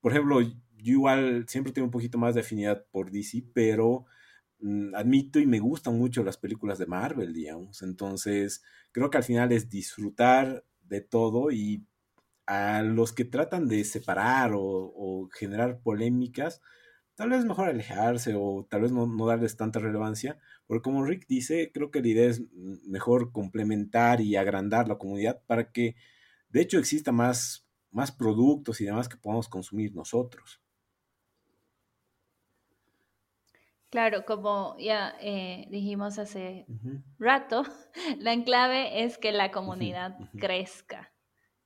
por 0.01 0.13
ejemplo, 0.13 0.41
yo 0.41 0.53
igual 0.93 1.47
siempre 1.49 1.73
tengo 1.73 1.87
un 1.87 1.91
poquito 1.91 2.19
más 2.19 2.35
de 2.35 2.43
afinidad 2.43 2.87
por 2.91 3.11
DC, 3.11 3.45
pero 3.53 4.07
mm, 4.61 4.95
admito 4.95 5.41
y 5.41 5.47
me 5.47 5.59
gustan 5.61 5.99
mucho 5.99 6.23
las 6.25 6.37
películas 6.39 6.79
de 6.79 6.87
Marvel, 6.87 7.33
digamos. 7.33 7.83
Entonces, 7.83 8.63
creo 8.93 9.11
que 9.11 9.19
al 9.19 9.25
final 9.25 9.53
es 9.53 9.69
disfrutar 9.69 10.65
de 10.83 11.01
todo 11.01 11.51
y 11.51 11.85
a 12.47 12.83
los 12.83 13.13
que 13.13 13.25
tratan 13.25 13.69
de 13.69 13.85
separar 13.85 14.53
o 14.55 15.29
generar 15.33 15.81
polémicas, 15.81 16.61
tal 17.17 17.31
vez 17.31 17.45
mejor 17.45 17.69
alejarse 17.69 18.35
o 18.37 18.67
tal 18.69 18.83
vez 18.83 18.93
no, 18.93 19.27
darles 19.27 19.57
tanta 19.57 19.81
relevancia, 19.81 20.39
porque 20.67 20.83
como 20.83 21.05
Rick 21.05 21.27
dice, 21.27 21.73
creo 21.73 21.91
que 21.91 22.03
la 22.03 22.09
idea 22.09 22.29
es 22.29 22.43
mejor 22.87 23.33
complementar 23.33 24.21
y 24.21 24.37
agrandar 24.37 24.87
la 24.87 24.99
comunidad 24.99 25.43
para 25.47 25.73
que 25.73 25.97
de 26.51 26.61
hecho 26.61 26.79
exista 26.79 27.13
más, 27.13 27.67
más 27.91 28.13
productos 28.13 28.81
y 28.81 28.85
demás 28.85 29.09
que 29.09 29.17
podamos 29.17 29.49
consumir 29.49 29.95
nosotros. 29.95 30.61
Claro, 33.89 34.27
como 34.27 34.77
ya 34.79 35.15
eh, 35.21 35.69
dijimos 35.71 36.19
hace 36.19 36.67
rato, 37.19 37.65
la 38.19 38.35
enclave 38.35 39.05
es 39.05 39.17
que 39.17 39.33
la 39.33 39.51
comunidad 39.51 40.19
crezca. 40.39 41.13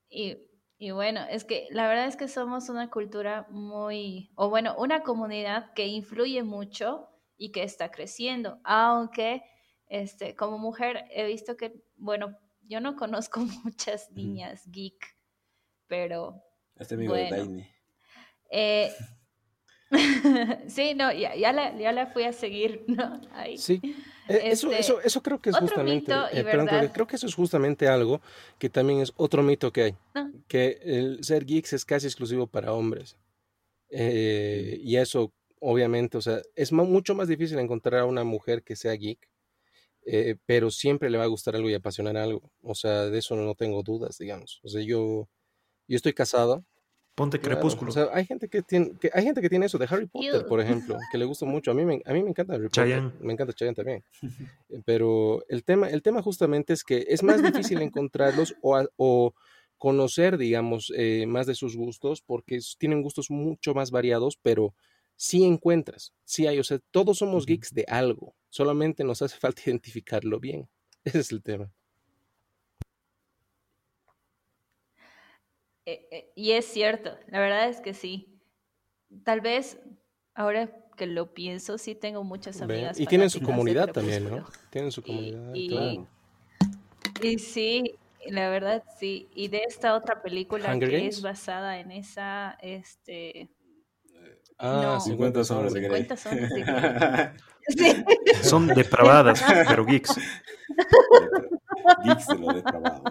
Y 0.09 0.37
y 0.83 0.93
bueno, 0.93 1.21
es 1.29 1.45
que 1.45 1.69
la 1.73 1.87
verdad 1.87 2.07
es 2.07 2.17
que 2.17 2.27
somos 2.27 2.71
una 2.71 2.89
cultura 2.89 3.47
muy, 3.51 4.31
o 4.35 4.49
bueno, 4.49 4.75
una 4.79 5.03
comunidad 5.03 5.75
que 5.75 5.87
influye 5.87 6.43
mucho 6.43 7.11
y 7.37 7.53
que 7.53 7.65
está 7.65 7.91
creciendo, 7.91 8.59
aunque 8.65 9.43
este, 9.89 10.35
como 10.35 10.57
mujer 10.57 11.05
he 11.11 11.27
visto 11.27 11.59
que, 11.59 11.85
bueno, 11.97 12.35
yo 12.63 12.81
no 12.81 12.97
conozco 12.97 13.41
muchas 13.63 14.11
niñas 14.13 14.63
geek, 14.71 15.19
pero... 15.87 16.43
Este 16.77 16.95
amigo 16.95 17.13
de 17.13 17.29
Daini. 17.29 17.69
Eh, 18.51 18.91
sí, 20.67 20.95
no, 20.95 21.13
ya, 21.13 21.35
ya, 21.35 21.53
la, 21.53 21.77
ya, 21.77 21.93
la, 21.93 22.07
fui 22.07 22.23
a 22.23 22.33
seguir, 22.33 22.85
¿no? 22.87 23.21
Ahí. 23.35 23.59
Sí, 23.59 23.83
e, 24.31 24.51
eso, 24.51 24.71
este, 24.71 24.81
eso, 24.81 25.01
eso 25.01 25.23
creo 25.23 25.41
que 25.41 25.51
es 25.51 25.57
justamente, 25.57 26.13
eh, 26.33 26.45
creo 26.93 27.07
que 27.07 27.17
eso 27.17 27.27
es 27.27 27.35
justamente 27.35 27.89
algo 27.89 28.21
que 28.59 28.71
también 28.71 29.01
es 29.01 29.13
otro 29.17 29.43
mito 29.43 29.73
que 29.73 29.83
hay, 29.83 29.95
que 30.47 30.79
el 30.83 31.25
ser 31.25 31.45
geeks 31.45 31.73
es 31.73 31.85
casi 31.85 32.07
exclusivo 32.07 32.47
para 32.47 32.73
hombres. 32.73 33.17
Eh, 33.89 34.79
y 34.83 34.97
eso, 34.97 35.33
obviamente, 35.59 36.17
o 36.17 36.21
sea, 36.21 36.41
es 36.55 36.71
mucho 36.71 37.15
más 37.17 37.27
difícil 37.27 37.59
encontrar 37.59 38.03
a 38.03 38.05
una 38.07 38.23
mujer 38.23 38.63
que 38.63 38.77
sea 38.77 38.93
geek, 38.93 39.29
eh, 40.07 40.37
pero 40.47 40.71
siempre 40.71 41.11
le 41.11 41.19
va 41.19 41.25
a 41.25 41.29
gustar 41.29 41.57
algo 41.57 41.69
y 41.69 41.75
apasionar 41.75 42.17
algo. 42.17 42.53
O 42.63 42.77
sea, 42.77 43.07
de 43.07 43.19
eso 43.19 43.35
no 43.35 43.55
tengo 43.57 43.83
dudas, 43.83 44.17
digamos. 44.19 44.61
O 44.63 44.69
sea, 44.69 44.81
yo, 44.83 45.29
yo 45.89 45.97
estoy 45.97 46.13
casado 46.15 46.65
Ponte 47.21 47.39
crepúsculo. 47.39 47.91
O 47.91 47.93
sea, 47.93 48.09
hay 48.15 48.25
gente 48.25 48.49
que 48.49 48.63
tiene, 48.63 48.93
que, 48.99 49.11
hay 49.13 49.25
gente 49.25 49.43
que 49.43 49.51
tiene 49.51 49.67
eso 49.67 49.77
de 49.77 49.87
Harry 49.91 50.07
Potter, 50.07 50.47
por 50.47 50.59
ejemplo, 50.59 50.97
que 51.13 51.19
le 51.19 51.27
gusta 51.27 51.45
mucho. 51.45 51.71
A 51.71 51.75
mí 51.75 51.85
me, 51.85 52.01
a 52.07 52.15
mí 52.15 52.23
me 52.23 52.31
encanta 52.31 52.55
Harry 52.55 52.71
Potter. 52.71 53.13
Me 53.21 53.35
encanta 53.35 53.53
Chayanne 53.53 53.75
también. 53.75 54.03
Pero 54.87 55.45
el 55.51 55.63
tema, 55.63 55.91
el 55.91 56.01
tema 56.01 56.23
justamente 56.23 56.73
es 56.73 56.83
que 56.83 57.05
es 57.07 57.23
más 57.23 57.43
difícil 57.43 57.83
encontrarlos 57.83 58.55
o, 58.63 58.83
o 58.97 59.35
conocer, 59.77 60.39
digamos, 60.39 60.95
eh, 60.97 61.27
más 61.27 61.47
de 61.47 61.55
sus 61.55 61.77
gustos, 61.77 62.23
porque 62.23 62.59
tienen 62.79 63.03
gustos 63.03 63.31
mucho 63.31 63.75
más 63.75 63.91
variados, 63.91 64.39
pero 64.41 64.75
sí 65.15 65.45
encuentras, 65.45 66.15
sí 66.25 66.47
hay, 66.47 66.59
o 66.59 66.65
sea, 66.65 66.79
todos 66.91 67.19
somos 67.19 67.45
geeks 67.45 67.75
de 67.75 67.85
algo, 67.87 68.35
solamente 68.49 69.05
nos 69.05 69.21
hace 69.21 69.37
falta 69.41 69.61
identificarlo 69.67 70.41
bien. 70.41 70.71
Ese 71.05 71.19
es 71.19 71.33
el 71.33 71.43
tema. 71.43 71.71
Eh, 75.91 76.07
eh, 76.13 76.33
y 76.37 76.53
es 76.53 76.67
cierto, 76.67 77.11
la 77.27 77.41
verdad 77.41 77.69
es 77.69 77.81
que 77.81 77.95
sí. 77.95 78.29
Tal 79.25 79.41
vez 79.41 79.81
ahora 80.35 80.71
que 80.97 81.09
lo 81.09 81.35
pienso, 81.35 81.79
sí 81.79 81.97
tengo 81.97 82.23
muchas 82.23 82.63
amigas. 82.63 83.01
Y 83.01 83.07
tienen 83.07 83.29
su 83.29 83.41
comunidad 83.43 83.91
también, 83.91 84.31
¿no? 84.31 84.47
Tienen 84.71 84.93
su 84.93 85.03
comunidad. 85.03 85.53
Y, 85.53 86.01
y, 87.23 87.39
sí, 87.41 87.97
la 88.29 88.49
verdad 88.51 88.85
sí. 89.01 89.29
Y 89.35 89.49
de 89.49 89.63
esta 89.67 89.97
otra 89.97 90.23
película 90.23 90.79
que 90.79 91.09
es 91.09 91.23
basada 91.23 91.81
en 91.81 91.91
esa, 91.91 92.57
este... 92.63 93.51
Ah, 94.57 95.01
50 95.03 95.43
sombras 95.43 95.73
de 95.73 95.81
Grey. 95.81 96.03
50 96.03 96.17
sombras 96.17 96.51
de 96.51 96.63
Grey. 96.63 97.31
Sí. 97.69 98.05
Son 98.43 98.69
depravadas, 98.69 99.43
pero 99.69 99.85
geeks. 99.85 100.15
Geeks 102.05 102.27
de 102.29 102.39
lo 102.39 102.53
depravado. 102.53 103.03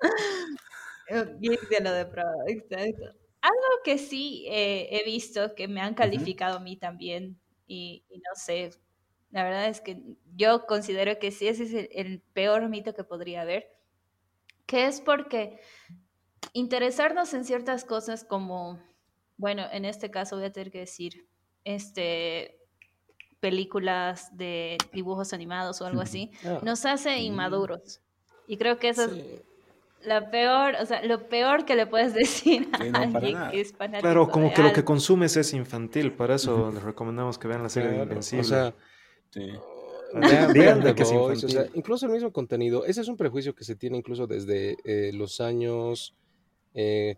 de 1.40 1.80
lo 1.80 1.92
depravado, 1.92 2.42
exacto. 2.46 3.04
Algo 3.40 3.82
que 3.84 3.98
sí 3.98 4.46
eh, 4.50 4.88
he 4.90 5.04
visto 5.04 5.54
que 5.54 5.68
me 5.68 5.80
han 5.80 5.94
calificado 5.94 6.56
a 6.56 6.60
mí 6.60 6.76
también, 6.76 7.40
y, 7.66 8.04
no 8.10 8.34
sé, 8.34 8.70
la 9.30 9.44
verdad 9.44 9.68
es 9.68 9.80
que 9.80 10.02
yo 10.34 10.66
considero 10.66 11.18
que 11.18 11.30
sí, 11.30 11.46
ese 11.46 11.64
es 11.64 11.88
el, 11.92 12.20
peor 12.32 12.68
mito 12.68 12.94
que 12.94 13.04
podría 13.04 13.42
haber, 13.42 13.70
que 14.66 14.86
es 14.86 15.00
porque 15.00 15.60
interesarnos 16.52 17.32
en 17.34 17.44
ciertas 17.44 17.84
cosas 17.84 18.24
como, 18.24 18.82
bueno, 19.36 19.66
en 19.70 19.84
este 19.84 20.10
caso 20.10 20.36
voy 20.36 20.46
a 20.46 20.52
tener 20.52 20.72
que 20.72 20.80
decir, 20.80 21.28
este, 21.64 22.58
películas 23.38 24.36
de 24.36 24.78
dibujos 24.92 25.32
animados 25.32 25.80
o 25.80 25.86
algo 25.86 26.00
así, 26.00 26.32
ah. 26.44 26.60
nos 26.64 26.84
hace 26.86 27.18
inmaduros. 27.18 28.00
Y 28.46 28.56
creo 28.56 28.78
que 28.78 28.88
eso 28.88 29.04
es 29.04 29.42
la 30.02 30.30
peor, 30.30 30.74
o 30.80 30.86
sea, 30.86 31.04
lo 31.04 31.28
peor 31.28 31.64
que 31.64 31.74
le 31.74 31.86
puedes 31.86 32.14
decir 32.14 32.68
a 32.72 33.02
alguien 33.02 33.38
que 33.50 33.60
es 33.60 33.72
fanático. 33.72 34.02
Claro, 34.02 34.28
como 34.28 34.52
que 34.52 34.62
lo 34.62 34.72
que 34.72 34.84
consumes 34.84 35.36
es 35.36 35.52
infantil, 35.52 36.12
para 36.12 36.36
eso 36.36 36.70
les 36.72 36.82
recomendamos 36.82 37.38
que 37.38 37.48
vean 37.48 37.62
la 37.62 37.68
serie 37.68 37.90
de 37.90 38.02
Invencible. 38.02 38.42
O 38.42 38.44
sea, 38.44 38.74
vean, 40.54 40.94
que 40.94 41.02
es 41.02 41.12
o 41.12 41.48
sea, 41.48 41.66
incluso 41.74 42.06
el 42.06 42.12
mismo 42.12 42.32
contenido, 42.32 42.84
ese 42.84 43.00
es 43.00 43.08
un 43.08 43.16
prejuicio 43.16 43.54
que 43.54 43.64
se 43.64 43.76
tiene 43.76 43.98
incluso 43.98 44.26
desde 44.26 44.76
eh, 44.84 45.12
los 45.12 45.40
años 45.40 46.14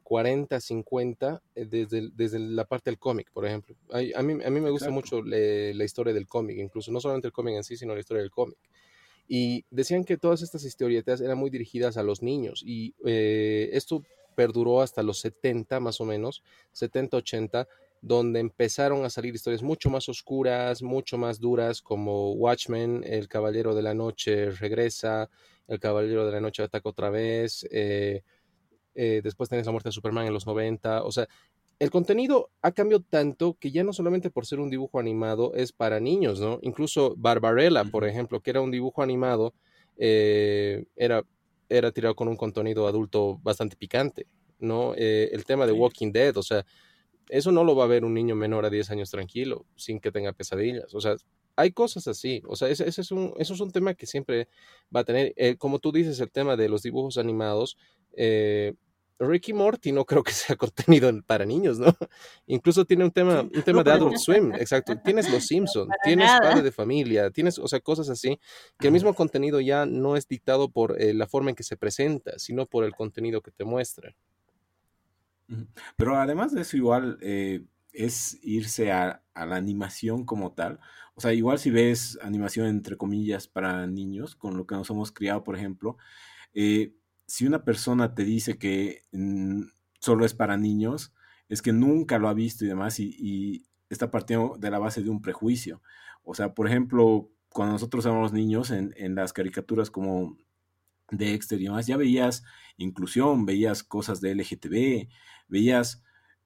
40, 0.03 0.57
eh, 0.57 0.61
50, 0.61 1.43
eh, 1.55 1.66
desde, 1.66 2.09
desde 2.14 2.39
la 2.39 2.64
parte 2.64 2.91
del 2.91 2.99
cómic, 2.99 3.31
por 3.31 3.45
ejemplo. 3.45 3.76
A, 3.91 4.22
mí, 4.22 4.39
a 4.45 4.51
mí 4.51 4.61
me 4.61 4.70
gusta 4.70 4.91
mucho 4.91 5.22
la 5.22 5.85
historia 5.85 6.14
del 6.14 6.26
cómic, 6.26 6.59
incluso 6.59 6.91
no 6.91 7.01
solamente 7.01 7.28
el 7.28 7.33
cómic 7.33 7.57
en 7.57 7.64
sí, 7.64 7.76
sino 7.76 7.95
la 7.95 8.01
historia 8.01 8.22
del 8.22 8.31
cómic. 8.31 8.59
Y 9.33 9.64
decían 9.70 10.03
que 10.03 10.16
todas 10.16 10.43
estas 10.43 10.64
historietas 10.64 11.20
eran 11.20 11.39
muy 11.39 11.51
dirigidas 11.51 11.97
a 11.97 12.03
los 12.03 12.20
niños 12.20 12.64
y 12.66 12.97
eh, 13.07 13.70
esto 13.74 14.03
perduró 14.35 14.83
hasta 14.83 15.05
los 15.05 15.20
70 15.20 15.78
más 15.78 16.01
o 16.01 16.05
menos, 16.05 16.43
70, 16.72 17.18
80, 17.18 17.68
donde 18.03 18.41
empezaron 18.41 19.05
a 19.05 19.11
salir 19.11 19.33
historias 19.33 19.62
mucho 19.62 19.89
más 19.89 20.09
oscuras, 20.09 20.83
mucho 20.83 21.16
más 21.16 21.39
duras, 21.39 21.81
como 21.81 22.33
Watchmen, 22.33 23.05
El 23.07 23.28
Caballero 23.28 23.72
de 23.72 23.83
la 23.83 23.95
Noche 23.95 24.51
regresa, 24.51 25.31
El 25.68 25.78
Caballero 25.78 26.26
de 26.26 26.33
la 26.33 26.41
Noche 26.41 26.64
ataca 26.64 26.89
otra 26.89 27.11
vez, 27.11 27.64
eh, 27.70 28.24
eh, 28.97 29.20
después 29.22 29.49
tenés 29.49 29.64
la 29.64 29.70
muerte 29.70 29.91
de 29.91 29.93
Superman 29.93 30.26
en 30.26 30.33
los 30.33 30.45
90, 30.45 31.05
o 31.05 31.12
sea, 31.12 31.28
el 31.81 31.91
contenido 31.91 32.51
ha 32.62 32.70
cambiado 32.70 33.03
tanto 33.03 33.57
que 33.59 33.72
ya 33.72 33.83
no 33.83 33.93
solamente 33.93 34.31
por 34.31 34.47
ser 34.47 34.61
un 34.61 34.70
dibujo 34.70 35.01
animado 35.01 35.55
es 35.55 35.72
para 35.72 35.99
niños, 35.99 36.39
¿no? 36.39 36.61
Incluso 36.62 37.14
Barbarella, 37.16 37.85
por 37.85 38.07
ejemplo, 38.07 38.41
que 38.41 38.51
era 38.51 38.61
un 38.61 38.70
dibujo 38.70 39.03
animado, 39.03 39.55
eh, 39.97 40.85
era, 40.95 41.24
era 41.68 41.91
tirado 41.91 42.14
con 42.14 42.28
un 42.28 42.37
contenido 42.37 42.87
adulto 42.87 43.41
bastante 43.43 43.76
picante, 43.76 44.26
¿no? 44.61 44.95
el 44.95 45.45
tema 45.45 45.66
de 45.66 45.72
Walking 45.72 46.12
Dead, 46.12 46.37
o 46.37 46.43
sea, 46.43 46.64
eso 47.31 47.53
no 47.53 47.64
lo 47.64 47.74
va 47.74 47.85
a 47.85 47.89
ver 47.89 48.05
un 48.05 48.14
niño 48.14 48.35
menor 48.35 48.64
a 48.64 48.70
10 48.70 48.91
años 48.91 49.11
tranquilo, 49.11 49.64
sin 49.76 50.01
que 50.01 50.12
tenga 50.12 50.33
pesadillas. 50.33 50.95
O 50.95 51.01
sea, 51.01 51.16
hay 51.57 51.72
cosas 51.72 52.07
así. 52.09 52.43
O 52.47 52.57
sea, 52.57 52.68
ese, 52.68 52.89
es, 52.89 53.11
un, 53.11 53.35
eso 53.39 53.55
es 53.55 53.61
un 53.61 53.70
tema 53.70 53.95
que 53.95 54.07
siempre 54.07 54.49
va 54.95 55.01
a 55.01 55.05
tener. 55.05 55.33
Eh, 55.37 55.57
como 55.57 55.78
tú 55.78 55.93
dices, 55.93 56.20
el 56.20 56.31
tema 56.31 56.57
de 56.57 56.68
los 56.68 56.83
dibujos 56.83 57.18
animados. 57.18 57.76
Eh, 58.16 58.74
Ricky 59.21 59.53
Morty 59.53 59.93
no 59.93 60.07
creo 60.07 60.23
que 60.23 60.33
sea 60.33 60.57
contenido 60.57 61.11
para 61.27 61.45
niños, 61.45 61.79
¿no? 61.79 61.95
Incluso 62.47 62.85
tiene 62.87 63.05
un 63.05 63.11
tema, 63.11 63.43
un 63.43 63.62
tema 63.62 63.85
de 63.85 63.93
Adult 63.93 64.16
Swim, 64.16 64.55
exacto. 64.55 64.99
Tienes 65.05 65.31
Los 65.31 65.47
Simpsons, 65.47 65.91
tienes 66.03 66.31
Padre 66.41 66.62
de 66.62 66.73
Familia, 66.73 67.31
tienes, 67.31 67.59
o 67.59 67.68
sea, 67.68 67.81
cosas 67.81 68.09
así, 68.09 68.41
que 68.79 68.89
el 68.89 68.93
mismo 68.93 69.14
contenido 69.14 69.61
ya 69.61 69.85
no 69.85 70.16
es 70.16 70.27
dictado 70.27 70.71
por 70.71 71.01
eh, 71.01 71.12
la 71.12 71.27
forma 71.27 71.51
en 71.51 71.57
que 71.57 71.62
se 71.62 71.77
presenta, 71.77 72.39
sino 72.39 72.66
por 72.66 72.85
el 72.85 72.95
contenido 72.95 73.43
que 73.43 73.51
te 73.51 73.64
muestra. 73.64 74.16
Pero 75.97 76.16
además 76.16 76.53
de 76.53 76.62
eso, 76.62 76.77
igual 76.77 77.18
eh, 77.21 77.64
es 77.93 78.39
irse 78.43 78.91
a, 78.93 79.23
la 79.35 79.57
animación 79.57 80.25
como 80.25 80.53
tal. 80.53 80.81
O 81.14 81.21
sea, 81.21 81.33
igual 81.33 81.59
si 81.59 81.71
ves 81.71 82.18
animación 82.23 82.66
entre 82.66 82.97
comillas 82.97 83.49
para 83.49 83.87
niños, 83.87 84.37
con 84.37 84.57
lo 84.57 84.66
que 84.66 84.75
nos 84.75 84.89
hemos 84.91 85.12
criado, 85.12 85.43
por 85.45 85.57
ejemplo, 85.57 85.97
eh, 86.55 86.93
si 87.31 87.47
una 87.47 87.62
persona 87.62 88.12
te 88.16 88.24
dice 88.24 88.59
que 88.59 89.05
mm, 89.12 89.62
solo 90.01 90.24
es 90.24 90.35
para 90.35 90.57
niños, 90.57 91.14
es 91.49 91.62
que 91.62 91.72
nunca 91.72 92.18
lo 92.18 92.28
ha 92.28 92.35
visto 92.35 92.64
y 92.64 92.68
demás, 92.68 92.99
y, 92.99 93.68
está 93.89 94.11
partiendo 94.11 94.57
de 94.59 94.70
la 94.70 94.81
base 94.81 95.03
de 95.03 95.11
un 95.11 95.22
prejuicio. 95.22 95.81
O 96.24 96.35
sea, 96.35 96.55
por 96.55 96.66
ejemplo, 96.66 97.31
cuando 97.49 97.72
nosotros 97.72 98.05
éramos 98.05 98.33
niños, 98.33 98.70
en, 98.72 98.95
en 98.97 99.14
las 99.14 99.33
caricaturas 99.33 99.91
como 99.91 100.37
Dexter 101.11 101.61
y 101.61 101.64
demás, 101.64 101.87
ya 101.87 101.97
veías 101.97 102.43
inclusión, 102.76 103.47
veías 103.47 103.85
cosas 103.85 104.20
de 104.20 104.35
LGTB, 104.35 105.09
veías 105.49 106.03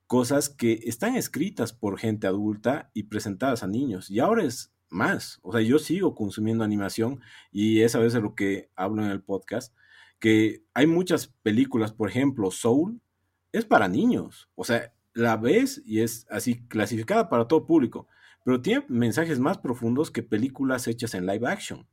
cosas 0.07 0.51
que 0.51 0.80
están 0.85 1.16
escritas 1.16 1.72
por 1.72 1.99
gente 1.99 2.26
adulta 2.26 2.91
y 2.93 3.05
presentadas 3.05 3.62
a 3.62 3.68
niños. 3.68 4.11
Y 4.11 4.20
ahora 4.20 4.45
es 4.45 4.74
más. 4.91 5.39
O 5.43 5.53
sea, 5.53 5.62
yo 5.62 5.78
sigo 5.78 6.14
consumiendo 6.14 6.62
animación 6.62 7.20
y 7.51 7.80
es 7.80 7.95
a 7.95 8.01
veces 8.01 8.22
lo 8.22 8.35
que 8.35 8.70
hablo 8.76 9.03
en 9.03 9.11
el 9.11 9.22
podcast, 9.22 9.74
que 10.25 10.64
hay 10.72 10.87
muchas 10.87 11.27
películas, 11.43 11.93
por 11.93 12.09
ejemplo, 12.09 12.51
Soul, 12.51 12.99
es 13.53 13.66
para 13.66 13.89
niños. 13.89 14.49
O 14.55 14.64
sea, 14.64 14.95
la 15.12 15.37
ves 15.37 15.83
y 15.85 16.01
es 16.01 16.27
así 16.31 16.66
clasificada 16.66 17.29
para 17.29 17.47
todo 17.47 17.66
público, 17.66 18.09
pero 18.43 18.62
tiene 18.62 18.87
mensajes 18.89 19.39
más 19.39 19.59
profundos 19.59 20.11
que 20.11 20.22
películas 20.22 20.89
hechas 20.89 21.12
en 21.12 21.27
live 21.27 21.47
action. 21.47 21.87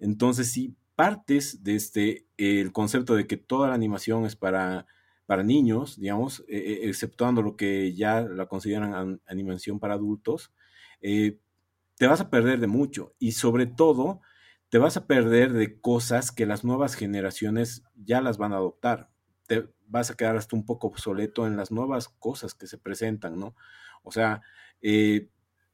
Entonces, 0.00 0.50
si 0.50 0.74
partes 0.96 1.62
de 1.62 1.76
este, 1.76 2.26
el 2.36 2.72
concepto 2.72 3.14
de 3.14 3.28
que 3.28 3.36
toda 3.36 3.68
la 3.68 3.74
animación 3.74 4.26
es 4.26 4.34
para 4.34 4.88
para 5.26 5.44
niños, 5.44 6.00
digamos, 6.00 6.40
eh, 6.48 6.56
eh, 6.56 6.88
exceptuando 6.88 7.40
lo 7.40 7.56
que 7.56 7.94
ya 7.94 8.22
la 8.22 8.46
consideran 8.46 9.20
animación 9.26 9.78
para 9.78 9.94
adultos, 9.94 10.52
eh, 11.00 11.38
te 11.96 12.08
vas 12.08 12.20
a 12.20 12.30
perder 12.30 12.58
de 12.58 12.66
mucho 12.66 13.14
y 13.20 13.32
sobre 13.32 13.66
todo 13.66 14.22
te 14.68 14.78
vas 14.78 14.96
a 14.96 15.06
perder 15.06 15.52
de 15.52 15.80
cosas 15.80 16.32
que 16.32 16.46
las 16.46 16.64
nuevas 16.64 16.94
generaciones 16.94 17.84
ya 17.94 18.20
las 18.20 18.38
van 18.38 18.52
a 18.52 18.56
adoptar. 18.56 19.10
Te 19.46 19.68
vas 19.86 20.10
a 20.10 20.16
quedar 20.16 20.36
hasta 20.36 20.56
un 20.56 20.66
poco 20.66 20.88
obsoleto 20.88 21.46
en 21.46 21.56
las 21.56 21.70
nuevas 21.70 22.08
cosas 22.08 22.54
que 22.54 22.66
se 22.66 22.78
presentan, 22.78 23.38
¿no? 23.38 23.54
O 24.02 24.12
sea, 24.12 24.42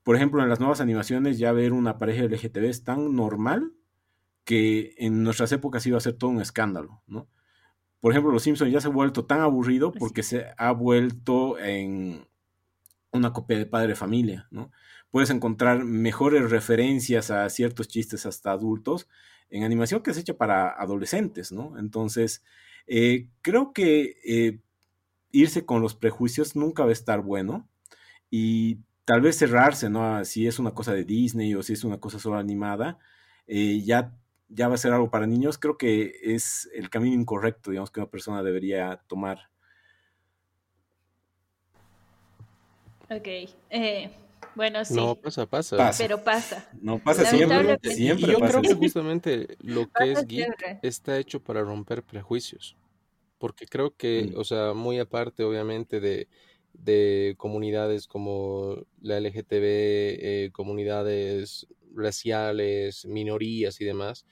por 0.02 0.16
ejemplo, 0.16 0.42
en 0.42 0.48
las 0.48 0.60
nuevas 0.60 0.80
animaciones 0.80 1.38
ya 1.38 1.52
ver 1.52 1.72
una 1.72 1.98
pareja 1.98 2.24
LGTB 2.24 2.64
es 2.64 2.84
tan 2.84 3.14
normal 3.14 3.72
que 4.44 4.94
en 4.98 5.22
nuestras 5.22 5.52
épocas 5.52 5.86
iba 5.86 5.96
a 5.96 6.00
ser 6.00 6.14
todo 6.14 6.30
un 6.30 6.40
escándalo, 6.40 7.02
¿no? 7.06 7.28
por 8.02 8.10
ejemplo, 8.10 8.32
Los 8.32 8.42
Simpsons 8.42 8.72
ya 8.72 8.80
se 8.80 8.88
ha 8.88 8.90
vuelto 8.90 9.26
tan 9.26 9.42
aburrido 9.42 9.92
porque 9.92 10.24
se 10.24 10.46
ha 10.58 10.72
vuelto 10.72 11.56
en 11.60 12.26
una 13.12 13.32
copia 13.32 13.56
de 13.56 13.64
Padre 13.64 13.94
Familia, 13.94 14.48
¿no? 14.50 14.72
Puedes 15.12 15.30
encontrar 15.30 15.84
mejores 15.84 16.50
referencias 16.50 17.30
a 17.30 17.48
ciertos 17.48 17.86
chistes 17.86 18.26
hasta 18.26 18.50
adultos 18.50 19.08
en 19.50 19.62
animación 19.62 20.02
que 20.02 20.14
se 20.14 20.20
hecha 20.20 20.34
para 20.34 20.70
adolescentes, 20.70 21.52
¿no? 21.52 21.78
Entonces, 21.78 22.42
eh, 22.86 23.28
creo 23.42 23.72
que 23.72 24.16
eh, 24.24 24.58
irse 25.30 25.64
con 25.64 25.82
los 25.82 25.94
prejuicios 25.94 26.56
nunca 26.56 26.82
va 26.82 26.88
a 26.88 26.94
estar 26.94 27.20
bueno 27.20 27.68
y 28.30 28.78
tal 29.04 29.20
vez 29.20 29.36
cerrarse, 29.36 29.90
¿no? 29.90 30.24
Si 30.24 30.46
es 30.46 30.58
una 30.58 30.72
cosa 30.72 30.94
de 30.94 31.04
Disney 31.04 31.54
o 31.54 31.62
si 31.62 31.74
es 31.74 31.84
una 31.84 32.00
cosa 32.00 32.18
solo 32.18 32.38
animada, 32.38 32.98
eh, 33.46 33.82
ya 33.84 34.16
ya 34.54 34.68
va 34.68 34.74
a 34.74 34.78
ser 34.78 34.92
algo 34.92 35.10
para 35.10 35.26
niños, 35.26 35.58
creo 35.58 35.78
que 35.78 36.12
es 36.22 36.68
el 36.74 36.90
camino 36.90 37.14
incorrecto, 37.14 37.70
digamos, 37.70 37.90
que 37.90 38.00
una 38.00 38.10
persona 38.10 38.42
debería 38.42 39.02
tomar. 39.06 39.48
Ok. 43.10 43.28
Bueno, 44.54 44.84
sí. 44.84 44.94
No, 44.94 45.14
pasa, 45.14 45.46
pasa, 45.46 45.90
Pero 45.98 46.22
pasa. 46.22 46.68
No 46.80 46.98
pasa 46.98 47.24
siempre. 47.26 47.78
siempre 47.82 48.32
yo 48.32 48.38
creo 48.38 48.62
que 48.62 48.74
justamente 48.74 49.56
lo 49.60 49.90
que 49.90 50.12
es 50.12 50.26
geek 50.26 50.78
está 50.82 51.18
hecho 51.18 51.42
para 51.42 51.62
romper 51.62 52.02
prejuicios. 52.02 52.76
Porque 53.38 53.66
creo 53.66 53.96
que, 53.96 54.30
mm. 54.32 54.38
o 54.38 54.44
sea, 54.44 54.72
muy 54.72 54.98
aparte, 54.98 55.42
obviamente, 55.42 56.00
de, 56.00 56.28
de 56.72 57.34
comunidades 57.38 58.06
como 58.06 58.86
la 59.00 59.18
LGTB, 59.18 59.62
eh, 59.62 60.50
comunidades 60.52 61.66
raciales, 61.94 63.04
minorías 63.06 63.80
y 63.80 63.84
demás, 63.84 64.26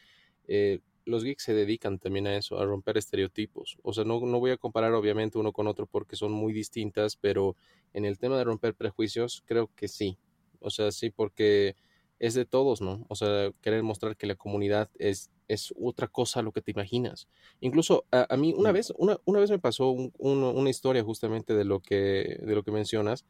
eh, 0.46 0.80
los 1.10 1.24
geeks 1.24 1.42
se 1.42 1.54
dedican 1.54 1.98
también 1.98 2.26
a 2.26 2.36
eso, 2.36 2.58
a 2.58 2.64
romper 2.64 2.96
estereotipos. 2.96 3.78
O 3.82 3.92
sea, 3.92 4.04
no, 4.04 4.20
no 4.20 4.40
voy 4.40 4.52
a 4.52 4.56
comparar 4.56 4.94
obviamente 4.94 5.38
uno 5.38 5.52
con 5.52 5.66
otro 5.66 5.86
porque 5.86 6.16
son 6.16 6.32
muy 6.32 6.52
distintas, 6.52 7.16
pero 7.16 7.56
en 7.92 8.04
el 8.04 8.18
tema 8.18 8.38
de 8.38 8.44
romper 8.44 8.74
prejuicios, 8.74 9.42
creo 9.44 9.70
que 9.74 9.88
sí. 9.88 10.18
O 10.60 10.70
sea, 10.70 10.92
sí, 10.92 11.10
porque 11.10 11.76
es 12.20 12.34
de 12.34 12.44
todos, 12.44 12.80
¿no? 12.82 13.04
O 13.08 13.16
sea, 13.16 13.50
querer 13.62 13.82
mostrar 13.82 14.16
que 14.16 14.26
la 14.26 14.34
comunidad 14.34 14.90
es, 14.98 15.30
es 15.48 15.72
otra 15.80 16.06
cosa 16.06 16.40
a 16.40 16.42
lo 16.42 16.52
que 16.52 16.60
te 16.60 16.70
imaginas. 16.70 17.28
Incluso 17.60 18.04
a, 18.12 18.36
mí 18.36 18.54
una 18.56 18.72
vez, 18.72 18.92
una, 18.98 19.18
una, 19.24 19.40
vez 19.40 19.50
me 19.50 19.58
pasó 19.58 19.90
una 19.90 20.70
historia 20.70 21.02
justamente 21.02 21.54
de 21.54 21.64
lo 21.64 21.80
que, 21.80 22.38
de 22.42 22.54
lo 22.54 22.62
que 22.62 22.70
mencionas. 22.70 23.24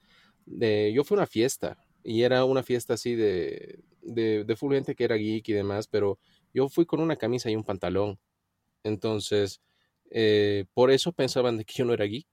De, 0.44 0.92
yo 0.92 1.04
fui 1.04 1.14
a 1.14 1.20
una 1.20 1.26
fiesta 1.26 1.78
y 2.02 2.22
era 2.22 2.44
una 2.44 2.64
fiesta 2.64 2.94
así 2.94 3.14
de, 3.14 3.78
de, 4.02 4.44
de 4.44 4.56
full 4.56 4.74
gente 4.74 4.96
que 4.96 5.04
era 5.04 5.16
geek 5.16 5.48
y 5.48 5.52
demás, 5.52 5.86
pero 5.86 6.18
yo 6.52 6.68
fui 6.68 6.86
con 6.86 7.00
una 7.00 7.16
camisa 7.16 7.50
y 7.50 7.56
un 7.56 7.64
pantalón. 7.64 8.18
Entonces, 8.84 9.60
eh, 10.10 10.66
por 10.74 10.90
eso 10.90 11.12
pensaban 11.12 11.56
de 11.58 11.64
que 11.64 11.74
yo 11.74 11.84
no 11.84 11.94
era 11.94 12.04
geek. 12.04 12.26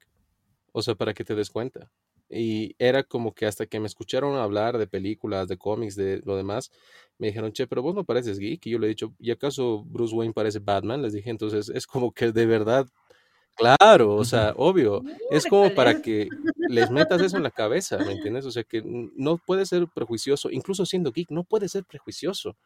O 0.72 0.82
sea, 0.82 0.96
para 0.96 1.14
que 1.14 1.24
te 1.24 1.36
des 1.36 1.50
cuenta. 1.50 1.92
Y 2.30 2.76
era 2.78 3.04
como 3.04 3.34
que 3.34 3.46
hasta 3.46 3.66
que 3.68 3.80
me 3.80 3.88
escucharon 3.88 4.38
hablar 4.38 4.78
de 4.78 4.88
películas, 4.88 5.48
de 5.48 5.58
cómics, 5.58 5.96
de 5.96 6.22
lo 6.26 6.36
demás, 6.36 6.72
me 7.18 7.28
dijeron, 7.28 7.54
che, 7.54 7.68
pero 7.68 7.82
vos 7.82 7.96
no 7.96 8.04
pareces 8.04 8.40
geek. 8.40 8.66
Y 8.68 8.72
yo 8.72 8.80
le 8.80 8.88
he 8.88 8.90
dicho, 8.90 9.14
¿y 9.20 9.32
acaso 9.32 9.84
Bruce 9.86 10.16
Wayne 10.16 10.34
parece 10.34 10.60
Batman? 10.60 11.02
Les 11.02 11.14
dije, 11.14 11.30
entonces 11.30 11.70
es 11.70 11.88
como 11.88 12.12
que 12.12 12.32
de 12.32 12.46
verdad, 12.46 12.88
claro, 13.56 14.16
o 14.16 14.26
sea, 14.26 14.54
obvio. 14.58 15.04
Es 15.32 15.46
como 15.48 15.74
para 15.74 16.02
que 16.02 16.30
les 16.70 16.92
metas 16.92 17.22
eso 17.22 17.38
en 17.38 17.44
la 17.44 17.52
cabeza, 17.52 17.98
¿me 18.00 18.14
entiendes? 18.14 18.46
O 18.46 18.52
sea, 18.52 18.64
que 18.64 18.84
no 18.86 19.38
puede 19.38 19.66
ser 19.66 19.88
prejuicioso, 19.94 20.52
incluso 20.52 20.86
siendo 20.86 21.12
geek, 21.12 21.32
no 21.32 21.44
puede 21.44 21.70
ser 21.70 21.86
prejuicioso 21.86 22.58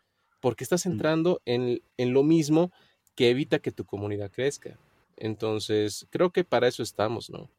porque 0.42 0.64
estás 0.64 0.86
entrando 0.86 1.42
en, 1.46 1.82
lo 1.98 2.24
mismo 2.24 2.72
que 3.16 3.30
evita 3.30 3.60
que 3.60 3.72
tu 3.72 3.86
comunidad 3.86 4.32
crezca. 4.32 4.78
Entonces, 5.16 6.08
creo 6.10 6.32
que 6.32 6.44
para 6.44 6.68
eso 6.68 6.84
estamos, 6.84 7.30
¿no? 7.30 7.50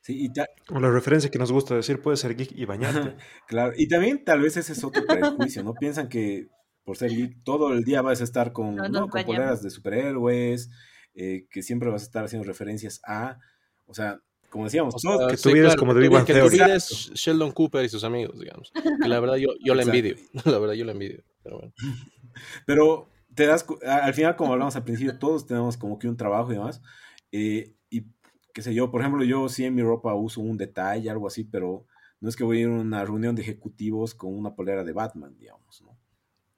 Sí, 0.00 0.26
y 0.26 0.74
o 0.74 0.80
la 0.80 0.90
referencia 0.90 1.30
que 1.30 1.38
nos 1.38 1.50
gusta 1.50 1.74
decir 1.74 2.02
puede 2.02 2.18
ser 2.18 2.36
geek 2.36 2.52
y 2.52 2.66
bañarte. 2.66 3.16
claro, 3.48 3.72
y 3.74 3.88
también 3.88 4.22
tal 4.22 4.42
vez 4.42 4.56
ese 4.58 4.74
es 4.74 4.84
otro 4.84 5.06
prejuicio, 5.06 5.62
¿no? 5.62 5.72
Piensan 5.72 6.10
que 6.10 6.48
por 6.84 6.98
ser 6.98 7.10
geek 7.10 7.42
todo 7.42 7.72
el 7.72 7.84
día 7.84 8.02
vas 8.02 8.20
a 8.20 8.24
estar 8.24 8.52
con, 8.52 8.74
no, 8.76 9.08
con 9.08 9.24
poleras 9.24 9.62
de 9.62 9.70
superhéroes, 9.70 10.68
eh, 11.14 11.46
que 11.48 11.62
siempre 11.62 11.88
vas 11.88 12.02
a 12.02 12.04
estar 12.04 12.24
haciendo 12.24 12.46
referencias 12.46 13.00
a, 13.06 13.38
o 13.86 13.94
sea, 13.94 14.20
como 14.54 14.66
decíamos, 14.66 14.94
que 15.30 15.36
tu 15.36 15.50
vida 15.50 15.66
es 15.66 15.74
como 15.74 15.94
de 15.94 16.08
Big 16.08 16.24
Que 16.24 16.34
tu 16.34 16.48
vida 16.48 16.76
es 16.76 17.10
Sheldon 17.14 17.50
Cooper 17.50 17.84
y 17.84 17.88
sus 17.88 18.04
amigos, 18.04 18.38
digamos. 18.38 18.70
Que 19.02 19.08
la 19.08 19.18
verdad 19.18 19.34
yo, 19.34 19.48
yo 19.58 19.74
la 19.74 19.82
envidio, 19.82 20.14
la 20.44 20.58
verdad 20.58 20.74
yo 20.74 20.84
la 20.84 20.92
envidio. 20.92 21.24
Pero 21.44 21.58
bueno. 21.58 21.72
Pero 22.66 23.08
te 23.34 23.46
das, 23.46 23.64
al 23.86 24.14
final, 24.14 24.34
como 24.34 24.52
hablamos 24.52 24.74
al 24.74 24.84
principio, 24.84 25.18
todos 25.18 25.46
tenemos 25.46 25.76
como 25.76 25.98
que 25.98 26.08
un 26.08 26.16
trabajo 26.16 26.50
y 26.50 26.54
demás. 26.54 26.82
Eh, 27.30 27.76
y 27.90 28.06
qué 28.52 28.62
sé 28.62 28.74
yo, 28.74 28.90
por 28.90 29.00
ejemplo, 29.00 29.22
yo 29.24 29.48
sí 29.48 29.64
en 29.64 29.74
mi 29.74 29.82
ropa 29.82 30.14
uso 30.14 30.40
un 30.40 30.56
detalle, 30.56 31.10
algo 31.10 31.28
así, 31.28 31.44
pero 31.44 31.86
no 32.20 32.28
es 32.28 32.36
que 32.36 32.44
voy 32.44 32.58
a 32.58 32.60
ir 32.62 32.66
a 32.68 32.72
una 32.72 33.04
reunión 33.04 33.36
de 33.36 33.42
ejecutivos 33.42 34.14
con 34.14 34.36
una 34.36 34.54
polera 34.54 34.82
de 34.82 34.92
Batman, 34.92 35.36
digamos, 35.38 35.82
¿no? 35.82 35.96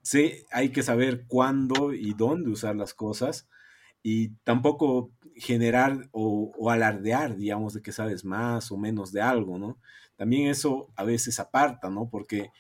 Sí, 0.03 0.45
hay 0.53 0.69
que 0.71 0.85
saber 0.85 1.27
cuándo 1.27 1.93
y 1.93 2.15
dónde 2.15 2.51
usar 2.51 2.77
las 2.77 2.95
cosas 2.95 3.49
y 4.05 4.29
tampoco 4.45 5.11
generar 5.35 6.09
o, 6.13 6.71
alardear, 6.71 7.37
digamos, 7.37 7.75
de 7.75 7.83
que 7.83 7.91
sabes 7.91 8.25
más 8.25 8.71
o 8.71 8.77
menos 8.77 9.11
de 9.11 9.21
algo, 9.21 9.59
¿no? 9.59 9.81
También 10.15 10.49
eso 10.49 10.93
a 10.95 11.03
veces 11.03 11.41
aparta, 11.41 11.91
¿no? 11.91 12.09
Porque 12.09 12.51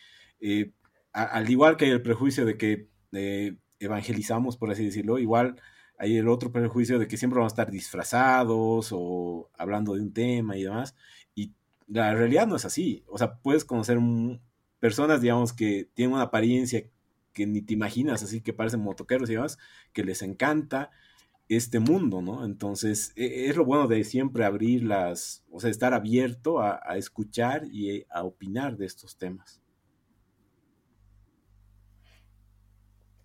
eh, 0.40 0.72
al 1.16 1.48
igual 1.50 1.76
que 1.76 1.86
hay 1.86 1.90
el 1.92 2.02
prejuicio 2.02 2.44
de 2.44 2.58
que 2.58 2.90
eh, 3.12 3.56
evangelizamos, 3.80 4.56
por 4.56 4.70
así 4.70 4.84
decirlo, 4.84 5.18
igual 5.18 5.60
hay 5.98 6.18
el 6.18 6.28
otro 6.28 6.52
prejuicio 6.52 6.98
de 6.98 7.08
que 7.08 7.16
siempre 7.16 7.38
vamos 7.38 7.52
a 7.52 7.54
estar 7.54 7.70
disfrazados 7.70 8.90
o 8.92 9.50
hablando 9.56 9.94
de 9.94 10.02
un 10.02 10.12
tema 10.12 10.56
y 10.56 10.64
demás. 10.64 10.94
Y 11.34 11.54
la 11.86 12.14
realidad 12.14 12.46
no 12.46 12.56
es 12.56 12.66
así. 12.66 13.02
O 13.08 13.16
sea, 13.16 13.38
puedes 13.38 13.64
conocer 13.64 13.98
personas, 14.78 15.22
digamos, 15.22 15.54
que 15.54 15.88
tienen 15.94 16.14
una 16.14 16.24
apariencia 16.24 16.84
que 17.32 17.46
ni 17.46 17.62
te 17.62 17.74
imaginas, 17.74 18.22
así 18.22 18.42
que 18.42 18.52
parecen 18.52 18.80
motoqueros 18.80 19.30
y 19.30 19.34
demás, 19.34 19.58
que 19.92 20.04
les 20.04 20.22
encanta 20.22 20.90
este 21.48 21.78
mundo, 21.80 22.22
¿no? 22.22 22.44
Entonces, 22.44 23.12
e, 23.16 23.46
es 23.48 23.56
lo 23.56 23.64
bueno 23.64 23.88
de 23.88 24.04
siempre 24.04 24.44
abrir 24.44 24.82
las, 24.84 25.44
o 25.50 25.60
sea, 25.60 25.70
estar 25.70 25.94
abierto 25.94 26.60
a, 26.60 26.80
a 26.84 26.96
escuchar 26.98 27.66
y 27.70 28.04
a 28.10 28.24
opinar 28.24 28.76
de 28.76 28.86
estos 28.86 29.16
temas. 29.16 29.62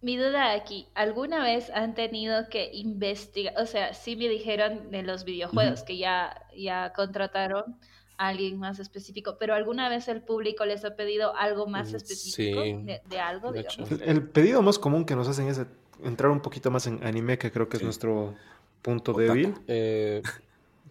Mi 0.01 0.17
duda 0.17 0.53
aquí, 0.53 0.87
¿alguna 0.95 1.43
vez 1.43 1.69
han 1.69 1.93
tenido 1.93 2.49
que 2.49 2.71
investigar? 2.73 3.53
O 3.61 3.65
sea, 3.67 3.93
sí 3.93 4.15
me 4.15 4.27
dijeron 4.27 4.89
de 4.89 5.03
los 5.03 5.25
videojuegos 5.25 5.83
que 5.83 5.97
ya, 5.97 6.41
ya 6.57 6.91
contrataron 6.93 7.77
a 8.17 8.29
alguien 8.29 8.57
más 8.57 8.79
específico, 8.79 9.37
pero 9.39 9.53
¿alguna 9.53 9.89
vez 9.89 10.07
el 10.07 10.21
público 10.21 10.65
les 10.65 10.83
ha 10.85 10.95
pedido 10.95 11.35
algo 11.35 11.67
más 11.67 11.91
mm, 11.91 11.95
específico 11.95 12.61
de, 12.61 13.19
algo? 13.19 13.53
El, 13.53 14.27
pedido 14.27 14.63
más 14.63 14.79
común 14.79 15.05
que 15.05 15.15
nos 15.15 15.27
hacen 15.27 15.47
es 15.47 15.61
entrar 16.03 16.31
un 16.31 16.41
poquito 16.41 16.71
más 16.71 16.87
en 16.87 17.03
anime, 17.05 17.37
que 17.37 17.51
creo 17.51 17.69
que 17.69 17.77
es 17.77 17.83
nuestro 17.83 18.35
punto 18.81 19.13
débil. 19.13 19.53
Eh... 19.67 20.21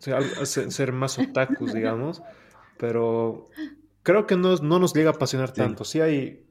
O 0.00 0.46
sea, 0.46 0.70
ser 0.70 0.92
más 0.92 1.18
otakus, 1.18 1.74
digamos, 1.74 2.22
pero 2.78 3.44
creo 4.02 4.26
que 4.26 4.34
no, 4.34 4.56
no 4.56 4.78
nos 4.78 4.94
llega 4.94 5.10
a 5.10 5.12
apasionar 5.12 5.52
tanto. 5.52 5.84
Sí 5.84 6.00
hay 6.00 6.42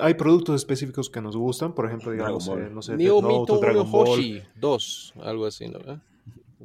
hay 0.00 0.14
productos 0.14 0.56
específicos 0.56 1.10
que 1.10 1.20
nos 1.20 1.36
gustan, 1.36 1.74
por 1.74 1.86
ejemplo, 1.86 2.12
digamos, 2.12 2.48
eh, 2.48 2.68
no 2.72 2.82
sé, 2.82 2.96
Neo 2.96 3.20
Mito 3.22 3.58
Dragon 3.58 3.86
Hoshi 3.90 4.42
2, 4.56 5.14
algo 5.22 5.46
así, 5.46 5.68
¿no? 5.68 5.78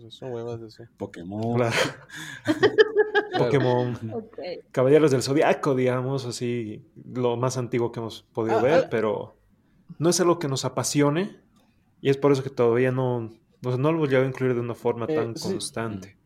son 0.09 0.32
huevas 0.32 0.61
de 0.61 0.88
Pokémon. 0.97 1.61
Pokémon. 3.38 3.97
Caballeros 4.72 5.11
del 5.11 5.22
Zodiaco, 5.22 5.76
digamos, 5.76 6.26
así, 6.26 6.86
lo 7.13 7.38
más 7.38 7.57
antiguo 7.57 7.91
que 7.91 7.99
hemos 7.99 8.24
podido 8.34 8.59
ah, 8.59 8.61
ver, 8.61 8.84
ah. 8.86 8.88
pero 8.89 9.36
no 9.97 10.09
es 10.09 10.20
algo 10.20 10.39
que 10.39 10.47
nos 10.47 10.65
apasione 10.65 11.38
y 12.01 12.09
es 12.09 12.17
por 12.17 12.32
eso 12.32 12.43
que 12.43 12.49
todavía 12.49 12.91
no, 12.91 13.30
no, 13.61 13.78
lo 13.78 13.89
hemos 13.89 14.09
llegado 14.09 14.26
a 14.26 14.30
incluir 14.30 14.53
de 14.53 14.61
una 14.61 14.76
forma 14.76 15.05
eh, 15.09 15.15
tan 15.15 15.34
constante. 15.34 16.18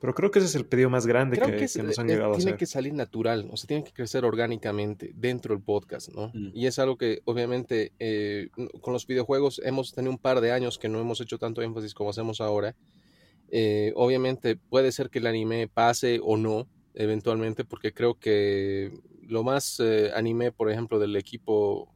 Pero 0.00 0.14
creo 0.14 0.30
que 0.30 0.38
ese 0.38 0.48
es 0.48 0.54
el 0.54 0.64
pedido 0.64 0.88
más 0.88 1.06
grande 1.06 1.38
que, 1.38 1.82
nos 1.82 1.98
han 1.98 2.08
llegado 2.08 2.30
a 2.30 2.32
hacer. 2.32 2.44
Tiene 2.44 2.58
que 2.58 2.66
salir 2.66 2.94
natural, 2.94 3.46
o 3.52 3.56
sea, 3.58 3.68
tiene 3.68 3.84
que 3.84 3.92
crecer 3.92 4.24
orgánicamente 4.24 5.12
dentro 5.14 5.54
del 5.54 5.62
podcast, 5.62 6.08
¿no? 6.08 6.28
Mm. 6.32 6.52
Y 6.54 6.66
es 6.66 6.78
algo 6.78 6.96
que 6.96 7.20
obviamente 7.26 7.92
eh, 7.98 8.48
con 8.80 8.94
los 8.94 9.06
videojuegos 9.06 9.60
hemos 9.62 9.92
tenido 9.92 10.10
un 10.10 10.18
par 10.18 10.40
de 10.40 10.52
años 10.52 10.78
que 10.78 10.88
no 10.88 11.00
hemos 11.00 11.20
hecho 11.20 11.36
tanto 11.38 11.60
énfasis 11.60 11.92
como 11.92 12.10
hacemos 12.10 12.40
ahora. 12.40 12.74
Eh, 13.50 13.92
obviamente 13.94 14.56
puede 14.56 14.90
ser 14.90 15.10
que 15.10 15.18
el 15.18 15.26
anime 15.26 15.68
pase 15.68 16.18
o 16.22 16.38
no, 16.38 16.66
eventualmente, 16.94 17.66
porque 17.66 17.92
creo 17.92 18.18
que 18.18 18.92
lo 19.22 19.42
más 19.42 19.80
eh, 19.80 20.12
anime, 20.14 20.50
por 20.50 20.70
ejemplo, 20.70 20.98
del 20.98 21.14
equipo 21.14 21.92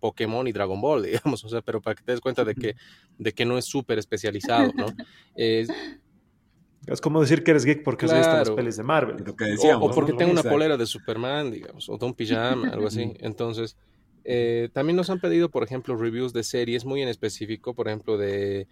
Pokémon 0.00 0.46
y 0.46 0.52
Dragon 0.52 0.80
Ball, 0.82 1.02
digamos, 1.04 1.42
o 1.44 1.48
sea, 1.48 1.62
pero 1.62 1.80
para 1.80 1.94
que 1.94 2.02
te 2.02 2.12
des 2.12 2.20
cuenta 2.20 2.44
de 2.44 2.54
que, 2.54 2.76
de 3.16 3.32
que 3.32 3.46
no 3.46 3.56
es 3.56 3.64
súper 3.64 3.98
especializado, 3.98 4.70
¿no? 4.74 4.86
Es 6.92 7.00
como 7.00 7.20
decir 7.20 7.44
que 7.44 7.50
eres 7.50 7.64
geek 7.64 7.82
porque 7.82 8.06
claro. 8.06 8.20
has 8.20 8.26
visto 8.26 8.50
las 8.50 8.56
pelis 8.56 8.76
de 8.76 8.82
Marvel. 8.82 9.16
o, 9.80 9.90
porque 9.90 10.12
tengo 10.12 10.32
una 10.32 10.42
polera 10.42 10.76
de 10.76 10.86
Superman, 10.86 11.50
digamos, 11.50 11.88
o 11.88 11.98
de 11.98 12.06
un 12.06 12.14
pijama, 12.14 12.68
algo 12.70 12.86
así. 12.86 13.12
Entonces, 13.20 13.76
eh, 14.24 14.68
también 14.72 14.96
nos 14.96 15.10
han 15.10 15.20
pedido, 15.20 15.48
por 15.48 15.62
ejemplo, 15.62 15.96
reviews 15.96 16.32
de 16.32 16.42
series 16.42 16.84
muy 16.84 17.02
en 17.02 17.08
específico, 17.08 17.74
por 17.74 17.88
ejemplo, 17.88 18.16
de, 18.16 18.66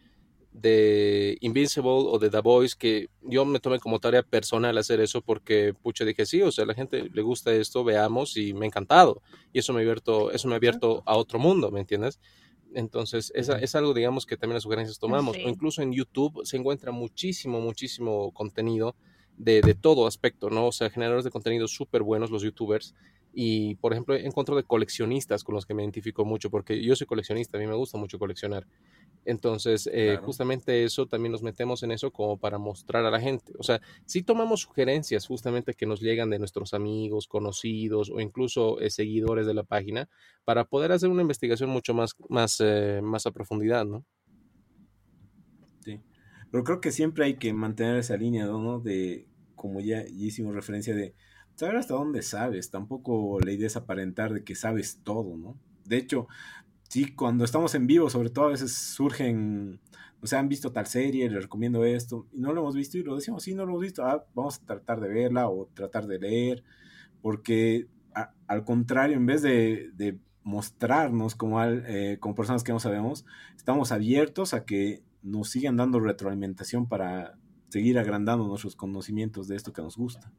de 0.53 1.37
Invincible 1.41 1.91
o 1.91 2.19
de 2.19 2.31
The 2.31 2.41
Boys, 2.41 2.75
que 2.75 3.09
yo 3.23 3.45
me 3.45 3.61
tomé 3.61 3.79
como 3.79 3.99
tarea 3.99 4.23
personal 4.23 4.77
hacer 4.79 5.01
eso 5.01 5.21
porque, 5.21 5.75
pucha, 5.83 6.05
dije, 6.05 6.27
sí, 6.27 6.43
o 6.43 6.51
sea, 6.51 6.65
a 6.65 6.67
la 6.67 6.75
gente 6.75 7.09
le 7.13 7.23
gusta 7.23 7.53
esto, 7.55 7.85
veamos, 7.85 8.37
y 8.37 8.55
me 8.55 8.67
ha 8.67 8.69
encantado. 8.69 9.23
Y 9.53 9.59
eso 9.61 9.73
me 9.73 9.81
ha 9.81 9.83
abierto, 9.83 10.31
eso 10.31 10.49
me 10.49 10.55
ha 10.55 10.57
abierto 10.57 11.03
a 11.07 11.17
otro 11.17 11.39
mundo, 11.39 11.71
¿me 11.71 11.81
entiendes? 11.81 12.19
Entonces, 12.77 13.33
esa, 13.35 13.59
es 13.59 13.75
algo, 13.75 13.95
digamos, 13.95 14.27
que 14.27 14.37
también 14.37 14.55
las 14.55 14.65
sugerencias 14.65 14.99
tomamos. 14.99 15.37
O 15.39 15.49
incluso 15.49 15.81
en 15.81 15.93
YouTube 15.93 16.45
se 16.45 16.59
encuentra 16.59 16.93
muchísimo, 16.93 17.59
muchísimo 17.59 18.33
contenido 18.33 18.95
de, 19.39 19.63
de 19.63 19.75
todo 19.75 20.07
aspecto, 20.07 20.51
¿no? 20.51 20.67
O 20.67 20.73
sea, 20.73 20.91
generadores 20.91 21.25
de 21.25 21.31
contenido 21.31 21.69
súper 21.69 22.03
buenos 22.03 22.31
los 22.31 22.43
YouTubers. 22.43 22.95
Y, 23.39 23.75
por 23.75 23.93
ejemplo, 23.93 24.15
encuentro 24.15 24.57
de 24.57 24.63
coleccionistas 24.63 25.45
con 25.45 25.55
los 25.55 25.67
que 25.67 25.75
me 25.75 25.83
identifico 25.83 26.25
mucho, 26.25 26.49
porque 26.49 26.83
yo 26.83 26.97
soy 26.97 27.07
coleccionista, 27.07 27.59
a 27.59 27.61
mí 27.61 27.67
me 27.67 27.75
gusta 27.75 27.99
mucho 27.99 28.19
coleccionar. 28.19 28.67
Entonces, 29.27 29.91
eh, 29.93 30.17
justamente 30.23 30.85
eso, 30.85 31.05
también 31.05 31.33
nos 31.33 31.43
metemos 31.43 31.83
en 31.83 31.91
eso 31.91 32.11
como 32.11 32.39
para 32.39 32.57
mostrar 32.57 33.05
a 33.05 33.11
la 33.11 33.21
gente. 33.21 33.53
O 33.59 33.63
sea, 33.63 33.83
si 34.07 34.23
tomamos 34.23 34.63
sugerencias 34.63 35.27
justamente 35.27 35.75
que 35.75 35.85
nos 35.85 36.01
llegan 36.01 36.31
de 36.31 36.39
nuestros 36.39 36.73
amigos, 36.73 37.29
conocidos 37.29 38.09
o 38.09 38.21
incluso 38.21 38.81
eh, 38.81 38.89
seguidores 38.89 39.47
de 39.47 39.53
la 39.53 39.65
página, 39.65 40.09
para 40.47 40.65
poder 40.65 40.93
hacer 40.93 41.11
una 41.11 41.21
investigación 41.21 41.69
mucho 41.69 41.93
más, 41.93 42.15
más, 42.31 42.57
eh, 42.65 43.01
más 43.03 43.27
a 43.27 43.33
profundidad, 43.33 43.85
¿no? 43.85 44.07
Sí. 45.81 46.01
Pero 46.51 46.65
creo 46.65 46.81
que 46.81 46.91
siempre 46.91 47.27
hay 47.27 47.37
que 47.37 47.53
mantener 47.53 47.97
esa 47.97 48.17
línea, 48.17 48.47
¿no? 48.47 48.81
De, 48.81 49.29
como 49.55 49.81
ya, 49.81 50.05
ya 50.05 50.27
hicimos 50.27 50.55
referencia, 50.55 50.95
de 50.95 51.15
saber 51.57 51.77
hasta 51.77 51.95
dónde 51.95 52.23
sabes. 52.23 52.71
Tampoco 52.71 53.41
la 53.41 53.51
idea 53.51 53.67
es 53.67 53.77
aparentar 53.77 54.33
de 54.33 54.45
que 54.45 54.55
sabes 54.55 55.01
todo, 55.03 55.37
¿no? 55.37 55.57
De 55.85 55.97
hecho, 55.97 56.29
sí, 56.89 57.13
cuando 57.15 57.45
estamos 57.45 57.75
en 57.75 57.87
vivo, 57.87 58.11
sobre 58.11 58.31
todo 58.31 58.47
a 58.47 58.51
veces 58.51 58.73
surgen, 58.73 59.81
o 60.21 60.27
sea, 60.27 60.39
han 60.39 60.49
visto 60.49 60.73
tal 60.73 60.87
serie, 60.87 61.29
les 61.31 61.43
recomiendo 61.43 61.85
esto, 61.85 62.27
y 62.33 62.41
no 62.41 62.53
lo 62.53 62.61
hemos 62.63 62.75
visto 62.75 62.99
y 62.99 63.03
lo 63.03 63.17
decimos, 63.17 63.43
sí, 63.43 63.55
no 63.55 63.65
lo 63.65 63.73
hemos 63.73 63.83
visto, 63.83 64.05
ah, 64.05 64.25
vamos 64.35 64.61
a 64.61 64.67
tratar 64.67 65.01
de 65.01 65.09
verla 65.09 65.49
o 65.49 65.69
tratar 65.75 66.07
de 66.07 66.19
leer, 66.19 66.65
porque 67.23 67.89
al 68.47 68.65
contrario, 68.65 69.17
en 69.17 69.27
vez 69.27 69.43
de, 69.43 70.19
mostrarnos 70.43 71.35
como, 71.35 71.59
al, 71.59 71.83
eh, 71.89 72.19
como 72.21 72.37
personas 72.37 72.63
que 72.63 72.71
no 72.71 72.79
sabemos, 72.79 73.27
estamos 73.57 73.91
abiertos 73.91 74.55
a 74.55 74.65
que 74.65 75.03
nos 75.23 75.51
sigan 75.51 75.77
dando 75.77 75.99
retroalimentación 75.99 76.89
para 76.89 77.37
seguir 77.69 77.99
agrandando 77.99 78.47
nuestros 78.47 78.77
conocimientos 78.77 79.49
de 79.49 79.57
esto 79.57 79.73
que 79.73 79.83
nos 79.83 79.97
gusta. 79.97 80.33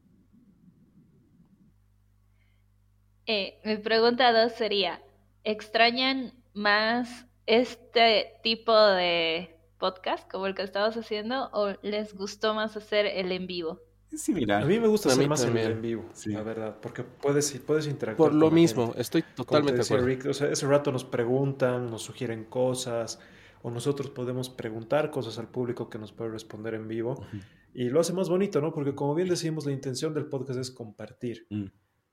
Eh, 3.30 3.60
mi 3.62 3.76
pregunta 3.76 4.32
dos 4.32 4.52
sería, 4.52 5.02
¿extrañan 5.44 6.32
más 6.54 7.26
este 7.44 8.32
tipo 8.42 8.74
de 8.74 9.54
podcast 9.78 10.26
como 10.30 10.46
el 10.46 10.54
que 10.54 10.62
estamos 10.62 10.96
haciendo 10.96 11.50
o 11.52 11.74
les 11.82 12.14
gustó 12.14 12.54
más 12.54 12.74
hacer 12.78 13.04
el 13.04 13.30
en 13.30 13.46
vivo? 13.46 13.82
Es 14.10 14.22
similar. 14.22 14.62
A 14.62 14.66
mí 14.66 14.80
me 14.80 14.88
gusta 14.88 15.10
hacer 15.10 15.28
más 15.28 15.44
el 15.44 15.54
en 15.58 15.82
vivo, 15.82 16.08
la 16.24 16.42
verdad, 16.42 16.78
porque 16.80 17.02
puedes, 17.02 17.52
puedes 17.66 17.86
interactuar. 17.86 18.30
Por 18.30 18.38
lo 18.38 18.50
mismo, 18.50 18.94
estoy 18.96 19.22
totalmente 19.36 19.82
de 19.82 19.82
acuerdo. 19.82 20.30
o 20.30 20.32
sea, 20.32 20.48
ese 20.48 20.66
rato 20.66 20.90
nos 20.90 21.04
preguntan, 21.04 21.90
nos 21.90 22.04
sugieren 22.04 22.46
cosas, 22.46 23.20
o 23.60 23.70
nosotros 23.70 24.08
podemos 24.08 24.48
preguntar 24.48 25.10
cosas 25.10 25.38
al 25.38 25.48
público 25.48 25.90
que 25.90 25.98
nos 25.98 26.12
puede 26.12 26.30
responder 26.30 26.72
en 26.72 26.88
vivo. 26.88 27.22
Y 27.74 27.90
lo 27.90 28.00
hace 28.00 28.14
más 28.14 28.30
bonito, 28.30 28.62
¿no? 28.62 28.72
Porque 28.72 28.94
como 28.94 29.14
bien 29.14 29.28
decimos, 29.28 29.66
la 29.66 29.72
intención 29.72 30.14
del 30.14 30.24
podcast 30.24 30.58
es 30.60 30.70
compartir. 30.70 31.46
Mm. 31.50 31.66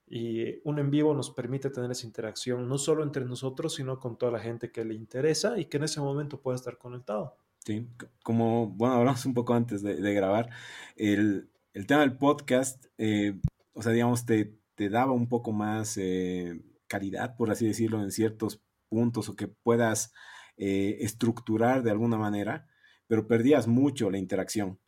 Y 0.07 0.59
un 0.63 0.77
en 0.79 0.91
vivo 0.91 1.13
nos 1.13 1.31
permite 1.31 1.69
tener 1.69 1.89
esa 1.89 2.05
interacción 2.05 2.69
no 2.69 2.77
solo 2.77 3.03
entre 3.03 3.25
nosotros, 3.25 3.75
sino 3.75 3.99
con 3.99 4.17
toda 4.17 4.31
la 4.31 4.39
gente 4.39 4.71
que 4.71 4.85
le 4.85 4.93
interesa 4.93 5.57
y 5.57 5.65
que 5.65 5.77
en 5.77 5.83
ese 5.85 5.99
momento 5.99 6.41
pueda 6.41 6.55
estar 6.55 6.77
conectado. 6.77 7.37
Sí, 7.65 7.87
como, 8.23 8.67
bueno, 8.67 8.95
hablamos 8.95 9.25
un 9.25 9.33
poco 9.33 9.55
antes 9.55 9.81
de, 9.81 10.13
grabar, 10.13 10.49
el, 10.95 11.49
tema 11.87 12.01
del 12.01 12.15
podcast, 12.15 12.85
eh, 12.99 13.39
o 13.73 13.81
sea, 13.81 13.91
digamos, 13.91 14.25
te, 14.27 14.55
te, 14.75 14.89
daba 14.89 15.13
un 15.13 15.27
poco 15.27 15.51
más 15.51 15.97
eh, 15.97 16.61
calidad, 16.87 17.35
por 17.35 17.49
así 17.49 17.65
decirlo, 17.65 18.03
en 18.03 18.11
ciertos 18.11 18.61
puntos 18.87 19.29
o 19.29 19.35
que 19.35 19.47
puedas 19.47 20.13
eh, 20.57 20.97
estructurar 21.01 21.83
de 21.83 21.91
alguna 21.91 22.17
manera, 22.17 22.67
pero 23.07 23.27
perdías 23.27 23.67
mucho 23.67 24.11
la 24.11 24.19
interacción. 24.19 24.79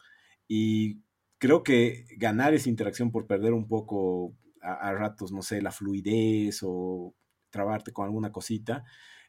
Y 0.47 1.01
creo 1.39 1.63
que 1.63 2.05
ganar 2.17 2.53
esa 2.53 2.69
interacción 2.69 3.11
por 3.11 3.27
perder 3.27 3.53
un 3.53 3.67
poco 3.67 4.35
a, 4.61 4.91
ratos, 4.93 5.31
no 5.31 5.41
sé, 5.41 5.61
la 5.61 5.71
fluidez 5.71 6.59
o 6.63 7.13
trabarte 7.49 7.91
con 7.91 8.05
alguna 8.05 8.31
cosita, 8.31 8.83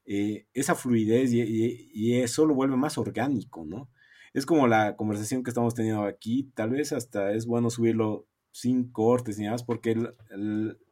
eh, 0.05 0.47
esa 0.55 0.75
fluidez 0.75 1.33
y, 1.33 2.15
eso 2.21 2.47
lo 2.47 2.55
vuelve 2.55 2.77
más 2.77 2.99
orgánico, 2.99 3.65
¿no? 3.65 3.91
es 4.35 4.47
como 4.47 4.67
la 4.67 4.97
conversación 4.97 5.43
que 5.43 5.51
estamos 5.51 5.75
teniendo 5.75 6.05
aquí, 6.05 6.51
tal 6.55 6.71
vez 6.71 6.93
hasta 6.93 7.33
es 7.33 7.47
bueno 7.47 7.71
subirlo 7.71 8.27
sin 8.53 8.91
cortes 8.91 9.39
ni 9.39 9.45
nada 9.45 9.55
más, 9.55 9.65
porque 9.65 9.97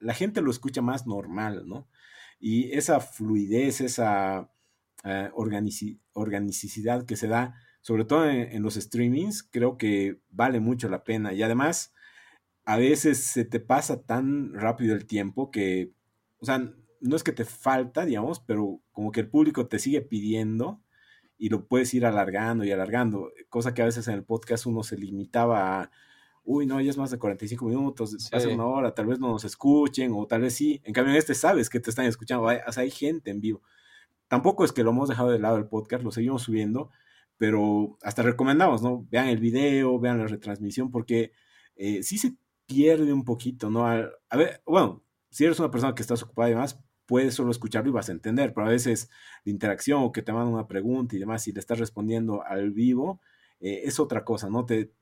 la 0.01 0.15
gente 0.15 0.41
lo 0.43 0.51
escucha 0.51 0.83
más 0.83 1.07
normal, 1.07 1.67
¿no? 1.67 1.89
Y 2.39 2.73
esa 2.73 3.01
fluidez, 3.01 3.81
esa 3.81 4.51
eh, 5.05 5.31
organicidad 5.33 7.07
que 7.07 7.17
se 7.17 7.29
da, 7.29 7.55
sobre 7.81 8.05
todo 8.05 8.29
en, 8.29 8.63
los 8.63 8.75
streamings, 8.75 9.43
creo 9.43 9.79
que 9.79 10.21
vale 10.29 10.61
mucho 10.61 10.89
la 10.89 11.05
pena. 11.05 11.33
Y 11.33 11.43
además, 11.43 11.95
a 12.67 12.77
veces 12.77 13.19
se 13.19 13.45
te 13.45 13.61
pasa 13.61 14.03
tan 14.03 14.53
rápido 14.53 14.95
el 14.97 15.07
tiempo 15.07 15.53
que, 15.53 15.93
o 16.41 16.47
sea, 16.47 16.59
no 17.01 17.17
es 17.17 17.23
que 17.23 17.33
te 17.33 17.45
falta, 17.45 18.05
digamos, 18.05 18.41
pero 18.41 18.81
como 18.91 19.13
que 19.13 19.21
el 19.21 19.29
público 19.31 19.69
te 19.69 19.79
sigue 19.79 20.03
pidiendo 20.03 20.83
y 21.39 21.49
lo 21.49 21.67
puedes 21.69 21.95
ir 21.95 22.05
alargando 22.05 22.65
y 22.65 22.73
alargando, 22.73 23.31
cosa 23.51 23.73
que 23.73 23.83
a 23.83 23.85
veces 23.85 24.09
en 24.09 24.15
el 24.15 24.25
podcast 24.25 24.67
uno 24.67 24.83
se 24.83 24.99
limitaba 24.99 25.83
a, 25.83 25.91
uy, 26.43 26.67
no, 26.67 26.81
ya 26.81 26.91
es 26.91 26.99
más 26.99 27.13
de 27.13 27.19
45 27.19 27.67
minutos, 27.67 28.31
hace 28.33 28.49
una 28.49 28.67
hora, 28.67 28.95
tal 28.95 29.07
vez 29.07 29.21
no 29.21 29.29
nos 29.29 29.45
escuchen 29.45 30.11
o 30.13 30.27
tal 30.27 30.41
vez 30.41 30.55
sí. 30.55 30.81
En 30.85 30.93
cambio, 30.93 31.13
en 31.13 31.19
este 31.19 31.35
sabes 31.35 31.71
que 31.71 31.79
te 31.79 31.91
están 31.91 32.07
escuchando, 32.07 32.47
o 32.47 32.73
sea, 32.73 32.83
hay 32.83 32.91
gente 32.91 33.31
en 33.31 33.41
vivo. 33.41 33.63
Tampoco 34.27 34.65
es 34.65 34.73
que 34.73 34.83
lo 34.83 34.91
hemos 34.91 35.09
dejado 35.09 35.31
de 35.31 35.39
lado 35.39 35.57
el 35.57 35.69
podcast, 35.69 36.03
lo 36.03 36.11
seguimos 36.11 36.43
subiendo, 36.43 36.91
pero 37.37 37.97
hasta 38.03 38.23
recomendamos, 38.23 38.83
¿no? 38.83 39.07
Vean 39.11 39.29
el 39.29 39.39
video, 39.39 40.01
vean 40.01 40.19
la 40.19 40.27
retransmisión, 40.27 40.91
porque 40.91 41.33
eh, 41.77 42.03
sí 42.03 42.19
se 42.19 42.35
pierde 42.67 43.13
un 43.13 43.25
poquito, 43.25 43.71
¿no? 43.71 43.87
a 43.87 44.37
ver, 44.37 44.63
bueno, 44.67 45.05
si 45.31 45.45
eres 45.45 45.59
una 45.59 45.71
persona 45.71 45.95
que 45.95 46.03
estás 46.03 46.23
ocupada 46.23 46.49
y 46.49 46.53
demás, 46.53 46.81
puedes 47.07 47.35
solo 47.35 47.51
escucharlo 47.51 47.91
y 47.91 47.93
vas 47.93 48.09
a 48.09 48.13
entender, 48.13 48.53
pero 48.53 48.67
a 48.67 48.71
veces 48.71 49.09
la 49.45 49.53
interacción 49.53 50.03
o 50.03 50.13
que 50.13 50.23
te 50.23 50.33
mandan 50.33 50.53
una 50.55 50.67
pregunta 50.67 51.17
y 51.17 51.19
demás, 51.19 51.47
y 51.47 51.53
le 51.53 51.61
estás 51.61 51.79
respondiendo 51.79 52.43
al 52.45 52.73
vivo, 52.73 53.21
eh, 53.61 53.83
es 53.85 54.01
otra 54.01 54.25
cosa, 54.25 54.51
¿no? 54.51 54.67
Te, 54.67 54.93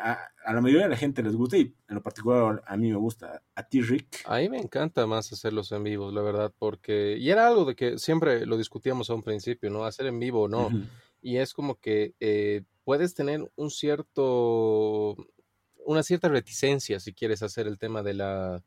a, 0.00 0.18
la 0.52 0.60
mayoría 0.60 0.84
de 0.84 0.90
la 0.90 0.96
gente 0.96 1.22
les 1.22 1.34
gusta 1.34 1.56
y 1.56 1.74
en 1.88 1.94
lo 1.96 2.02
particular 2.02 2.62
a 2.66 2.76
mí 2.76 2.90
me 2.90 2.96
gusta. 2.96 3.42
¿A 3.54 3.62
ti, 3.66 3.80
Rick? 3.80 4.22
A 4.26 4.38
mí 4.38 4.48
me 4.48 4.58
encanta 4.58 5.06
más 5.06 5.32
hacerlos 5.32 5.72
en 5.72 5.82
vivo, 5.82 6.10
la 6.12 6.22
verdad, 6.22 6.52
porque... 6.58 7.16
Y 7.18 7.30
era 7.30 7.48
algo 7.48 7.64
de 7.64 7.74
que 7.74 7.98
siempre 7.98 8.46
lo 8.46 8.56
discutíamos 8.56 9.10
a 9.10 9.14
un 9.14 9.22
principio, 9.22 9.70
¿no? 9.70 9.84
Hacer 9.84 10.06
en 10.06 10.20
vivo 10.20 10.42
o 10.42 10.48
no. 10.48 10.70
Y 11.20 11.38
es 11.38 11.52
como 11.52 11.80
que 11.80 12.14
eh, 12.20 12.62
puedes 12.84 13.14
tener 13.14 13.50
un 13.56 13.70
cierto... 13.70 15.16
una 15.86 16.02
cierta 16.02 16.28
reticencia 16.28 17.00
si 17.00 17.12
quieres 17.14 17.42
hacer 17.42 17.66
el 17.66 17.78
tema 17.78 18.02
de 18.02 18.14
la 18.14 18.64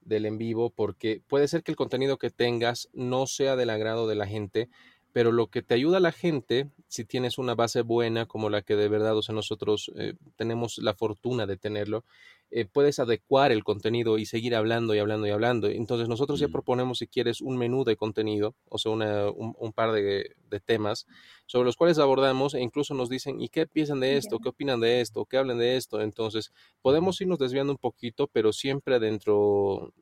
del 0.00 0.26
en 0.26 0.38
vivo 0.38 0.70
porque 0.70 1.22
puede 1.28 1.46
ser 1.48 1.62
que 1.62 1.70
el 1.70 1.76
contenido 1.76 2.18
que 2.18 2.30
tengas 2.30 2.88
no 2.92 3.26
sea 3.26 3.54
del 3.56 3.70
agrado 3.70 4.08
de 4.08 4.16
la 4.16 4.26
gente, 4.26 4.68
pero 5.12 5.30
lo 5.30 5.48
que 5.48 5.62
te 5.62 5.74
ayuda 5.74 5.98
a 5.98 6.00
la 6.00 6.12
gente, 6.12 6.70
si 6.92 7.06
tienes 7.06 7.38
una 7.38 7.54
base 7.54 7.80
buena 7.80 8.26
como 8.26 8.50
la 8.50 8.60
que 8.60 8.76
de 8.76 8.86
verdad, 8.86 9.16
o 9.16 9.22
sea, 9.22 9.34
nosotros 9.34 9.90
eh, 9.96 10.12
tenemos 10.36 10.76
la 10.76 10.92
fortuna 10.92 11.46
de 11.46 11.56
tenerlo, 11.56 12.04
eh, 12.50 12.66
puedes 12.66 12.98
adecuar 12.98 13.50
el 13.50 13.64
contenido 13.64 14.18
y 14.18 14.26
seguir 14.26 14.54
hablando 14.54 14.94
y 14.94 14.98
hablando 14.98 15.26
y 15.26 15.30
hablando. 15.30 15.68
Entonces 15.68 16.06
nosotros 16.06 16.38
ya 16.38 16.48
mm. 16.48 16.52
proponemos, 16.52 16.98
si 16.98 17.06
quieres, 17.06 17.40
un 17.40 17.56
menú 17.56 17.84
de 17.84 17.96
contenido, 17.96 18.54
o 18.68 18.76
sea, 18.76 18.92
un, 18.92 19.72
par 19.72 19.92
de, 19.92 20.34
temas 20.66 21.06
sobre 21.46 21.64
los 21.64 21.76
cuales 21.76 21.98
abordamos 21.98 22.52
e 22.52 22.60
incluso 22.60 22.92
nos 22.92 23.08
dicen, 23.08 23.40
¿y 23.40 23.48
qué 23.48 23.66
piensan 23.66 24.00
de 24.00 24.18
esto? 24.18 24.38
¿Qué 24.38 24.50
opinan 24.50 24.80
de 24.80 25.00
esto? 25.00 25.24
¿Qué 25.24 25.38
hablan 25.38 25.58
de 25.58 25.78
esto? 25.78 26.02
Entonces 26.02 26.52
podemos 26.82 27.18
irnos 27.22 27.38
desviando 27.38 27.72
un 27.72 27.78
poquito, 27.78 28.26
pero 28.26 28.52
siempre 28.52 29.00
dentro, 29.00 29.34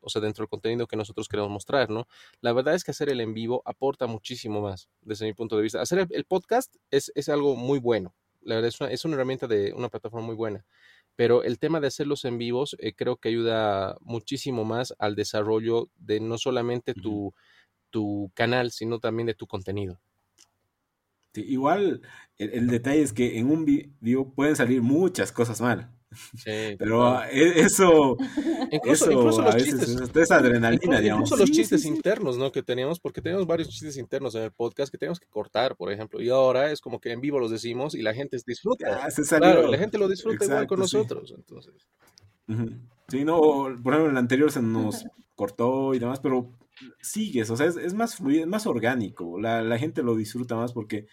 o 0.01 0.09
sea, 0.09 0.21
dentro 0.21 0.43
del 0.43 0.49
contenido 0.49 0.89
que 0.89 0.97
nosotros 0.97 1.29
queremos 1.29 1.53
mostrar, 1.53 1.89
¿no? 1.89 2.09
La 2.41 2.53
verdad 2.53 2.75
es 2.75 2.83
que 2.83 2.91
hacer 2.91 3.11
el 3.11 3.21
en 3.21 3.33
vivo 3.33 3.63
aporta 3.65 4.09
muchísimo 4.09 4.61
más, 4.61 4.89
desde 5.03 5.27
mi 5.27 5.35
punto 5.35 5.57
de 5.57 5.63
vista. 5.63 5.81
Hacer 5.81 6.09
el, 6.11 6.25
podcast 6.25 6.75
es, 6.91 7.13
es, 7.15 7.29
algo 7.29 7.57
muy 7.57 7.79
bueno. 7.79 8.15
La 8.43 8.57
verdad 8.57 8.69
es 8.69 8.81
una, 8.81 8.91
es 8.91 9.05
una 9.05 9.15
herramienta 9.15 9.47
de 9.47 9.73
una 9.73 9.89
plataforma 9.89 10.27
muy 10.27 10.37
buena 10.37 10.65
pero 11.21 11.43
el 11.43 11.59
tema 11.59 11.81
de 11.81 11.87
hacerlos 11.87 12.25
en 12.25 12.39
vivos 12.39 12.77
eh, 12.79 12.95
creo 12.95 13.19
que 13.19 13.29
ayuda 13.29 13.99
muchísimo 14.01 14.65
más 14.65 14.95
al 14.99 15.17
desarrollo 15.17 15.91
de 15.97 16.19
no 16.19 16.39
solamente 16.39 16.95
tu, 16.95 17.35
tu 17.91 18.33
canal, 18.35 18.71
sino 18.71 19.01
también 19.01 19.27
de 19.27 19.35
tu 19.35 19.47
contenido. 19.47 20.01
igual 21.35 22.01
el, 22.39 22.69
detalle 22.69 23.03
es 23.03 23.13
que 23.13 23.39
en 23.39 23.51
un 23.51 23.67
video 23.67 24.33
pueden 24.33 24.57
salir 24.57 24.81
muchas 24.81 25.31
cosas 25.31 25.61
mal. 25.61 25.93
Sí, 26.13 26.51
pero 26.79 27.23
e, 27.25 27.61
eso, 27.61 28.17
incluso, 28.71 29.11
incluso 29.11 29.43
los 29.43 29.57
chistes, 29.57 30.17
es 30.17 30.31
adrenalina, 30.31 31.01
incluso, 31.01 31.37
los 31.37 31.51
chistes 31.51 31.85
internos, 31.85 32.37
¿no? 32.37 32.51
Que 32.51 32.63
teníamos, 32.63 32.99
porque 33.01 33.23
teníamos 33.23 33.47
varios 33.47 33.69
chistes 33.69 33.97
internos 33.97 34.35
en 34.35 34.43
el 34.43 34.53
podcast 34.53 34.91
que 34.91 34.99
teníamos 34.99 35.21
que 35.21 35.29
cortar, 35.29 35.77
por 35.77 35.93
ejemplo, 35.93 36.21
y 36.21 36.29
ahora 36.29 36.71
es 36.71 36.81
como 36.81 37.01
que 37.01 37.13
en 37.13 37.21
vivo 37.21 37.39
los 37.39 37.51
decimos 37.51 37.95
y 37.95 38.03
la 38.03 38.15
gente 38.15 38.39
disfruta. 38.45 39.09
claro, 39.39 39.69
la 39.69 39.79
gente 39.79 39.99
lo 39.99 40.09
disfruta 40.09 40.45
igual 40.45 40.67
con 40.67 40.81
nosotros, 40.81 41.33
entonces. 41.37 41.75
Sí, 43.09 43.25
no, 43.25 43.41
por 43.83 43.93
ejemplo, 43.93 44.05
en 44.07 44.11
el 44.11 44.17
anterior 44.17 44.51
se 44.51 44.63
nos 44.63 45.05
cortó 45.35 45.95
y 45.95 45.99
demás, 45.99 46.21
pero 46.21 46.53
sigues, 47.01 47.51
o 47.51 47.57
sea, 47.57 47.67
es, 47.67 47.95
más 47.95 48.17
fluido, 48.17 48.43
es 48.43 48.49
más 48.49 48.67
orgánico, 48.67 49.39
la, 49.39 49.63
la 49.63 49.79
gente 49.79 50.03
lo 50.03 50.17
disfruta 50.17 50.57
más 50.57 50.73
porque 50.73 51.07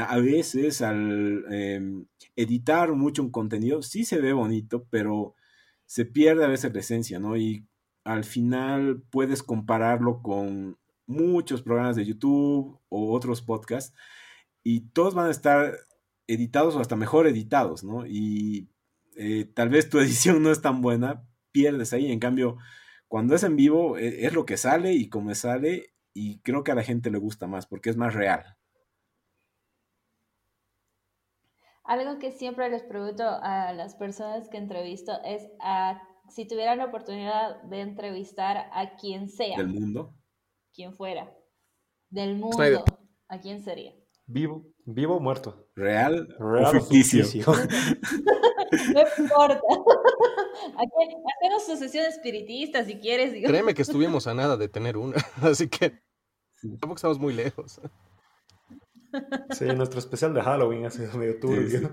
a 0.00 0.18
veces 0.18 0.82
al 0.82 1.44
em, 1.52 2.06
editar 2.36 2.92
mucho 2.92 3.22
un 3.22 3.30
contenido 3.30 3.82
sí 3.82 4.04
se 4.04 4.20
ve 4.20 4.32
bonito, 4.32 4.86
pero 4.90 5.34
se 5.86 6.04
pierde 6.04 6.44
a 6.44 6.48
veces 6.48 6.72
la 6.74 6.80
esencia, 6.80 7.20
¿no? 7.20 7.36
Y 7.36 7.66
al 8.04 8.24
final 8.24 9.02
puedes 9.10 9.42
compararlo 9.42 10.22
con 10.22 10.78
muchos 11.06 11.62
programas 11.62 11.96
de 11.96 12.04
YouTube 12.06 12.80
o 12.88 13.12
otros 13.12 13.42
podcasts 13.42 13.94
y 14.62 14.88
todos 14.90 15.14
van 15.14 15.28
a 15.28 15.30
estar 15.30 15.74
editados 16.26 16.74
o 16.74 16.80
hasta 16.80 16.96
mejor 16.96 17.26
editados, 17.26 17.84
¿no? 17.84 18.06
Y 18.06 18.68
eh, 19.16 19.44
tal 19.54 19.68
vez 19.68 19.88
tu 19.88 19.98
edición 20.00 20.42
no 20.42 20.50
es 20.50 20.60
tan 20.62 20.80
buena, 20.80 21.24
pierdes 21.52 21.92
ahí. 21.92 22.10
En 22.10 22.20
cambio, 22.20 22.56
cuando 23.08 23.34
es 23.34 23.42
en 23.44 23.56
vivo 23.56 23.98
e, 23.98 24.26
es 24.26 24.32
lo 24.32 24.46
que 24.46 24.56
sale 24.56 24.94
y 24.94 25.08
como 25.08 25.34
sale 25.34 25.94
y 26.14 26.40
creo 26.40 26.64
que 26.64 26.72
a 26.72 26.74
la 26.76 26.82
gente 26.82 27.10
le 27.10 27.18
gusta 27.18 27.46
más 27.46 27.66
porque 27.66 27.90
es 27.90 27.96
más 27.96 28.14
real. 28.14 28.56
Algo 31.84 32.18
que 32.18 32.32
siempre 32.32 32.70
les 32.70 32.82
pregunto 32.82 33.24
a 33.24 33.72
las 33.72 33.94
personas 33.94 34.48
que 34.48 34.56
entrevisto 34.56 35.12
es 35.24 35.42
a, 35.60 36.00
si 36.28 36.46
tuvieran 36.46 36.78
la 36.78 36.86
oportunidad 36.86 37.62
de 37.64 37.80
entrevistar 37.80 38.68
a 38.72 38.96
quien 38.96 39.28
sea. 39.28 39.58
¿Del 39.58 39.68
mundo? 39.68 40.14
Quien 40.72 40.94
fuera. 40.94 41.32
Del 42.10 42.36
mundo. 42.36 42.84
¿A 43.28 43.38
quién 43.38 43.62
sería? 43.62 43.92
Vivo, 44.26 44.64
vivo 44.86 45.16
o 45.16 45.20
muerto. 45.20 45.68
¿Real, 45.74 46.34
Real 46.38 46.64
o 46.64 46.80
ficticio? 46.80 47.24
no 48.94 49.00
importa. 49.18 49.60
hacemos 50.74 51.66
sucesión 51.66 52.06
espiritista 52.06 52.84
si 52.84 52.98
quieres. 52.98 53.32
Créeme 53.44 53.74
que 53.74 53.82
estuvimos 53.82 54.26
a 54.26 54.34
nada 54.34 54.56
de 54.56 54.68
tener 54.68 54.96
una, 54.96 55.16
así 55.42 55.68
que 55.68 56.00
tampoco 56.62 56.94
estamos 56.94 57.18
muy 57.18 57.34
lejos. 57.34 57.80
Sí, 59.50 59.64
nuestro 59.66 59.98
especial 59.98 60.34
de 60.34 60.42
Halloween 60.42 60.86
ha 60.86 60.90
sido 60.90 61.16
medio 61.18 61.38
turbio. 61.38 61.92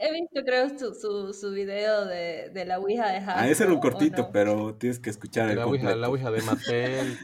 He 0.00 0.12
visto, 0.12 0.42
creo, 0.44 0.68
su, 0.78 1.32
su, 1.32 1.52
video 1.52 2.04
de, 2.04 2.50
de, 2.50 2.64
la 2.64 2.78
Ouija 2.78 3.06
de 3.10 3.20
Halloween. 3.20 3.44
Ah, 3.44 3.48
ese 3.48 3.64
era 3.64 3.72
un 3.72 3.80
cortito, 3.80 4.30
pero 4.32 4.74
tienes 4.74 4.98
que 4.98 5.10
escuchar 5.10 5.50
el 5.50 5.56
la 5.56 5.66
Ouija, 5.66 5.94
la 5.94 6.08
Ouija 6.08 6.30
de 6.30 6.42
Mattel. 6.42 7.18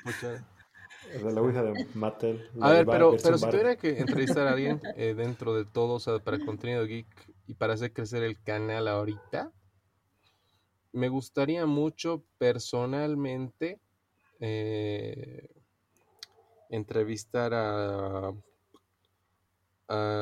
de 1.13 1.33
la 1.33 1.41
Ouija 1.43 1.63
de 1.63 1.87
Mattel. 1.95 2.49
A 2.61 2.71
ver, 2.71 2.87
pero, 2.87 3.17
pero 3.23 3.37
si 3.37 3.47
tuviera 3.47 3.77
que 3.77 3.99
entrevistar 3.99 4.47
a 4.47 4.53
alguien 4.53 4.81
eh, 4.97 5.15
dentro 5.15 5.55
de 5.55 5.65
todo, 5.67 5.95
o 5.95 6.01
sea, 6.01 6.19
para 6.21 6.39
contenido 6.39 6.87
geek 6.87 7.07
y 7.47 7.55
para 7.55 7.75
hacer 7.75 7.93
crecer 7.93 8.23
el 8.23 8.41
canal 8.43 8.89
ahorita, 8.89 9.53
me 10.93 11.09
gustaría 11.09 11.67
mucho 11.67 12.25
personalmente 12.39 13.79
eh, 14.41 15.60
entrevistar 16.71 17.53
a, 17.55 18.33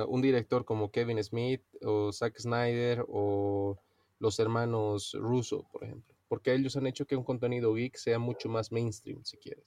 un 0.06 0.22
director 0.22 0.64
como 0.64 0.90
Kevin 0.90 1.22
Smith 1.22 1.62
o 1.84 2.10
Zack 2.10 2.38
Snyder 2.38 3.04
o 3.06 3.78
los 4.18 4.38
hermanos 4.38 5.14
Russo, 5.20 5.66
por 5.70 5.84
ejemplo, 5.84 6.14
porque 6.26 6.54
ellos 6.54 6.74
han 6.76 6.86
hecho 6.86 7.06
que 7.06 7.16
un 7.16 7.22
contenido 7.22 7.74
geek 7.74 7.96
sea 7.96 8.18
mucho 8.18 8.48
más 8.48 8.72
mainstream, 8.72 9.22
si 9.24 9.36
quieres. 9.36 9.66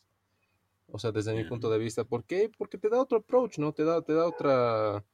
O 0.87 0.97
sea, 0.97 1.11
desde 1.11 1.33
mi 1.33 1.43
punto 1.45 1.69
de 1.69 1.77
vista, 1.77 2.03
¿por 2.03 2.25
qué? 2.25 2.49
Porque 2.57 2.79
te 2.79 2.89
da 2.89 2.99
otro 2.99 3.19
approach, 3.19 3.59
¿no? 3.59 3.73
Te 3.73 3.83
da, 3.83 4.01
te 4.01 4.13
da 4.13 4.25
otra, 4.25 5.05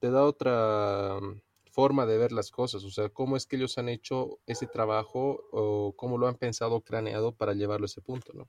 te 0.00 0.10
da 0.10 0.24
otra 0.24 1.18
mm, 1.22 1.40
forma 1.70 2.04
de 2.04 2.18
ver 2.18 2.32
las 2.32 2.50
cosas, 2.50 2.84
o 2.84 2.90
sea, 2.90 3.08
cómo 3.08 3.36
es 3.36 3.46
que 3.46 3.56
ellos 3.56 3.78
han 3.78 3.88
hecho 3.88 4.40
ese 4.46 4.66
trabajo 4.66 5.44
o 5.52 5.94
cómo 5.96 6.18
lo 6.18 6.26
han 6.26 6.34
pensado, 6.34 6.80
craneado 6.80 7.32
para 7.32 7.54
llevarlo 7.54 7.84
a 7.84 7.86
ese 7.86 8.02
punto, 8.02 8.32
¿no? 8.34 8.48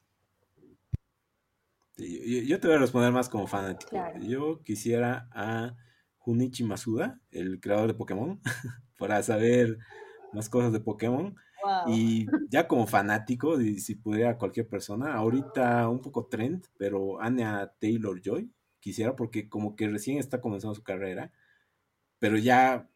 Yo, 1.98 2.60
te 2.60 2.68
voy 2.68 2.78
a 2.78 2.80
responder 2.80 3.12
más 3.12 3.30
como 3.30 3.48
fanático. 3.48 3.98
Yo 4.20 4.62
quisiera 4.64 5.28
a 5.32 5.76
Junichi 6.18 6.64
Masuda, 6.64 7.20
el 7.32 7.60
creador 7.60 7.88
de 7.88 7.94
Pokémon, 7.94 8.40
para 8.98 9.22
saber 9.24 9.80
más 10.34 10.50
cosas 10.50 10.72
de 10.74 10.80
Pokémon. 10.80 11.36
Y 11.88 12.28
ya 12.50 12.68
como 12.68 12.88
fanático, 12.88 13.58
si 13.58 13.96
pudiera 13.96 14.38
cualquier 14.38 14.68
persona, 14.68 15.16
ahorita 15.16 15.90
un 15.90 16.02
poco 16.02 16.28
trend, 16.28 16.66
pero 16.78 17.20
Anya 17.20 17.74
Taylor 17.80 18.22
Joy, 18.22 18.52
quisiera 18.80 19.16
porque 19.16 19.50
como 19.50 19.76
que 19.76 19.88
recién 19.90 20.18
está 20.18 20.40
comenzando 20.40 20.76
su 20.76 20.84
carrera 20.84 21.32
pero 22.20 22.38
ya 22.38 22.90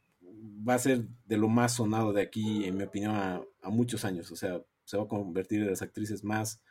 va 0.67 0.75
a 0.75 0.79
ser 0.79 1.07
de 1.25 1.37
lo 1.37 1.47
más 1.47 1.73
sonado 1.73 2.13
de 2.13 2.21
aquí, 2.21 2.65
en 2.65 2.77
mi 2.77 2.83
opinión, 2.83 3.15
a, 3.15 3.41
a 3.61 3.69
muchos 3.69 4.05
años. 4.05 4.31
O 4.31 4.35
sea, 4.35 4.61
se 4.83 4.97
va 4.97 5.03
a 5.03 5.07
convertir 5.07 5.61
en 5.61 5.69
las 5.69 5.81
actrices 5.81 6.23
más 6.23 6.61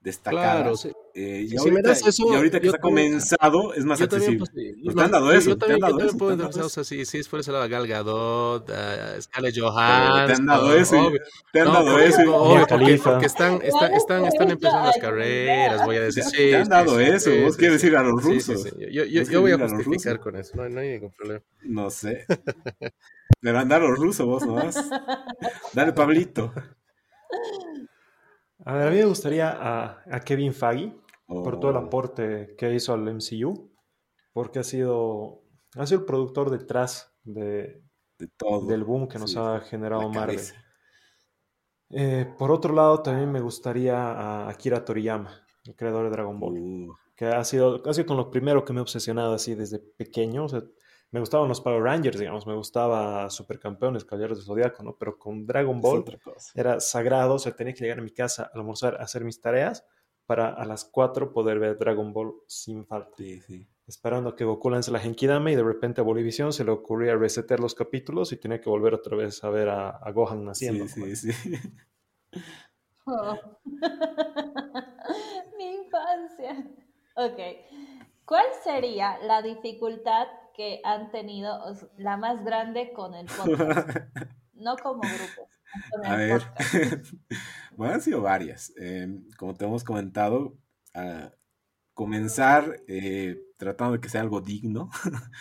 destacado. 0.00 0.74
Claro, 0.74 0.76
eh, 1.14 1.46
y, 1.48 1.56
ahorita, 1.56 1.92
y, 1.92 2.34
ahorita, 2.34 2.60
que 2.60 2.66
está 2.68 2.78
comenzado 2.78 3.74
es 3.74 3.84
más 3.84 4.00
accesible. 4.00 4.38
Pues, 4.38 4.50
pues, 4.82 4.96
te 4.96 5.02
han 5.02 5.10
dado 5.10 5.32
eso. 5.32 5.50
Yo, 5.50 5.58
también, 5.58 5.80
te 5.80 5.86
han 5.86 5.92
dado 5.92 6.06
eso, 6.06 6.18
puedo 6.18 6.32
entrar, 6.32 6.64
o 6.64 6.68
sea, 6.68 6.84
si, 6.84 7.04
si 7.04 7.18
es 7.18 7.28
por 7.28 7.40
ese 7.40 7.52
lado 7.52 7.68
Gal 7.68 7.86
Gadot, 7.86 8.68
uh, 8.68 9.20
Scarlett 9.20 9.58
Johansson. 9.58 10.26
Te 10.26 10.32
han 10.32 10.46
dado 10.46 10.74
eso. 10.74 11.12
Te 11.52 11.60
han 11.60 11.72
dado 11.72 11.98
eso. 11.98 12.36
Obvio, 12.36 12.66
porque, 12.66 13.00
porque 13.02 13.26
están, 13.26 13.60
están, 13.62 13.92
están, 13.94 14.24
están 14.24 14.50
empezando 14.50 14.86
las 14.86 14.98
carreras, 14.98 15.84
voy 15.84 15.96
a 15.96 16.00
decir. 16.02 16.24
Sí, 16.24 16.36
te 16.36 16.56
han 16.56 16.68
dado 16.68 16.98
eso. 16.98 17.30
Vos 17.42 17.56
quieres 17.56 17.82
ir 17.84 17.96
a 17.96 18.02
los 18.02 18.22
rusos. 18.22 18.64
Yo, 18.78 19.04
yo, 19.04 19.22
yo 19.22 19.40
voy 19.40 19.52
a 19.52 19.58
justificar 19.58 20.20
con 20.20 20.36
eso. 20.36 20.56
No, 20.56 20.68
no 20.68 20.80
hay 20.80 20.92
ningún 20.92 21.12
problema. 21.12 21.42
No 21.62 21.90
sé. 21.90 22.24
Le 23.40 23.52
van 23.52 23.66
a 23.66 23.74
dar 23.78 23.82
los 23.82 23.98
rusos 23.98 24.26
vos 24.26 24.46
nomás. 24.46 24.76
Dale, 25.72 25.92
Pablito. 25.92 26.52
A 28.64 28.74
ver, 28.74 28.88
a 28.88 28.90
mí 28.90 28.96
me 28.98 29.04
gustaría 29.04 29.50
a, 29.50 30.20
Kevin 30.24 30.54
Por 31.32 31.60
todo 31.60 31.70
el 31.70 31.76
oh. 31.76 31.80
aporte 31.80 32.54
que 32.56 32.74
hizo 32.74 32.92
al 32.92 33.02
MCU, 33.02 33.72
porque 34.32 34.58
ha 34.58 34.64
sido, 34.64 35.42
ha 35.76 35.86
sido 35.86 36.00
el 36.00 36.06
productor 36.06 36.50
detrás 36.50 37.14
de, 37.22 37.82
todo. 38.36 38.66
del 38.66 38.84
boom 38.84 39.08
que 39.08 39.18
nos 39.18 39.36
ha 39.36 39.60
generado 39.60 40.08
Marvel. 40.10 40.40
Eh, 41.90 42.26
por 42.38 42.50
otro 42.50 42.74
lado, 42.74 43.02
también 43.02 43.30
me 43.30 43.40
gustaría 43.40 43.96
a 43.96 44.48
Akira 44.48 44.84
Toriyama, 44.84 45.44
el 45.64 45.76
creador 45.76 46.04
de 46.04 46.10
Dragon 46.10 46.40
Ball, 46.40 46.58
uh. 46.58 46.94
que 47.14 47.26
ha 47.26 47.44
sido, 47.44 47.82
ha 47.86 47.92
sido 47.92 48.06
con 48.06 48.16
lo 48.16 48.30
primero 48.30 48.64
que 48.64 48.72
me 48.72 48.78
he 48.78 48.82
obsesionado 48.82 49.34
así 49.34 49.54
desde 49.54 49.78
pequeño. 49.78 50.46
O 50.46 50.48
sea, 50.48 50.62
me 51.10 51.20
gustaban 51.20 51.48
los 51.48 51.60
Power 51.60 51.82
Rangers, 51.82 52.18
digamos, 52.18 52.46
me 52.46 52.54
gustaba 52.54 53.28
Supercampeones, 53.28 54.06
Caballeros 54.06 54.38
del 54.38 54.46
Zodiaco, 54.46 54.82
¿no? 54.82 54.96
Pero 54.98 55.18
con 55.18 55.44
Dragon 55.46 55.78
Ball 55.78 56.04
era 56.54 56.80
sagrado, 56.80 57.34
o 57.34 57.38
sea, 57.38 57.54
tenía 57.54 57.74
que 57.74 57.80
llegar 57.84 57.98
a 57.98 58.02
mi 58.02 58.12
casa 58.12 58.44
a 58.44 58.58
almorzar, 58.58 58.94
a 58.94 59.04
hacer 59.04 59.22
mis 59.22 59.38
tareas 59.38 59.84
para 60.32 60.48
a 60.48 60.64
las 60.64 60.86
4 60.86 61.30
poder 61.30 61.58
ver 61.58 61.76
Dragon 61.76 62.10
Ball 62.14 62.32
sin 62.46 62.86
falta. 62.86 63.14
Sí, 63.18 63.38
sí. 63.42 63.68
Esperando 63.86 64.34
que 64.34 64.46
Goku 64.46 64.70
lance 64.70 64.90
la 64.90 64.98
Genkidame 64.98 65.52
y 65.52 65.56
de 65.56 65.62
repente 65.62 66.00
a 66.00 66.04
Bolivisión 66.04 66.54
se 66.54 66.64
le 66.64 66.70
ocurría 66.70 67.14
resetear 67.16 67.60
los 67.60 67.74
capítulos 67.74 68.32
y 68.32 68.38
tenía 68.38 68.58
que 68.58 68.70
volver 68.70 68.94
otra 68.94 69.14
vez 69.14 69.44
a 69.44 69.50
ver 69.50 69.68
a, 69.68 70.10
Gohan 70.14 70.46
naciendo. 70.46 70.88
Sí, 70.88 71.14
sí, 71.16 71.32
sí. 71.32 71.52
Oh. 73.04 73.36
Mi 75.58 75.74
infancia. 75.74 76.64
Ok. 77.16 77.38
¿Cuál 78.24 78.46
sería 78.62 79.18
la 79.18 79.42
dificultad 79.42 80.28
que 80.54 80.80
han 80.84 81.10
tenido 81.10 81.58
la 81.98 82.16
más 82.16 82.42
grande 82.44 82.92
con 82.92 83.14
el 83.14 83.26
podcast? 83.26 83.88
no 84.54 84.76
como 84.76 85.00
grupo. 85.00 85.48
A 86.04 86.16
ver, 86.16 86.42
bueno, 87.76 87.94
han 87.94 88.00
sido 88.00 88.20
varias. 88.20 88.72
Em, 88.76 89.28
como 89.36 89.54
te 89.54 89.64
hemos 89.64 89.84
comentado, 89.84 90.56
a 90.94 91.32
comenzar 91.94 92.82
eh, 92.88 93.40
tratando 93.56 93.94
de 93.94 94.00
que 94.00 94.08
sea 94.08 94.20
algo 94.20 94.40
digno, 94.40 94.90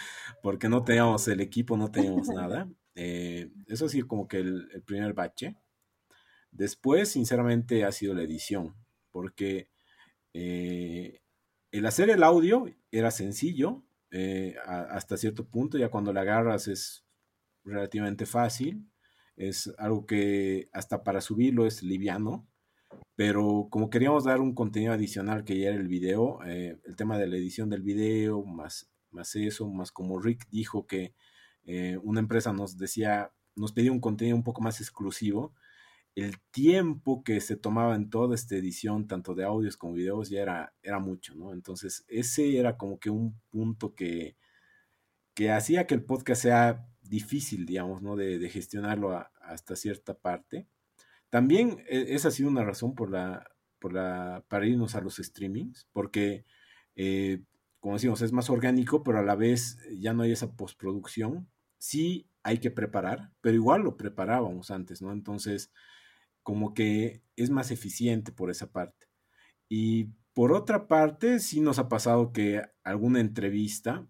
porque 0.43 0.69
no 0.69 0.83
teníamos 0.83 1.27
el 1.27 1.41
equipo, 1.41 1.77
no 1.77 1.91
teníamos 1.91 2.27
nada. 2.35 2.69
Eh, 2.95 3.51
eso 3.67 3.85
ha 3.85 3.89
sido 3.89 4.07
como 4.07 4.27
que 4.27 4.37
el, 4.37 4.83
primer 4.85 5.13
bache. 5.13 5.55
Después, 6.51 7.09
sinceramente, 7.09 7.85
ha 7.85 7.91
sido 7.91 8.13
la 8.13 8.23
edición, 8.23 8.75
porque 9.11 9.69
eh, 10.33 11.21
el 11.71 11.85
hacer 11.85 12.09
el 12.09 12.23
audio 12.23 12.65
era 12.91 13.11
sencillo, 13.11 13.83
eh, 14.11 14.55
hasta 14.65 15.15
cierto 15.15 15.47
punto, 15.47 15.77
ya 15.77 15.89
cuando 15.89 16.11
la 16.11 16.21
agarras 16.21 16.67
es 16.67 17.05
relativamente 17.63 18.25
fácil, 18.25 18.90
es 19.35 19.73
algo 19.77 20.05
que 20.05 20.69
hasta 20.73 21.03
para 21.03 21.21
subirlo 21.21 21.65
es 21.65 21.83
liviano, 21.83 22.47
pero 23.15 23.67
como 23.69 23.89
queríamos 23.89 24.23
dar 24.23 24.41
un 24.41 24.55
contenido 24.55 24.93
adicional 24.93 25.43
que 25.43 25.59
ya 25.59 25.69
era 25.69 25.77
el 25.77 25.87
video, 25.87 26.39
eh, 26.45 26.79
el 26.85 26.95
tema 26.95 27.17
de 27.17 27.27
la 27.27 27.37
edición 27.37 27.69
del 27.69 27.81
video, 27.83 28.43
más, 28.43 28.89
más 29.11 29.35
eso, 29.35 29.69
más 29.69 29.91
como 29.91 30.19
Rick 30.19 30.47
dijo 30.49 30.87
que 30.87 31.13
eh, 31.63 31.97
una 32.03 32.19
empresa 32.19 32.53
nos 32.53 32.77
decía, 32.77 33.31
nos 33.55 33.73
pedía 33.73 33.91
un 33.91 34.01
contenido 34.01 34.35
un 34.35 34.43
poco 34.43 34.61
más 34.61 34.79
exclusivo, 34.81 35.53
el 36.15 36.39
tiempo 36.51 37.23
que 37.23 37.39
se 37.39 37.55
tomaba 37.55 37.95
en 37.95 38.09
toda 38.09 38.35
esta 38.35 38.55
edición, 38.55 39.07
tanto 39.07 39.33
de 39.33 39.45
audios 39.45 39.77
como 39.77 39.93
videos, 39.93 40.29
ya 40.29 40.41
era, 40.41 40.73
era 40.83 40.99
mucho, 40.99 41.35
¿no? 41.35 41.53
Entonces, 41.53 42.03
ese 42.07 42.57
era 42.57 42.77
como 42.77 42.99
que 42.99 43.09
un 43.09 43.39
punto 43.49 43.95
que, 43.95 44.35
que 45.33 45.51
hacía 45.51 45.87
que 45.87 45.95
el 45.95 46.03
podcast 46.03 46.41
sea 46.41 46.90
difícil, 47.11 47.65
digamos, 47.65 48.01
¿no? 48.01 48.15
De, 48.15 48.49
gestionarlo 48.49 49.23
hasta 49.41 49.75
cierta 49.75 50.17
parte. 50.17 50.65
También 51.29 51.83
e, 51.87 52.15
esa 52.15 52.29
ha 52.29 52.31
sido 52.31 52.49
una 52.49 52.63
razón 52.63 52.95
por 52.95 53.11
la, 53.11 53.51
por 53.79 53.93
la, 53.93 54.45
para 54.47 54.65
irnos 54.65 54.95
a 54.95 55.01
los 55.01 55.17
streamings, 55.17 55.87
porque, 55.91 56.45
eh, 56.95 57.43
como 57.81 57.95
decimos, 57.95 58.21
es 58.21 58.31
más 58.31 58.49
orgánico, 58.49 59.03
pero 59.03 59.19
a 59.19 59.23
la 59.23 59.35
vez 59.35 59.77
ya 59.99 60.13
no 60.13 60.23
hay 60.23 60.31
esa 60.31 60.55
postproducción. 60.55 61.49
Sí 61.77 62.29
hay 62.43 62.59
que 62.59 62.71
preparar, 62.71 63.31
pero 63.41 63.55
igual 63.55 63.81
lo 63.81 63.97
preparábamos 63.97 64.71
antes, 64.71 65.01
¿no? 65.01 65.11
Entonces, 65.11 65.71
como 66.43 66.73
que 66.73 67.23
es 67.35 67.49
más 67.49 67.71
eficiente 67.71 68.31
por 68.31 68.49
esa 68.49 68.71
parte. 68.71 69.07
Y 69.67 70.05
por 70.33 70.53
otra 70.53 70.87
parte, 70.87 71.39
sí 71.39 71.59
nos 71.59 71.77
ha 71.77 71.89
pasado 71.89 72.31
que 72.31 72.61
alguna 72.83 73.19
entrevista 73.19 74.07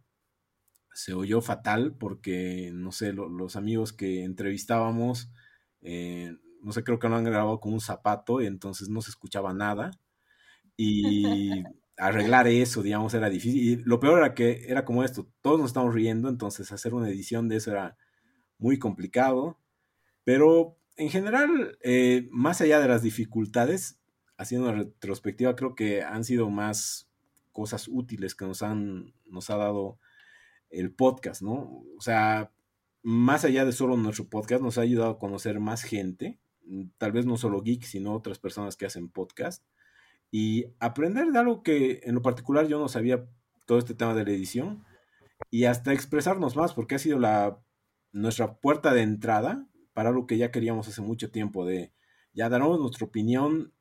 se 0.94 1.14
oyó 1.14 1.42
fatal 1.42 1.96
porque, 1.98 2.72
no 2.74 2.92
sé, 2.92 3.14
los 3.14 3.56
amigos 3.56 3.94
que 3.94 4.24
entrevistábamos, 4.24 5.32
eh, 5.82 6.36
no 6.62 6.72
sé, 6.72 6.84
creo 6.84 7.00
que 7.00 7.10
lo 7.10 7.16
han 7.16 7.24
grabado 7.24 7.60
con 7.60 7.74
un 7.74 7.82
zapato 7.82 8.42
y 8.42 8.48
entonces 8.48 8.89
no 8.89 9.02
se 9.02 9.12
escuchaba 9.12 9.54
nada. 9.54 9.92
Y 10.78 11.64
arreglar 11.98 12.48
eso, 12.48 12.82
digamos, 12.82 13.14
era 13.14 13.30
difícil. 13.30 13.62
Y 13.62 13.76
lo 13.84 14.00
peor 14.00 14.20
era 14.20 14.34
que 14.34 14.66
era 14.68 14.86
como 14.86 15.04
esto, 15.04 15.28
todos 15.42 15.60
nos 15.60 15.70
estamos 15.70 15.94
riendo, 15.94 16.30
entonces 16.30 16.72
hacer 16.72 16.94
una 16.94 17.10
edición 17.10 17.48
de 17.48 17.58
eso 17.58 17.72
era 17.72 17.98
muy 18.58 18.80
complicado. 18.80 19.60
Pero 20.24 20.78
en 20.98 21.10
general, 21.10 21.78
eh, 21.82 22.28
más 22.32 22.62
allá 22.62 22.80
de 22.80 22.88
las 22.88 23.02
dificultades, 23.02 24.00
haciendo 24.38 24.70
una 24.70 24.78
retrospectiva, 24.80 25.56
creo 25.56 25.76
que 25.76 26.04
han 26.04 26.24
sido 26.24 26.50
más 26.50 27.10
cosas 27.52 27.88
útiles 27.88 28.36
que 28.36 28.46
nos 28.46 28.62
han, 28.62 29.14
nos 29.26 29.50
ha 29.50 29.58
dado 29.58 30.00
el 30.72 30.92
podcast, 30.92 31.42
¿no? 31.42 31.84
O 31.98 32.02
sea, 32.02 32.52
más 33.04 33.46
allá 33.46 33.66
de 33.66 33.72
solo 33.72 33.98
nuestro 33.98 34.28
podcast, 34.30 34.64
nos 34.64 34.78
ha 34.78 34.82
ayudado 34.82 35.12
a 35.12 35.20
conocer 35.20 35.60
más 35.60 35.84
gente, 35.84 36.40
tal 36.98 37.12
vez 37.12 37.26
no 37.26 37.38
solo 37.38 37.62
geeks, 37.62 37.90
sino 37.90 38.14
otras 38.14 38.40
personas 38.40 38.78
que 38.78 38.86
hacen 38.86 39.10
podcast, 39.10 39.64
y 40.32 40.66
aprender 40.80 41.28
de 41.28 41.40
algo 41.40 41.64
que 41.64 42.02
en 42.04 42.16
lo 42.16 42.22
particular 42.22 42.68
yo 42.68 42.80
no 42.80 42.88
sabía 42.88 43.26
todo 43.66 43.80
este 43.80 43.96
tema 43.96 44.16
de 44.16 44.24
la 44.24 44.32
edición, 44.32 44.84
y 45.50 45.66
hasta 45.66 45.94
expresarnos 45.94 46.56
más, 46.56 46.74
porque 46.74 46.96
ha 46.96 47.00
sido 47.00 47.20
la, 47.20 47.60
nuestra 48.12 48.60
puerta 48.60 48.94
de 48.94 49.02
entrada 49.02 49.68
para 49.94 50.10
algo 50.10 50.28
que 50.28 50.38
ya 50.38 50.52
queríamos 50.52 50.88
hace 50.88 51.02
mucho 51.02 51.32
tiempo, 51.32 51.66
de 51.66 51.92
ya 52.34 52.50
darnos 52.50 52.80
nuestra 52.80 53.06
opinión, 53.06 53.74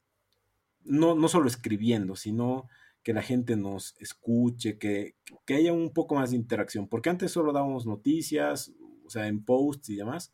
no, 0.82 1.14
no 1.14 1.28
solo 1.28 1.47
escribiendo, 1.47 2.16
sino 2.16 2.68
que 3.03 3.12
la 3.12 3.22
gente 3.22 3.57
nos 3.57 3.94
escuche, 3.98 4.78
que, 4.78 5.16
que 5.46 5.55
haya 5.55 5.72
un 5.72 5.92
poco 5.92 6.14
más 6.14 6.30
de 6.30 6.36
interacción, 6.36 6.88
porque 6.88 7.11
antes 7.11 7.32
solo 7.32 7.53
dábamos 7.53 7.86
noticias, 7.86 8.72
o 9.05 9.11
sea, 9.11 9.26
en 9.26 9.44
posts 9.44 9.88
y 9.90 9.96
demás, 9.96 10.32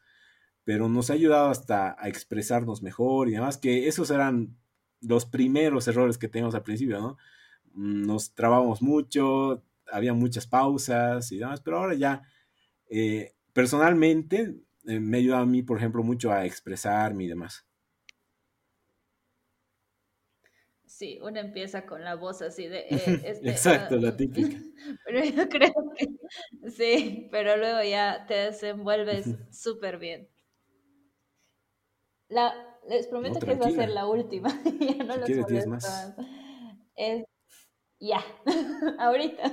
pero 0.65 0.89
nos 0.89 1.11
ha 1.11 1.15
ayudado 1.15 1.49
hasta 1.49 1.97
a 1.99 2.09
expresarnos 2.09 2.83
mejor 2.83 3.29
y 3.29 3.33
demás, 3.33 3.57
que 3.57 3.87
esos 3.87 4.11
eran 4.11 4.57
los 5.01 5.25
primeros 5.27 5.87
errores 5.87 6.19
que 6.19 6.29
teníamos 6.29 6.55
al 6.55 6.63
principio, 6.63 7.01
¿no? 7.01 7.17
Nos 7.73 8.35
trabábamos 8.35 8.83
mucho, 8.83 9.63
había 9.91 10.13
muchas 10.13 10.47
pausas 10.47 11.31
y 11.31 11.39
demás, 11.39 11.61
pero 11.61 11.79
ahora 11.79 11.95
ya, 11.95 12.23
eh, 12.91 13.35
personalmente, 13.53 14.57
eh, 14.87 15.01
me 15.01 15.19
ayuda 15.19 15.41
a 15.41 15.47
mí, 15.47 15.63
por 15.63 15.79
ejemplo, 15.79 16.03
mucho 16.03 16.33
a 16.33 16.47
expresarme 16.47 17.25
y 17.25 17.29
demás. 17.29 17.65
Sí, 20.97 21.19
uno 21.21 21.39
empieza 21.39 21.85
con 21.85 22.03
la 22.03 22.15
voz 22.15 22.41
así 22.41 22.69
de... 22.69 22.87
Eh, 22.91 23.21
este, 23.23 23.51
Exacto, 23.51 23.97
la 23.97 24.17
típica. 24.17 24.57
Pero 25.05 25.25
yo 25.25 25.47
creo 25.51 25.75
que 25.95 26.71
sí, 26.71 27.29
pero 27.31 27.59
luego 27.59 27.83
ya 27.83 28.25
te 28.27 28.35
desenvuelves 28.35 29.27
súper 29.51 29.99
bien. 29.99 30.31
La, 32.29 32.55
les 32.89 33.09
prometo 33.09 33.41
que 33.41 33.57
va 33.57 33.67
a 33.67 33.71
ser 33.71 33.91
la 33.91 34.07
última. 34.07 34.49
ya 34.81 35.05
no 35.05 35.27
si 35.27 35.35
los 35.35 35.67
más. 35.67 36.15
Es, 36.95 37.25
ya, 38.01 38.25
ahorita. 38.99 39.53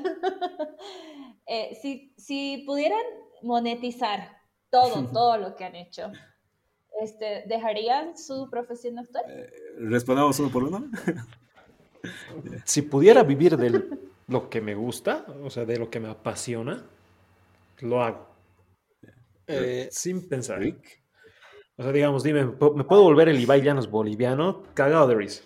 Eh, 1.45 1.77
si, 1.81 2.15
si 2.17 2.63
pudieran 2.65 3.03
monetizar 3.41 4.37
todo, 4.69 5.11
todo 5.11 5.37
lo 5.37 5.55
que 5.57 5.65
han 5.65 5.75
hecho. 5.75 6.09
Este, 7.01 7.43
¿Dejarían 7.47 8.17
su 8.17 8.49
profesión 8.49 8.99
actual? 8.99 9.23
Eh, 9.27 9.49
¿Respondamos 9.79 10.39
uno 10.39 10.49
por 10.49 10.63
uno? 10.63 10.89
si 12.65 12.81
pudiera 12.83 13.23
vivir 13.23 13.57
de 13.57 13.83
lo 14.27 14.49
que 14.49 14.61
me 14.61 14.75
gusta, 14.75 15.25
o 15.43 15.49
sea, 15.49 15.65
de 15.65 15.77
lo 15.77 15.89
que 15.89 15.99
me 15.99 16.09
apasiona, 16.09 16.83
lo 17.79 18.01
hago. 18.01 18.27
Eh, 19.47 19.89
sin 19.91 20.27
pensar. 20.29 20.61
O 21.75 21.83
sea, 21.83 21.91
digamos, 21.91 22.23
dime, 22.23 22.45
¿me 22.45 22.83
puedo 22.83 23.03
volver 23.03 23.29
el 23.29 23.39
Ibai 23.39 23.61
Llanos 23.61 23.89
boliviano? 23.89 24.63
Cagado 24.73 25.07
de 25.07 25.15
risa. 25.15 25.43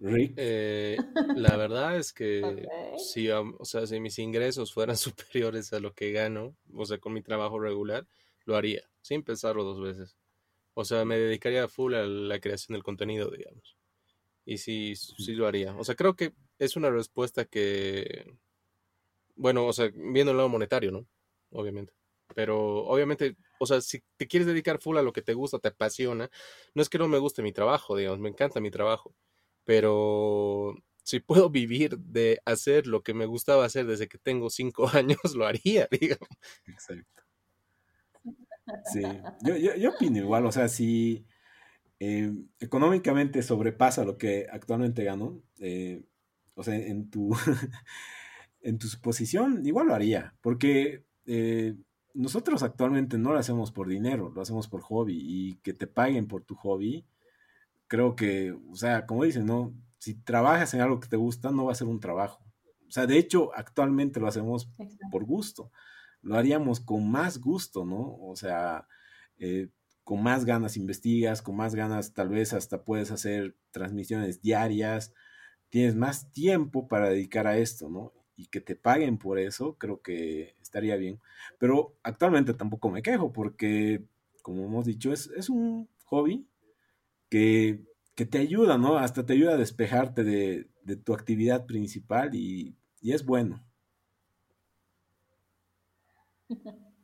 Rick. 0.00 0.34
Eh, 0.36 0.98
la 1.36 1.56
verdad 1.56 1.96
es 1.96 2.12
que 2.12 2.42
si, 2.98 3.30
o 3.30 3.64
sea, 3.64 3.86
si 3.86 4.00
mis 4.00 4.18
ingresos 4.18 4.72
fueran 4.72 4.96
superiores 4.96 5.72
a 5.72 5.80
lo 5.80 5.94
que 5.94 6.12
gano, 6.12 6.54
o 6.74 6.84
sea, 6.84 6.98
con 6.98 7.12
mi 7.12 7.22
trabajo 7.22 7.58
regular, 7.58 8.06
lo 8.44 8.56
haría, 8.56 8.82
sin 9.00 9.22
pensarlo 9.22 9.64
dos 9.64 9.80
veces. 9.80 10.16
O 10.74 10.84
sea, 10.84 11.04
me 11.04 11.18
dedicaría 11.18 11.68
full 11.68 11.94
a 11.94 12.04
la 12.04 12.40
creación 12.40 12.74
del 12.74 12.82
contenido, 12.82 13.30
digamos. 13.30 13.76
Y 14.44 14.58
sí, 14.58 14.94
sí 14.96 15.32
lo 15.34 15.46
haría. 15.46 15.74
O 15.76 15.84
sea, 15.84 15.94
creo 15.94 16.16
que 16.16 16.34
es 16.58 16.76
una 16.76 16.90
respuesta 16.90 17.44
que, 17.44 18.36
bueno, 19.36 19.66
o 19.66 19.72
sea, 19.72 19.90
viendo 19.94 20.32
el 20.32 20.36
lado 20.36 20.48
monetario, 20.48 20.90
¿no? 20.90 21.06
Obviamente. 21.50 21.94
Pero 22.34 22.84
obviamente, 22.84 23.36
o 23.60 23.66
sea, 23.66 23.80
si 23.80 24.02
te 24.16 24.26
quieres 24.26 24.46
dedicar 24.46 24.80
full 24.80 24.96
a 24.98 25.02
lo 25.02 25.12
que 25.12 25.22
te 25.22 25.34
gusta, 25.34 25.58
te 25.58 25.68
apasiona, 25.68 26.30
no 26.74 26.82
es 26.82 26.88
que 26.88 26.98
no 26.98 27.08
me 27.08 27.18
guste 27.18 27.42
mi 27.42 27.52
trabajo, 27.52 27.96
digamos, 27.96 28.18
me 28.18 28.30
encanta 28.30 28.60
mi 28.60 28.70
trabajo, 28.70 29.14
pero 29.64 30.74
si 31.04 31.20
puedo 31.20 31.50
vivir 31.50 31.98
de 31.98 32.40
hacer 32.46 32.86
lo 32.86 33.02
que 33.02 33.14
me 33.14 33.26
gustaba 33.26 33.64
hacer 33.66 33.86
desde 33.86 34.08
que 34.08 34.18
tengo 34.18 34.50
cinco 34.50 34.88
años, 34.92 35.20
lo 35.34 35.46
haría, 35.46 35.88
digamos. 36.00 36.28
Exacto. 36.66 37.23
Sí, 38.92 39.02
yo, 39.42 39.56
yo, 39.56 39.74
yo 39.76 39.90
opino 39.90 40.18
igual, 40.18 40.46
o 40.46 40.52
sea, 40.52 40.68
si 40.68 41.26
eh, 42.00 42.32
económicamente 42.60 43.42
sobrepasa 43.42 44.04
lo 44.04 44.18
que 44.18 44.46
actualmente 44.50 45.04
gano, 45.04 45.42
eh, 45.60 46.04
o 46.54 46.62
sea, 46.62 46.74
en 46.76 47.10
tu, 47.10 47.30
en 48.60 48.78
tu 48.78 48.88
posición, 49.02 49.66
igual 49.66 49.88
lo 49.88 49.94
haría, 49.94 50.34
porque 50.42 51.04
eh, 51.26 51.76
nosotros 52.14 52.62
actualmente 52.62 53.18
no 53.18 53.32
lo 53.32 53.38
hacemos 53.38 53.72
por 53.72 53.88
dinero, 53.88 54.32
lo 54.34 54.42
hacemos 54.42 54.68
por 54.68 54.82
hobby 54.82 55.18
y 55.20 55.56
que 55.56 55.74
te 55.74 55.86
paguen 55.86 56.26
por 56.26 56.44
tu 56.44 56.54
hobby, 56.56 57.06
creo 57.86 58.16
que, 58.16 58.52
o 58.70 58.76
sea, 58.76 59.06
como 59.06 59.24
dicen, 59.24 59.46
¿no? 59.46 59.74
Si 59.98 60.14
trabajas 60.14 60.74
en 60.74 60.80
algo 60.80 61.00
que 61.00 61.08
te 61.08 61.16
gusta, 61.16 61.50
no 61.50 61.66
va 61.66 61.72
a 61.72 61.76
ser 61.76 61.88
un 61.88 62.00
trabajo. 62.00 62.44
O 62.88 62.90
sea, 62.90 63.06
de 63.06 63.18
hecho, 63.18 63.50
actualmente 63.54 64.20
lo 64.20 64.28
hacemos 64.28 64.68
por 65.10 65.24
gusto. 65.24 65.70
Lo 66.24 66.36
haríamos 66.36 66.80
con 66.80 67.10
más 67.10 67.38
gusto, 67.38 67.84
¿no? 67.84 68.16
O 68.20 68.34
sea, 68.34 68.88
eh, 69.38 69.68
con 70.04 70.22
más 70.22 70.44
ganas 70.44 70.76
investigas, 70.76 71.42
con 71.42 71.56
más 71.56 71.74
ganas 71.74 72.12
tal 72.12 72.28
vez 72.28 72.52
hasta 72.52 72.84
puedes 72.84 73.10
hacer 73.10 73.56
transmisiones 73.70 74.42
diarias, 74.42 75.12
tienes 75.70 75.96
más 75.96 76.30
tiempo 76.32 76.88
para 76.88 77.08
dedicar 77.08 77.46
a 77.46 77.58
esto, 77.58 77.88
¿no? 77.90 78.12
Y 78.36 78.46
que 78.46 78.60
te 78.60 78.76
paguen 78.76 79.18
por 79.18 79.38
eso, 79.38 79.76
creo 79.78 80.02
que 80.02 80.56
estaría 80.62 80.96
bien. 80.96 81.20
Pero 81.58 81.96
actualmente 82.02 82.54
tampoco 82.54 82.90
me 82.90 83.02
quejo 83.02 83.32
porque, 83.32 84.04
como 84.42 84.64
hemos 84.64 84.86
dicho, 84.86 85.12
es, 85.12 85.30
es 85.36 85.48
un 85.48 85.88
hobby 86.06 86.46
que, 87.30 87.84
que, 88.14 88.26
te 88.26 88.38
ayuda, 88.38 88.78
¿no? 88.78 88.98
Hasta 88.98 89.26
te 89.26 89.34
ayuda 89.34 89.54
a 89.54 89.58
despejarte 89.58 90.24
de, 90.24 90.68
de 90.82 90.96
tu 90.96 91.14
actividad 91.14 91.66
principal 91.66 92.34
y, 92.34 92.76
y 93.00 93.12
es 93.12 93.24
bueno. 93.24 93.64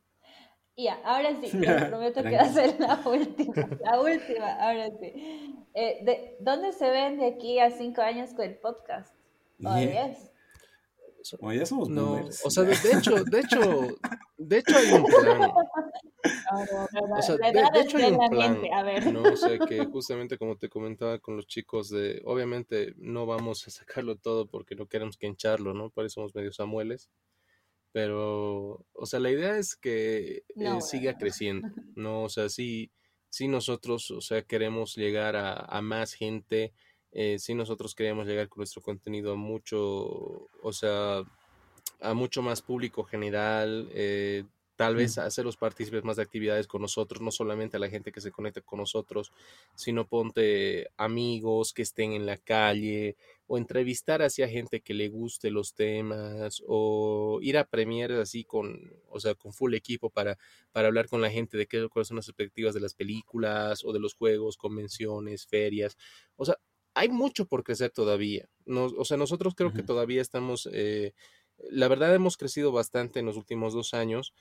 Ya, 0.77 0.99
ahora 1.05 1.37
sí, 1.41 1.51
les 1.59 1.85
prometo 1.91 2.23
que 2.23 2.37
va 2.37 2.43
a 2.43 2.49
ser 2.49 2.81
la 2.81 3.03
última, 3.05 3.69
la 3.83 4.01
última, 4.01 4.53
ahora 4.55 4.89
sí. 4.99 5.13
Eh, 5.75 5.99
de, 6.05 6.37
¿Dónde 6.41 6.73
se 6.73 6.89
ven 6.89 7.19
de 7.19 7.27
aquí 7.27 7.59
a 7.59 7.71
cinco 7.71 8.01
años 8.01 8.33
con 8.33 8.47
el 8.47 8.57
podcast? 8.57 9.15
¿O 9.63 9.77
es? 9.77 10.31
O 11.41 11.53
ya 11.53 11.67
somos 11.67 11.91
no, 11.91 12.27
O 12.45 12.51
sea, 12.51 12.63
de, 12.63 12.73
hecho, 12.73 13.25
de 13.25 13.41
hecho, 13.41 13.99
de 14.39 14.59
hecho 14.59 14.77
hay 14.77 14.93
un 14.93 15.05
plan. 15.05 15.51
o 17.11 17.23
sea, 17.23 17.37
de, 17.37 17.81
hecho 17.81 17.99
hay 17.99 18.13
un 18.13 18.29
plan. 18.31 18.63
A 18.73 18.83
ver. 18.83 19.13
No, 19.13 19.23
o 19.23 19.37
sea, 19.37 19.59
que 19.59 19.85
justamente 19.85 20.39
como 20.39 20.57
te 20.57 20.71
comentaba 20.71 21.19
con 21.19 21.37
los 21.37 21.47
chicos 21.47 21.91
de, 21.91 22.23
obviamente 22.25 22.95
no 22.97 23.27
vamos 23.27 23.67
a 23.67 23.71
sacarlo 23.71 24.17
todo 24.17 24.47
porque 24.47 24.75
no 24.75 24.87
queremos 24.87 25.19
que 25.19 25.27
hincharlo, 25.27 25.75
¿no? 25.75 25.91
Por 25.91 26.07
eso 26.07 26.15
somos 26.15 26.35
medio 26.35 26.53
samueles. 26.53 27.11
Pero, 27.93 28.87
o 28.93 29.07
sea, 29.07 29.19
la 29.21 29.31
idea 29.31 29.59
es 29.59 29.75
que 29.75 30.45
eh, 30.57 30.81
siga 30.81 31.19
creciendo, 31.19 31.69
¿no? 31.97 32.23
O 32.23 32.29
sea, 32.29 32.49
sí, 32.49 32.91
sí 33.29 33.49
nosotros, 33.49 34.11
o 34.11 34.21
sea, 34.21 34.43
queremos 34.43 34.95
llegar 34.95 35.37
a, 35.37 35.55
a 35.55 35.83
más 35.83 36.13
gente, 36.13 36.73
eh, 37.13 37.39
sí 37.39 37.55
nosotros 37.55 37.95
queremos 37.95 38.27
llegar 38.27 38.49
con 38.49 38.61
nuestro 38.61 38.83
contenido 38.83 39.33
a 39.33 39.37
mucho, 39.37 40.49
o 40.63 40.73
sea, 40.73 41.23
a 42.01 42.15
mucho 42.15 42.43
más 42.43 42.63
público 42.63 43.03
general, 43.03 43.89
eh, 43.93 44.45
tal 44.77 44.95
vez 44.95 45.19
hacerlos 45.19 45.59
partícipes 45.59 46.05
más 46.05 46.17
de 46.17 46.23
actividades 46.23 46.67
con 46.67 46.81
nosotros, 46.81 47.21
no 47.21 47.31
solamente 47.31 47.77
a 47.77 47.81
la 47.81 47.91
gente 47.91 48.13
que 48.13 48.21
se 48.23 48.31
conecte 48.31 48.63
con 48.63 48.79
nosotros, 48.79 49.31
sino 49.75 50.07
ponte 50.07 50.89
amigos 50.97 51.75
que 51.75 51.83
estén 51.83 52.13
en 52.13 52.25
la 52.25 52.39
calle 52.39 53.17
o 53.53 53.59
entrevistar 53.59 54.23
hacia 54.23 54.49
gente 54.49 54.81
que 54.81 54.95
le 54.95 55.09
guste 55.09 55.51
los 55.51 55.75
temas 55.75 56.63
o 56.69 57.41
ir 57.43 57.59
a 57.59 57.65
premieres 57.65 58.21
así 58.21 58.45
con, 58.45 58.93
o 59.09 59.19
sea, 59.19 59.35
con 59.35 59.53
full 59.53 59.75
equipo 59.75 60.09
para, 60.09 60.39
para 60.71 60.87
hablar 60.87 61.09
con 61.09 61.21
la 61.21 61.31
gente 61.31 61.59
de 61.59 61.67
qué, 61.67 61.89
cuáles 61.89 62.07
son 62.07 62.17
las 62.17 62.29
expectativas 62.29 62.75
de 62.75 62.81
las 62.81 62.95
películas 62.95 63.85
o 63.85 63.93
de 63.93 63.99
los 63.99 64.15
juegos, 64.15 64.57
convenciones, 64.57 65.49
ferias. 65.49 65.97
O 66.37 66.45
sea, 66.45 66.59
hay 66.95 67.09
mucho 67.09 67.47
por 67.47 67.65
crecer 67.65 67.91
todavía. 67.91 68.49
o 68.67 69.05
sea, 69.05 69.17
nosotros 69.17 69.55
creo 69.57 69.73
que 69.73 69.83
todavía 69.83 70.23
estamos, 70.23 70.69
eh, 70.73 71.13
la 71.71 71.89
verdad 71.89 72.15
hemos 72.15 72.37
crecido 72.37 72.71
bastante 72.71 73.19
en 73.19 73.27
los 73.27 73.37
últimos 73.37 73.75
dos 73.75 73.95
años 73.95 74.33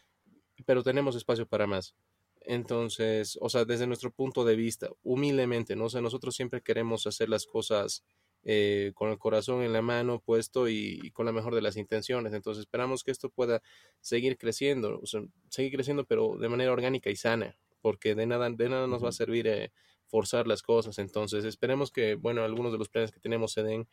pero 0.66 0.84
tenemos 0.84 1.16
espacio 1.16 1.48
para 1.48 1.68
más. 1.68 1.96
Entonces, 2.42 3.38
o 3.42 3.50
sea, 3.50 3.66
desde 3.66 3.88
nuestro 3.88 4.12
punto 4.12 4.46
de 4.46 4.56
vista, 4.56 4.90
humildemente, 5.04 5.76
¿no? 5.76 5.86
O 5.86 5.90
sea, 5.90 6.02
nosotros 6.02 6.36
siempre 6.36 6.62
queremos 6.62 7.06
hacer 7.06 7.30
las 7.30 7.46
cosas 7.46 8.04
eh, 8.44 8.92
con 8.96 9.10
el 9.10 9.18
corazón 9.18 9.64
en 9.64 9.74
la 9.74 9.82
mano 9.82 10.20
puesto 10.20 10.70
y, 10.70 11.12
con 11.12 11.26
la 11.26 11.32
mejor 11.32 11.56
de 11.56 11.62
las 11.62 11.78
intenciones. 11.78 12.34
Entonces, 12.34 12.62
esperamos 12.62 13.04
que 13.04 13.12
esto 13.12 13.30
pueda 13.30 13.62
seguir 14.00 14.38
creciendo, 14.38 15.00
o 15.02 15.06
sea, 15.06 15.22
seguir 15.50 15.74
creciendo, 15.74 16.06
pero 16.06 16.38
de 16.38 16.50
manera 16.50 16.72
orgánica 16.72 17.10
y 17.10 17.16
sana, 17.16 17.58
porque 17.82 18.16
de 18.16 18.26
nada, 18.26 18.50
de 18.50 18.70
nada 18.70 18.88
nos 18.88 19.04
va 19.04 19.10
a 19.10 19.14
servir 19.14 19.48
eh, 19.48 19.72
forzar 20.08 20.48
las 20.48 20.62
cosas. 20.62 21.00
Entonces, 21.00 21.46
esperemos 21.46 21.92
que, 21.92 22.16
bueno, 22.16 22.44
algunos 22.44 22.72
de 22.72 22.78
los 22.78 22.90
planes 22.90 23.12
que 23.12 23.20
tenemos 23.20 23.54
se 23.54 23.64
den. 23.64 23.88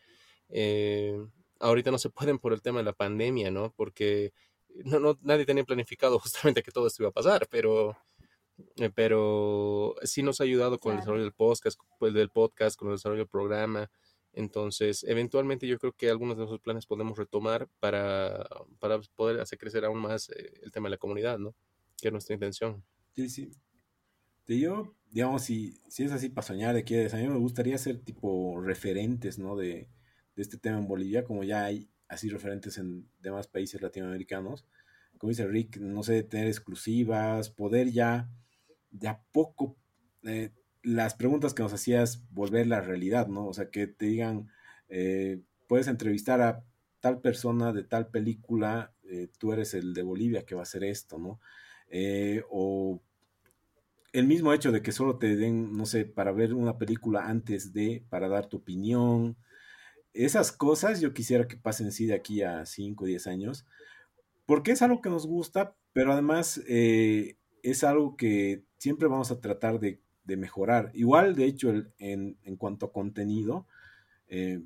Eh, 0.49 1.19
ahorita 1.61 1.91
no 1.91 1.99
se 1.99 2.11
pueden 2.11 2.39
por 2.39 2.53
el 2.53 2.63
tema 2.63 2.79
de 2.79 2.85
la 2.85 2.93
pandemia, 2.93 3.51
¿no? 3.51 3.73
Porque 3.77 4.33
no, 4.85 5.01
no, 5.01 5.19
nadie 5.23 5.47
tenía 5.47 5.65
planificado 5.65 6.19
justamente 6.21 6.63
que 6.63 6.71
todo 6.71 6.87
esto 6.87 7.03
iba 7.03 7.11
a 7.11 7.13
pasar, 7.13 7.49
pero, 7.51 7.97
eh, 8.77 8.91
pero 8.95 9.95
sí 10.03 10.23
nos 10.23 10.41
ha 10.41 10.45
ayudado 10.45 10.79
con 10.79 10.93
el 10.93 10.99
desarrollo 10.99 11.25
del 11.25 11.33
podcast, 11.33 11.79
del 12.01 12.31
podcast, 12.31 12.79
con 12.79 12.89
el 12.89 12.95
desarrollo 12.95 13.23
del 13.23 13.29
programa. 13.29 13.91
Entonces, 14.37 15.03
eventualmente 15.09 15.67
yo 15.67 15.79
creo 15.79 15.95
que 15.95 16.11
algunos 16.11 16.37
de 16.37 16.45
esos 16.45 16.61
planes 16.61 16.85
podemos 16.85 17.17
retomar 17.17 17.69
para, 17.81 18.47
para 18.79 19.01
poder 19.17 19.41
hacer 19.41 19.59
crecer 19.59 19.83
aún 19.87 19.99
más 19.99 20.29
eh, 20.29 20.53
el 20.63 20.71
tema 20.71 20.89
de 20.89 20.91
la 20.91 20.99
comunidad, 20.99 21.39
¿no? 21.39 21.55
Que 21.97 22.09
es 22.09 22.13
nuestra 22.13 22.35
intención. 22.35 22.85
Sí, 23.15 23.31
sí. 23.31 23.51
yo, 24.47 24.95
digamos, 25.11 25.43
si, 25.43 25.81
si 25.89 26.05
es 26.05 26.13
así 26.13 26.29
para 26.29 26.47
soñar 26.47 26.75
de 26.75 26.85
que 26.85 27.09
a 27.11 27.17
mí 27.17 27.27
me 27.27 27.39
gustaría 27.39 27.79
ser 27.79 27.99
tipo 27.99 28.61
referentes, 28.61 29.39
¿no? 29.39 29.57
De, 29.57 29.89
de 30.37 30.43
este 30.43 30.59
tema 30.59 30.77
en 30.77 30.87
Bolivia, 30.87 31.25
como 31.25 31.43
ya 31.43 31.65
hay 31.65 31.89
así 32.07 32.29
referentes 32.29 32.77
en 32.77 33.09
demás 33.21 33.49
países 33.49 33.81
latinoamericanos. 33.81 34.67
Como 35.17 35.31
dice 35.31 35.47
Rick, 35.47 35.79
no 35.79 36.03
sé, 36.03 36.23
tener 36.25 36.47
exclusivas, 36.47 37.49
poder 37.49 37.91
ya 37.91 38.29
de 38.91 39.17
poco 39.33 39.79
eh, 40.25 40.51
las 40.87 41.15
preguntas 41.15 41.55
que 41.55 41.63
nos 41.63 41.73
hacías 41.73 42.23
volver 42.31 42.67
la 42.67 42.81
realidad, 42.81 43.27
¿no? 43.29 43.47
O 43.47 43.53
sea, 43.53 43.71
que 43.71 43.87
te 43.87 44.07
digan, 44.07 44.49
eh, 44.89 45.41
puedes 45.67 45.89
entrevistar 45.89 46.41
a 46.41 46.63
tal 47.01 47.21
persona 47.21 47.73
de 47.73 47.85
tal 47.85 48.09
película, 48.09 48.93
eh, 49.05 49.29
tú 49.39 49.53
eres 49.53 49.75
el 49.75 49.95
de 49.95 50.03
Bolivia 50.03 50.45
que 50.47 50.55
va 50.55 50.63
a 50.63 50.63
hacer 50.63 50.85
esto, 50.85 51.19
¿no? 51.19 51.41
o 52.51 53.01
el 54.13 54.27
mismo 54.27 54.53
hecho 54.53 54.73
de 54.73 54.83
que 54.83 54.93
solo 54.93 55.19
te 55.19 55.37
den, 55.37 55.77
no 55.77 55.87
sé, 55.87 56.05
para 56.05 56.33
ver 56.33 56.55
una 56.55 56.79
película 56.79 57.29
antes 57.29 57.73
de, 57.73 58.05
para 58.09 58.29
dar 58.29 58.47
tu 58.49 58.57
opinión, 58.57 59.37
esas 60.15 60.53
cosas 60.53 61.01
yo 61.01 61.13
quisiera 61.13 61.47
que 61.47 61.57
pasen 61.57 61.93
sí 61.93 62.07
de 62.07 62.15
aquí 62.15 62.43
a 62.43 62.65
5 62.65 63.05
o 63.05 63.07
10 63.07 63.27
años, 63.27 63.67
porque 64.47 64.73
es 64.73 64.83
algo 64.83 65.03
que 65.03 65.11
nos 65.11 65.27
gusta, 65.27 65.77
pero 65.93 66.13
además 66.13 66.63
eh, 66.67 67.37
es 67.63 67.85
algo 67.85 68.17
que 68.17 68.65
siempre 68.79 69.09
vamos 69.09 69.31
a 69.31 69.41
tratar 69.41 69.79
de, 69.81 70.01
mejorar. 70.37 70.91
Igual, 70.95 71.37
de 71.37 71.45
hecho, 71.45 71.73
en, 71.99 72.37
cuanto 72.59 72.87
a 72.87 72.93
contenido, 72.93 73.67
eh, 74.29 74.61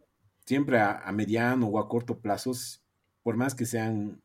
siempre 0.46 0.80
a, 0.80 1.10
mediano 1.12 1.66
o 1.66 1.78
a 1.78 1.88
corto 1.88 2.20
plazo, 2.20 2.52
por 3.22 3.36
más 3.36 3.54
que 3.54 3.66
sean 3.66 4.22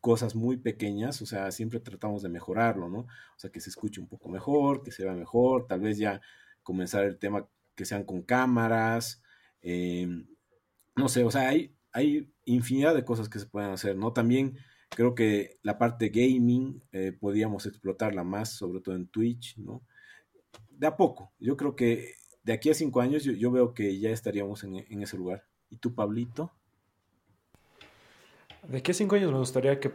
cosas 0.00 0.36
muy 0.36 0.56
pequeñas, 0.58 1.20
o 1.22 1.26
sea, 1.26 1.50
siempre 1.50 1.80
tratamos 1.80 2.22
de 2.22 2.28
mejorarlo, 2.28 2.88
¿no? 2.88 3.00
O 3.00 3.38
sea, 3.38 3.50
que 3.50 3.60
se 3.60 3.70
escuche 3.70 4.00
un 4.00 4.06
poco 4.06 4.28
mejor, 4.28 4.82
que 4.82 4.92
se 4.92 5.02
vea 5.02 5.14
mejor, 5.14 5.66
tal 5.66 5.80
vez 5.80 5.98
ya 5.98 6.20
comenzar 6.62 7.04
el 7.04 7.18
tema 7.18 7.48
que 7.74 7.84
sean 7.84 8.04
con 8.04 8.22
cámaras, 8.22 9.22
Em, 9.68 10.28
no 10.94 11.08
sé, 11.08 11.24
o 11.24 11.30
sea, 11.30 11.48
hay, 11.48 11.74
hay 11.92 12.32
infinidad 12.44 12.94
de 12.94 13.04
cosas 13.04 13.28
que 13.28 13.40
se 13.40 13.46
pueden 13.46 13.70
hacer, 13.70 13.96
¿no? 13.96 14.12
También 14.12 14.56
Creo 14.90 15.14
que 15.14 15.58
la 15.62 15.78
parte 15.78 16.08
gaming 16.10 16.82
eh, 16.92 17.12
podíamos 17.12 17.66
explotarla 17.66 18.24
más, 18.24 18.52
sobre 18.52 18.80
todo 18.80 18.94
en 18.94 19.08
Twitch, 19.08 19.58
¿no? 19.58 19.82
De 20.76 20.86
a 20.86 20.96
poco. 20.96 21.32
Yo 21.38 21.56
creo 21.56 21.74
que 21.74 22.14
de 22.42 22.52
aquí 22.52 22.70
a 22.70 22.74
cinco 22.74 23.00
años 23.00 23.24
yo, 23.24 23.50
veo 23.50 23.74
que 23.74 23.98
ya 23.98 24.10
estaríamos 24.10 24.62
en, 24.64 24.76
en, 24.76 25.02
ese 25.02 25.16
lugar. 25.16 25.44
¿Y 25.68 25.76
tú, 25.76 25.94
Pablito? 25.94 26.52
De 28.68 28.78
aquí 28.78 28.90
a 28.92 28.94
cinco 28.94 29.16
años 29.16 29.32
me 29.32 29.38
gustaría 29.38 29.80
que 29.80 29.90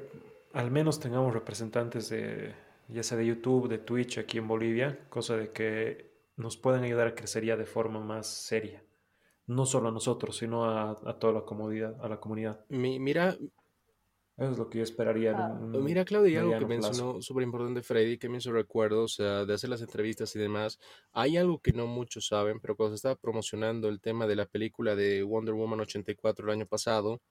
al 0.53 0.71
menos 0.71 0.99
tengamos 0.99 1.33
representantes 1.33 2.09
de, 2.09 2.53
ya 2.87 3.03
sea 3.03 3.17
de 3.17 3.25
YouTube, 3.25 3.69
de 3.69 3.77
Twitch 3.77 4.17
aquí 4.17 4.37
en 4.37 4.47
Bolivia, 4.47 4.99
cosa 5.09 5.37
de 5.37 5.51
que 5.51 6.11
nos 6.35 6.57
puedan 6.57 6.83
ayudar 6.83 7.07
a 7.07 7.15
crecer 7.15 7.45
ya 7.45 7.55
de 7.55 7.65
forma 7.65 7.99
más 7.99 8.27
seria. 8.27 8.83
No 9.47 9.65
solo 9.65 9.89
a 9.89 9.91
nosotros, 9.91 10.37
sino 10.37 10.65
a, 10.65 11.19
toda 11.19 11.33
la 11.33 11.41
comunidad. 11.41 12.03
A 12.03 12.09
la 12.09 12.19
comunidad. 12.19 12.65
mira, 12.69 13.37
eso 14.37 14.51
es 14.51 14.57
lo 14.57 14.69
que 14.69 14.79
yo 14.79 14.83
esperaría. 14.83 15.35
Ah. 15.37 15.59
Mira, 15.59 16.05
Claudia, 16.05 16.41
algo 16.41 16.57
que 16.57 16.65
mencionó 16.65 17.21
súper 17.21 17.43
importante 17.43 17.81
Freddy, 17.81 18.17
que 18.17 18.29
me 18.29 18.37
hizo 18.37 18.51
recuerdo, 18.51 19.03
o 19.03 19.07
sea, 19.07 19.45
de 19.45 19.53
hacer 19.53 19.69
las 19.69 19.81
entrevistas 19.81 20.35
y 20.35 20.39
demás. 20.39 20.79
Hay 21.11 21.37
algo 21.37 21.59
que 21.59 21.73
no 21.73 21.87
muchos 21.87 22.27
saben, 22.27 22.59
pero 22.59 22.75
cuando 22.75 22.95
se 22.95 22.95
estaba 22.95 23.15
promocionando 23.15 23.89
el 23.89 24.01
tema 24.01 24.27
de 24.27 24.35
la 24.35 24.45
película 24.45 24.95
de 24.95 25.23
Wonder 25.23 25.53
Woman 25.53 25.81
84 25.81 26.45
el 26.45 26.51
año 26.51 26.65
pasado, 26.65 27.21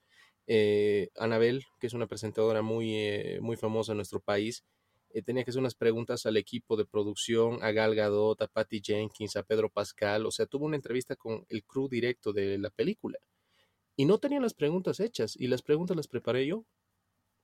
eh, 0.47 1.11
Anabel, 1.17 1.65
que 1.79 1.87
es 1.87 1.95
una 1.95 2.07
presentadora 2.07 2.63
muy, 2.63 2.95
eh, 2.97 3.39
muy 3.41 3.57
famosa 3.57 3.93
en 3.93 3.99
nuestro 3.99 4.21
país, 4.21 4.65
eh, 5.13 5.23
tenía 5.23 5.45
que 5.45 5.51
hacer 5.51 5.61
unas 5.61 5.75
preguntas 5.75 6.25
al 6.27 6.37
equipo 6.37 6.77
de 6.77 6.87
producción, 6.87 7.59
a 7.63 7.73
Gal 7.73 7.95
Gadot, 7.97 8.41
a 8.43 8.47
Patty 8.47 8.81
Jenkins, 8.83 9.37
a 9.37 9.43
Pedro 9.43 9.69
Pascal, 9.69 10.27
o 10.27 10.31
sea, 10.31 10.47
tuvo 10.47 10.67
una 10.67 10.77
entrevista 10.77 11.17
con 11.17 11.45
el 11.49 11.65
crew 11.65 11.89
directo 11.89 12.33
de 12.33 12.59
la 12.59 12.71
película. 12.71 13.19
Y 13.97 14.07
no 14.07 14.19
tenían 14.19 14.43
las 14.43 14.55
preguntas 14.55 15.01
hechas, 15.01 15.37
y 15.37 15.49
las 15.49 15.63
preguntas 15.63 15.97
las 15.97 16.09
preparé 16.09 16.47
yo. 16.47 16.65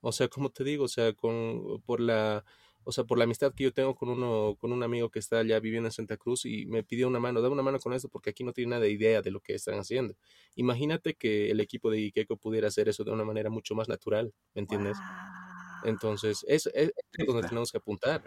O 0.01 0.13
sea, 0.13 0.29
como 0.29 0.51
te 0.51 0.65
digo, 0.65 0.85
o 0.85 0.89
sea, 0.89 1.13
con, 1.13 1.81
por 1.83 2.01
la, 2.01 2.45
o 2.85 2.93
sea, 2.93 3.03
por 3.03 3.19
la 3.19 3.25
amistad 3.25 3.53
que 3.53 3.65
yo 3.65 3.73
tengo 3.73 3.97
con 3.97 4.09
uno, 4.09 4.57
con 4.61 4.73
un 4.73 4.83
amigo 4.85 5.11
que 5.11 5.19
está 5.19 5.41
allá 5.41 5.59
viviendo 5.59 5.89
en 5.89 5.93
Santa 5.93 6.17
Cruz 6.17 6.45
y 6.45 6.67
me 6.67 6.85
pidió 6.85 7.09
una 7.09 7.19
mano, 7.19 7.41
da 7.41 7.49
una 7.49 7.63
mano 7.63 7.81
con 7.81 7.93
esto 7.93 8.09
porque 8.09 8.31
aquí 8.31 8.45
no 8.45 8.53
tiene 8.53 8.71
nada 8.71 8.83
de 8.83 8.91
idea 8.91 9.23
de 9.23 9.33
lo 9.33 9.41
que 9.41 9.55
están 9.55 9.79
haciendo. 9.79 10.15
Imagínate 10.55 11.15
que 11.15 11.51
el 11.51 11.59
equipo 11.59 11.91
de 11.91 11.99
Ikeko 11.99 12.37
pudiera 12.37 12.69
hacer 12.69 12.89
eso 12.89 13.03
de 13.03 13.11
una 13.11 13.25
manera 13.25 13.51
mucho 13.51 13.75
más 13.75 13.89
natural, 13.89 14.33
¿me 14.55 14.61
entiendes? 14.61 14.97
Entonces, 15.85 16.45
es, 16.47 16.67
es, 16.75 16.93
donde 17.27 17.49
tenemos 17.49 17.73
que 17.73 17.79
apuntar. 17.79 18.23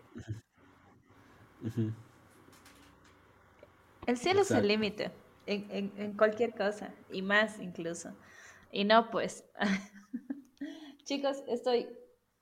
El 4.05 4.17
cielo 4.17 4.41
es 4.41 4.51
el 4.51 4.67
límite 4.67 5.11
en, 5.45 5.93
en, 5.97 6.17
cualquier 6.17 6.53
cosa 6.53 6.93
y 7.11 7.21
más 7.21 7.59
incluso. 7.59 8.11
Y 8.71 8.83
no, 8.83 9.09
pues, 9.09 9.45
chicos, 11.09 11.37
estoy 11.47 11.89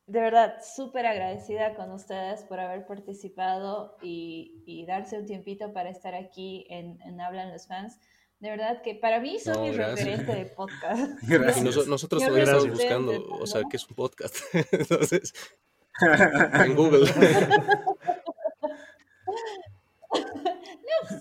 de 0.08 0.20
verdad 0.20 0.58
súper 0.62 1.06
agradecida 1.06 1.74
con 1.76 1.90
ustedes 1.92 2.44
por 2.44 2.60
haber 2.60 2.86
participado 2.86 3.98
y, 4.02 4.62
y, 4.66 4.86
darse 4.86 5.18
un 5.18 5.26
tiempito 5.26 5.72
para 5.72 5.90
estar 5.90 6.14
aquí 6.14 6.66
en, 6.70 7.02
en 7.02 7.22
Hablan 7.22 7.54
los 7.54 7.66
Fans. 7.66 7.98
De 8.40 8.50
verdad 8.50 8.82
que 8.84 8.94
para 8.96 9.22
mí 9.22 9.40
son 9.40 9.62
mi 9.62 9.72
referente 9.72 10.36
de 10.36 10.46
podcast. 10.58 11.24
nosotros 11.24 12.22
todavía 12.22 12.44
estamos 12.44 12.70
buscando, 12.70 13.24
o 13.40 13.48
sea, 13.48 13.62
¿qué 13.72 13.78
es 13.78 13.88
un 13.90 13.96
podcast? 13.96 14.36
Entonces, 14.72 15.34
en 16.02 16.76
Google. 16.76 17.10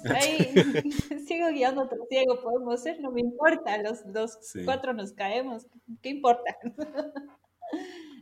No, 0.05 0.15
ahí 0.15 0.53
sigo 1.27 1.49
guiando 1.49 1.83
otro 1.83 1.99
ciego, 2.09 2.41
podemos 2.43 2.83
ser, 2.83 3.01
no 3.01 3.11
me 3.11 3.21
importa, 3.21 3.79
los, 3.79 4.05
los 4.07 4.39
cuatro 4.65 4.93
nos 4.93 5.13
caemos, 5.13 5.67
¿qué 6.03 6.11
importa? 6.11 6.57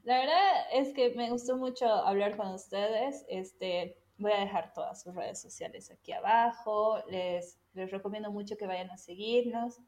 La 0.05 0.19
verdad 0.19 0.53
es 0.73 0.93
que 0.93 1.15
me 1.15 1.31
gustó 1.31 1.57
mucho 1.57 1.87
hablar 1.87 2.37
con 2.37 2.49
ustedes, 2.49 3.25
este, 3.29 3.97
voy 4.19 4.33
a 4.33 4.41
dejar 4.41 4.73
todas 4.75 5.03
sus 5.03 5.15
redes 5.15 5.41
sociales 5.41 5.91
aquí 5.91 6.13
abajo, 6.13 7.03
les 7.09 7.59
les 7.75 7.91
recomiendo 7.91 8.31
mucho 8.31 8.57
que 8.57 8.67
vayan 8.67 8.91
a 8.91 8.97
seguirnos. 8.97 9.81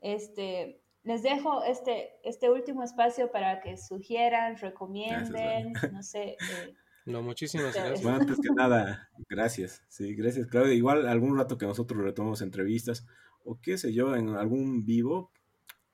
Este, 0.00 0.80
les 1.02 1.22
dejo 1.22 1.62
este, 1.64 2.18
este 2.22 2.50
último 2.50 2.82
espacio 2.82 3.30
para 3.30 3.60
que 3.60 3.76
sugieran, 3.76 4.56
recomienden, 4.56 5.72
no 5.92 6.02
sé. 6.02 6.30
Eh, 6.30 6.74
no, 7.08 7.22
muchísimas 7.22 7.74
gracias. 7.74 8.02
Bueno, 8.02 8.18
antes 8.18 8.38
que 8.38 8.50
nada, 8.54 9.10
gracias. 9.28 9.82
Sí, 9.88 10.14
gracias, 10.14 10.46
Claudia. 10.46 10.74
Igual 10.74 11.06
algún 11.08 11.36
rato 11.36 11.58
que 11.58 11.66
nosotros 11.66 12.02
retomamos 12.02 12.42
entrevistas 12.42 13.06
o 13.44 13.60
qué 13.60 13.78
sé 13.78 13.92
yo, 13.92 14.14
en 14.14 14.30
algún 14.30 14.84
vivo, 14.84 15.32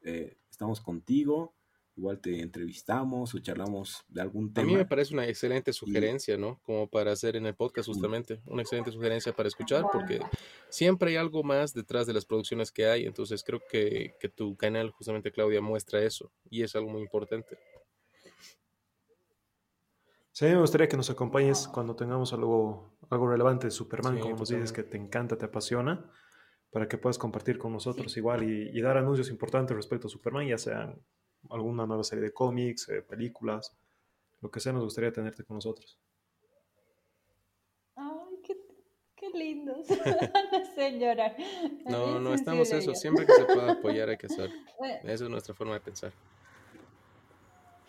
eh, 0.02 0.36
estamos 0.50 0.80
contigo 0.80 1.54
igual 1.96 2.20
te 2.20 2.40
entrevistamos 2.40 3.34
o 3.34 3.38
charlamos 3.38 4.04
de 4.08 4.20
algún 4.20 4.52
tema. 4.52 4.66
A 4.66 4.70
mí 4.70 4.76
me 4.76 4.84
parece 4.84 5.14
una 5.14 5.26
excelente 5.26 5.72
sugerencia, 5.72 6.36
¿no? 6.36 6.60
Como 6.64 6.88
para 6.88 7.12
hacer 7.12 7.36
en 7.36 7.46
el 7.46 7.54
podcast 7.54 7.88
justamente, 7.88 8.40
una 8.46 8.62
excelente 8.62 8.90
sugerencia 8.90 9.32
para 9.32 9.48
escuchar, 9.48 9.84
porque 9.92 10.20
siempre 10.68 11.10
hay 11.10 11.16
algo 11.16 11.42
más 11.42 11.72
detrás 11.72 12.06
de 12.06 12.12
las 12.12 12.24
producciones 12.24 12.72
que 12.72 12.86
hay, 12.86 13.06
entonces 13.06 13.44
creo 13.44 13.60
que, 13.70 14.14
que 14.20 14.28
tu 14.28 14.56
canal, 14.56 14.90
justamente 14.90 15.30
Claudia, 15.30 15.60
muestra 15.60 16.02
eso 16.02 16.32
y 16.50 16.62
es 16.62 16.74
algo 16.74 16.90
muy 16.90 17.02
importante. 17.02 17.58
Sí, 20.34 20.46
me 20.46 20.58
gustaría 20.58 20.88
que 20.88 20.96
nos 20.96 21.08
acompañes 21.10 21.68
cuando 21.68 21.94
tengamos 21.94 22.32
algo, 22.32 22.98
algo 23.08 23.28
relevante 23.28 23.68
de 23.68 23.70
Superman, 23.70 24.18
como 24.18 24.34
nos 24.34 24.48
dices 24.48 24.72
que 24.72 24.82
te 24.82 24.96
encanta, 24.96 25.38
te 25.38 25.44
apasiona, 25.44 26.10
para 26.72 26.88
que 26.88 26.98
puedas 26.98 27.18
compartir 27.18 27.56
con 27.56 27.72
nosotros 27.72 28.16
igual 28.16 28.42
y, 28.42 28.76
y, 28.76 28.82
dar 28.82 28.96
anuncios 28.96 29.30
importantes 29.30 29.76
respecto 29.76 30.08
a 30.08 30.10
Superman, 30.10 30.48
ya 30.48 30.58
sean 30.58 31.00
alguna 31.50 31.86
nueva 31.86 32.02
serie 32.02 32.24
de 32.24 32.32
cómics, 32.32 32.88
eh, 32.88 33.02
películas, 33.02 33.76
lo 34.40 34.50
que 34.50 34.58
sea, 34.58 34.72
nos 34.72 34.82
gustaría 34.82 35.12
tenerte 35.12 35.44
con 35.44 35.58
nosotros. 35.58 36.00
Ay, 37.94 38.40
qué, 38.42 38.56
qué 39.14 39.30
lindos. 39.30 39.86
no 40.52 40.74
sé 40.74 40.98
llorar. 40.98 41.36
No, 41.86 42.18
no 42.18 42.34
estamos 42.34 42.72
eso. 42.72 42.92
Siempre 42.96 43.24
que 43.24 43.34
se 43.34 43.44
pueda 43.44 43.70
apoyar 43.70 44.08
hay 44.08 44.16
que 44.16 44.26
hacer. 44.26 44.50
Esa 45.04 45.24
es 45.24 45.30
nuestra 45.30 45.54
forma 45.54 45.74
de 45.74 45.80
pensar. 45.80 46.12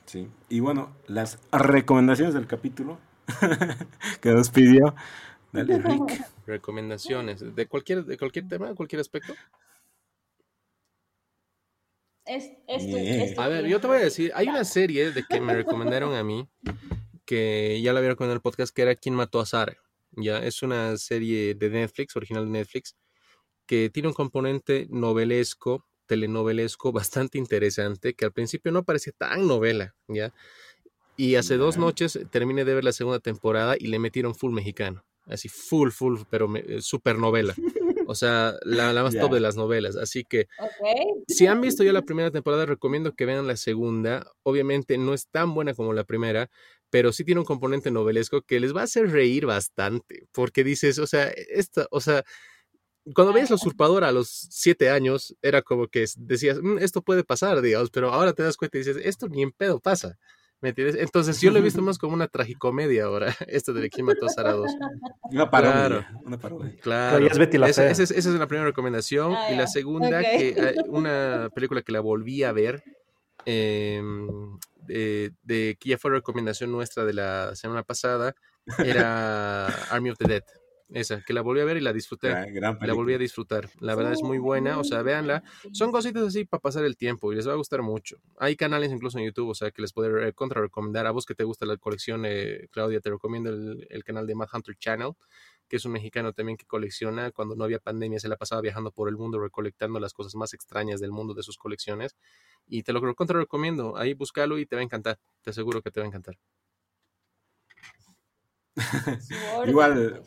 Sí. 0.06 0.30
Y 0.50 0.60
bueno, 0.60 0.96
las 1.08 1.40
recomendaciones 1.52 2.34
del 2.34 2.48
capítulo 2.48 3.00
que 4.22 4.32
nos 4.32 4.50
pidió. 4.50 4.96
Dale, 5.52 5.80
Rick. 5.80 6.26
Recomendaciones. 6.46 7.56
¿De 7.56 7.68
cualquier, 7.68 8.06
de 8.06 8.18
cualquier 8.18 8.48
tema, 8.48 8.74
cualquier 8.76 9.02
aspecto? 9.02 9.34
Es, 12.26 12.50
a 13.38 13.48
ver, 13.48 13.68
yo 13.68 13.80
te 13.80 13.86
voy 13.86 13.98
a 13.98 14.02
decir, 14.02 14.32
hay 14.34 14.48
una 14.48 14.64
serie 14.64 15.12
de 15.12 15.24
que 15.24 15.40
me 15.40 15.54
recomendaron 15.54 16.16
a 16.16 16.24
mí, 16.24 16.50
que 17.24 17.80
ya 17.84 17.94
la 17.94 18.00
había 18.00 18.12
recomendado 18.12 18.34
en 18.34 18.38
el 18.38 18.42
podcast, 18.42 18.76
que 18.76 18.82
era 18.82 18.96
¿Quién 18.96 19.14
mató 19.14 19.40
a 19.40 19.46
Sara? 19.46 19.78
Ya, 20.12 20.40
es 20.40 20.64
una 20.64 20.98
serie 20.98 21.54
de 21.54 21.70
Netflix, 21.70 22.16
original 22.16 22.46
de 22.46 22.52
Netflix, 22.52 22.96
que 23.68 23.92
tiene 23.92 24.08
un 24.08 24.16
componente 24.16 24.88
novelesco, 24.90 25.86
telenovelesco 26.06 26.92
bastante 26.92 27.38
interesante, 27.38 28.14
que 28.14 28.26
al 28.26 28.32
principio 28.32 28.72
no 28.72 28.84
parecía 28.84 29.14
tan 29.18 29.48
novela, 29.48 29.96
¿ya? 30.08 30.34
Y 31.18 31.36
hace 31.36 31.58
dos 31.58 31.78
noches 31.78 32.20
terminé 32.30 32.66
de 32.66 32.74
ver 32.74 32.84
la 32.84 32.92
segunda 32.92 33.20
temporada 33.20 33.76
y 33.80 33.88
le 33.88 34.00
metieron 34.00 34.36
full 34.36 34.54
mexicano. 34.54 35.06
Así, 35.28 35.50
full, 35.50 35.90
full, 35.90 36.20
pero 36.30 36.54
eh, 36.56 36.82
super 36.82 37.18
novela. 37.18 37.56
O 38.08 38.16
sea, 38.16 38.54
la, 38.64 38.94
la 38.94 39.04
más 39.04 39.16
top 39.16 39.34
de 39.34 39.40
las 39.40 39.56
novelas. 39.56 39.96
Así 39.96 40.24
que, 40.24 40.48
si 41.28 41.48
han 41.48 41.62
visto 41.62 41.84
ya 41.84 41.94
la 41.94 42.04
primera 42.04 42.32
temporada, 42.32 42.66
recomiendo 42.66 43.14
que 43.14 43.26
vean 43.26 43.48
la 43.48 43.58
segunda. 43.58 44.28
Obviamente 44.44 44.98
no 44.98 45.14
es 45.14 45.28
tan 45.30 45.54
buena 45.54 45.74
como 45.74 45.94
la 45.94 46.04
primera, 46.04 46.50
pero 46.90 47.12
sí 47.12 47.24
tiene 47.24 47.40
un 47.40 47.46
componente 47.46 47.92
novelesco 47.92 48.42
que 48.42 48.60
les 48.60 48.76
va 48.76 48.82
a 48.82 48.86
hacer 48.86 49.10
reír 49.10 49.46
bastante. 49.46 50.28
Porque 50.32 50.64
dices, 50.64 51.00
o 51.00 51.08
sea, 51.08 51.28
esta, 51.30 51.88
o 51.92 52.02
sea, 52.02 52.24
cuando 53.14 53.34
ves 53.34 53.50
la 53.50 53.56
usurpadora 53.56 54.08
a 54.08 54.12
los 54.12 54.28
siete 54.30 54.90
años, 54.90 55.36
era 55.42 55.62
como 55.62 55.88
que 55.88 56.06
decías, 56.18 56.60
mm, 56.62 56.80
esto 56.80 57.02
puede 57.02 57.24
pasar, 57.24 57.62
digamos, 57.62 57.92
pero 57.92 58.12
ahora 58.12 58.34
te 58.34 58.44
das 58.44 58.58
cuenta 58.58 58.78
y 58.78 58.82
dices, 58.82 58.98
esto 59.04 59.28
ni 59.28 59.44
en 59.44 59.52
pedo 59.52 59.80
pasa. 59.80 60.18
¿Me 60.62 60.70
entiendes? 60.70 60.96
Entonces 60.96 61.40
yo 61.42 61.52
lo 61.52 61.60
he 61.60 61.62
visto 61.62 61.82
más 61.84 61.98
como 61.98 62.16
una 62.16 62.28
tragicomedia 62.28 63.04
ahora, 63.06 63.36
esto 63.48 63.74
de 63.74 63.90
quién 63.90 64.08
mató 64.08 64.26
a 64.26 64.30
Sara 64.30 64.54
2. 64.54 64.72
Una 65.32 65.50
parodia. 65.52 66.10
Una 66.24 66.40
parodia. 66.40 66.76
Claro. 66.82 67.28
esa, 67.28 67.88
es 67.90 68.26
la 68.26 68.48
primera 68.48 68.68
recomendación. 68.68 69.36
Ah, 69.36 69.52
y 69.52 69.56
la 69.56 69.68
segunda, 69.68 70.22
que 70.22 70.56
una 70.88 71.50
película 71.54 71.84
que 71.84 71.92
la 71.92 72.00
volví 72.00 72.44
a 72.44 72.52
ver, 72.52 72.84
de, 73.46 75.32
de, 75.44 75.78
que 75.80 75.90
ya 75.90 75.98
fue 76.00 76.12
recomendación 76.12 76.72
nuestra 76.72 77.06
de 77.06 77.14
la 77.14 77.56
semana 77.56 77.84
pasada, 77.84 78.34
era 78.80 79.68
Army 79.92 80.10
of 80.10 80.18
the 80.18 80.28
Dead. 80.28 80.44
Esa, 80.90 81.22
que 81.22 81.34
la 81.34 81.42
volví 81.42 81.62
a 81.62 81.66
ver 81.66 81.78
y 81.78 81.82
la 81.82 81.94
disfruté. 81.94 82.30
la 82.30 82.94
volví 82.94 83.14
a 83.16 83.18
disfrutar. 83.18 83.70
La 83.80 83.96
verdad 83.96 84.14
es 84.14 84.22
muy 84.22 84.38
buena, 84.38 84.78
o 84.78 84.84
sea, 84.84 85.02
véanla. 85.02 85.44
Son 85.72 85.92
cositas 85.92 86.24
así 86.24 86.46
para 86.46 86.62
pasar 86.62 86.86
el 86.86 86.96
tiempo 86.96 87.34
y 87.34 87.36
les 87.36 87.48
va 87.48 87.54
a 87.54 87.56
gustar 87.56 87.82
mucho. 87.82 88.18
Hay 88.38 88.56
canales 88.56 88.92
incluso 88.92 89.18
en 89.18 89.26
YouTube, 89.26 89.50
o 89.50 89.56
sea, 89.56 89.72
que 89.72 89.82
les 89.82 89.94
puedo 89.94 90.16
contra 90.36 90.62
recomendar. 90.62 91.08
A 91.08 91.12
vos 91.12 91.26
que 91.26 91.34
te 91.34 91.44
gusta 91.44 91.66
la 91.66 91.78
colección, 91.78 92.24
eh, 92.26 92.68
Claudia, 92.72 93.00
te 93.00 93.10
recomiendo 93.10 93.50
el, 93.50 94.04
canal 94.04 94.28
de 94.28 94.36
Mad 94.36 94.48
Hunter 94.54 94.76
Channel, 94.78 95.14
que 95.68 95.78
es 95.78 95.86
un 95.86 95.94
mexicano 95.94 96.34
también 96.34 96.56
que 96.56 96.66
colecciona. 96.66 97.32
Cuando 97.32 97.56
no 97.56 97.64
había 97.64 97.80
pandemia, 97.80 98.20
se 98.20 98.28
la 98.28 98.38
pasaba 98.38 98.62
viajando 98.62 98.92
por 98.92 99.10
el 99.10 99.18
mundo 99.18 99.40
recolectando 99.40 100.00
las 100.00 100.14
cosas 100.14 100.36
más 100.36 100.54
extrañas 100.54 101.00
del 101.00 101.12
mundo 101.12 101.34
de 101.34 101.42
sus 101.42 101.58
colecciones. 101.58 102.16
y 102.68 102.84
te 102.84 102.94
lo 102.94 103.16
contra 103.16 103.40
recomiendo. 103.40 103.98
Ahí 103.98 104.14
búscalo 104.14 104.60
y 104.60 104.66
te 104.68 104.76
va 104.76 104.82
a 104.82 104.84
encantar. 104.84 105.20
Te 105.42 105.50
aseguro 105.50 105.82
que 105.82 105.92
te 105.92 106.00
va 106.00 106.06
a 106.06 106.08
encantar. 106.08 106.38
igual, 109.66 110.22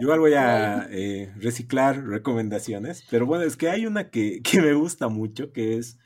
igual 0.00 0.20
voy 0.20 0.34
a 0.34 0.88
eh, 0.90 1.32
reciclar 1.36 2.04
recomendaciones, 2.04 3.04
pero 3.10 3.26
bueno, 3.26 3.44
es 3.44 3.56
que 3.56 3.68
hay 3.68 3.86
una 3.86 4.10
que, 4.10 4.42
que, 4.42 4.60
me 4.60 4.72
gusta 4.72 5.08
mucho, 5.08 5.52
que 5.52 5.76
es 5.76 5.98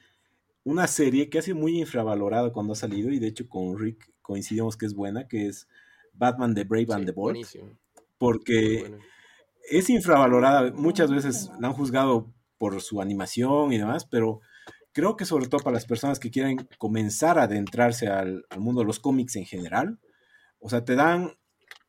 una 0.64 0.86
serie 0.86 1.28
que 1.28 1.38
ha 1.38 1.42
sido 1.42 1.56
muy 1.56 1.78
infravalorada 1.78 2.52
cuando 2.52 2.72
ha 2.72 2.76
salido 2.76 3.10
y 3.10 3.18
de 3.18 3.28
hecho 3.28 3.48
con 3.48 3.78
Rick 3.78 4.12
coincidimos 4.22 4.76
que 4.76 4.86
es 4.86 4.94
buena, 4.94 5.28
que 5.28 5.46
es 5.46 5.68
Batman 6.14 6.54
The 6.54 6.64
Brave 6.64 6.86
and 6.90 7.06
the 7.06 7.12
Bold. 7.12 7.46
Porque 8.16 8.98
es 9.70 9.90
infravalorada, 9.90 10.72
muchas 10.72 11.10
veces 11.10 11.50
la 11.60 11.68
han 11.68 11.74
juzgado 11.74 12.32
por 12.58 12.80
su 12.80 13.00
animación 13.00 13.72
y 13.72 13.78
demás, 13.78 14.06
pero 14.06 14.40
creo 14.92 15.16
que 15.16 15.24
sobre 15.24 15.48
todo 15.48 15.60
para 15.62 15.74
las 15.74 15.86
personas 15.86 16.18
que 16.18 16.30
quieren 16.30 16.68
comenzar 16.78 17.38
a 17.38 17.42
adentrarse 17.42 18.06
al, 18.06 18.46
mundo 18.58 18.80
de 18.80 18.86
los 18.86 19.00
cómics 19.00 19.36
en 19.36 19.44
general, 19.44 19.98
o 20.60 20.70
sea, 20.70 20.84
te 20.84 20.94
dan 20.94 21.32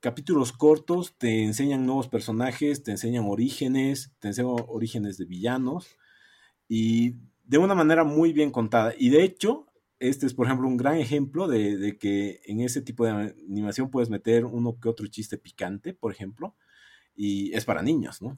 capítulos 0.05 0.51
cortos, 0.51 1.17
te 1.17 1.41
enseñan 1.41 1.87
nuevos 1.87 2.07
personajes, 2.07 2.83
te 2.83 2.91
enseñan 2.91 3.25
orígenes, 3.25 4.13
te 4.19 4.27
enseñan 4.27 4.57
orígenes 4.67 5.17
de 5.17 5.25
villanos 5.25 5.97
y 6.67 7.15
de 7.43 7.57
una 7.57 7.73
manera 7.73 8.03
muy 8.03 8.31
bien 8.31 8.51
contada. 8.51 8.93
Y 8.99 9.09
de 9.09 9.23
hecho, 9.23 9.65
este 9.97 10.27
es, 10.27 10.35
por 10.35 10.45
ejemplo, 10.45 10.67
un 10.67 10.77
gran 10.77 10.97
ejemplo 10.97 11.47
de, 11.47 11.97
que 11.99 12.39
en 12.45 12.59
ese 12.59 12.83
tipo 12.83 13.03
de 13.03 13.33
animación 13.49 13.89
puedes 13.89 14.11
meter 14.11 14.45
uno 14.45 14.79
que 14.79 14.89
otro 14.89 15.07
chiste 15.07 15.39
picante, 15.39 15.95
por 15.95 16.11
ejemplo, 16.11 16.55
y 17.15 17.51
es 17.55 17.65
para 17.65 17.81
niños, 17.81 18.21
¿no? 18.21 18.37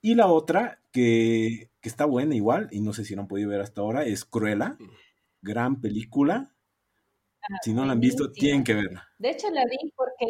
Y 0.00 0.14
la 0.14 0.28
otra, 0.28 0.82
que, 0.92 1.72
está 1.82 2.04
buena 2.04 2.36
igual, 2.36 2.68
y 2.70 2.80
no 2.80 2.92
sé 2.92 3.04
si 3.04 3.16
la 3.16 3.22
han 3.22 3.28
podido 3.28 3.50
ver 3.50 3.60
hasta 3.60 3.80
ahora, 3.80 4.04
es 4.04 4.24
Cruella, 4.24 4.78
gran 5.40 5.80
película. 5.80 6.54
Si 7.62 7.72
no 7.72 7.84
la 7.84 7.92
han 7.92 8.00
visto, 8.00 8.30
tienen 8.30 8.64
que 8.64 8.74
verla. 8.74 9.08
De 9.18 9.30
hecho, 9.30 9.50
la 9.50 9.64
vi 9.64 9.92
porque 9.96 10.26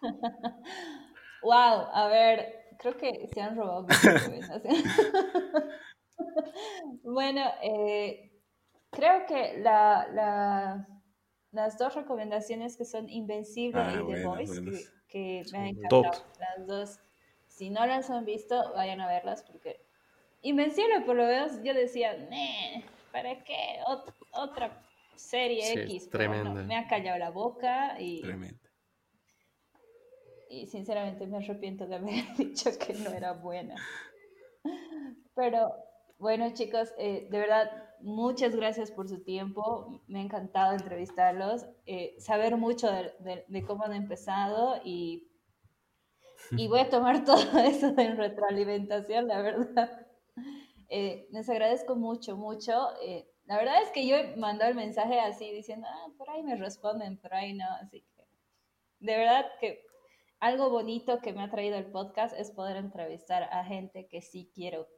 wow, 1.42 1.88
a 1.92 2.06
ver, 2.06 2.68
creo 2.78 2.96
que 2.96 3.28
se 3.34 3.40
han 3.40 3.56
robado 3.56 3.88
bueno, 7.02 7.50
eh, 7.64 8.30
creo 8.90 9.26
que 9.26 9.58
la, 9.58 10.86
las 11.50 11.78
dos 11.78 11.96
recomendaciones 11.96 12.76
que 12.76 12.84
son 12.84 13.08
Invencible 13.08 13.80
ah, 13.80 14.00
y 14.00 14.12
The 14.12 14.24
Voice, 14.24 14.62
que, 15.08 15.42
me 15.50 15.58
han 15.58 15.66
encantado, 15.66 16.24
las 16.38 16.66
dos, 16.68 17.00
si 17.48 17.70
no 17.70 17.84
las 17.86 18.08
han 18.08 18.24
visto, 18.24 18.72
vayan 18.74 19.00
a 19.00 19.08
verlas 19.08 19.42
porque 19.42 19.84
Invencible 20.42 21.00
por 21.00 21.16
lo 21.16 21.24
menos 21.24 21.60
yo 21.64 21.74
decía, 21.74 22.16
¿para 23.10 23.42
qué? 23.42 23.80
otra 24.30 24.83
serie 25.16 25.84
X. 25.84 26.08
me 26.66 26.76
ha 26.76 26.86
callado 26.86 27.18
la 27.18 27.30
boca 27.30 28.00
y... 28.00 28.22
Y 30.50 30.66
sinceramente 30.66 31.26
me 31.26 31.38
arrepiento 31.38 31.86
de 31.86 31.96
haber 31.96 32.24
dicho 32.38 32.70
que 32.78 32.94
no 32.94 33.10
era 33.10 33.32
buena. 33.32 33.74
Pero 35.34 35.74
bueno, 36.18 36.52
chicos, 36.54 36.92
eh, 36.96 37.26
de 37.28 37.38
verdad, 37.38 37.70
muchas 38.00 38.54
gracias 38.54 38.92
por 38.92 39.08
su 39.08 39.24
tiempo. 39.24 40.00
Me 40.06 40.20
ha 40.20 40.22
encantado 40.22 40.72
entrevistarlos, 40.72 41.66
eh, 41.86 42.14
saber 42.18 42.56
mucho 42.56 42.88
de, 42.90 43.64
cómo 43.66 43.84
han 43.84 43.94
empezado 43.94 44.80
y, 44.84 45.28
y 46.52 46.68
voy 46.68 46.80
a 46.80 46.88
tomar 46.88 47.24
todo 47.24 47.58
eso 47.58 47.92
de 47.92 48.14
retroalimentación, 48.14 49.26
la 49.26 49.42
verdad. 49.42 50.06
Eh, 50.88 51.26
les 51.32 51.48
agradezco 51.48 51.96
mucho, 51.96 52.36
mucho. 52.36 52.90
Eh, 53.02 53.28
la 53.46 53.58
verdad 53.58 53.82
es 53.82 53.90
que 53.90 54.06
yo 54.06 54.16
he 54.16 54.36
mandado 54.36 54.70
el 54.70 54.76
mensaje 54.76 55.20
así 55.20 55.50
diciendo, 55.52 55.86
ah, 55.90 56.06
por 56.16 56.30
ahí 56.30 56.42
me 56.42 56.56
responden, 56.56 57.18
por 57.18 57.34
ahí 57.34 57.52
no. 57.52 57.66
Así 57.82 58.02
que, 58.16 58.24
de 59.00 59.16
verdad 59.16 59.46
que 59.60 59.84
algo 60.40 60.70
bonito 60.70 61.20
que 61.20 61.32
me 61.32 61.42
ha 61.42 61.50
traído 61.50 61.76
el 61.76 61.86
podcast 61.86 62.34
es 62.38 62.50
poder 62.50 62.76
entrevistar 62.76 63.42
a 63.44 63.64
gente 63.64 64.08
que 64.08 64.22
sí 64.22 64.50
quiero 64.54 64.88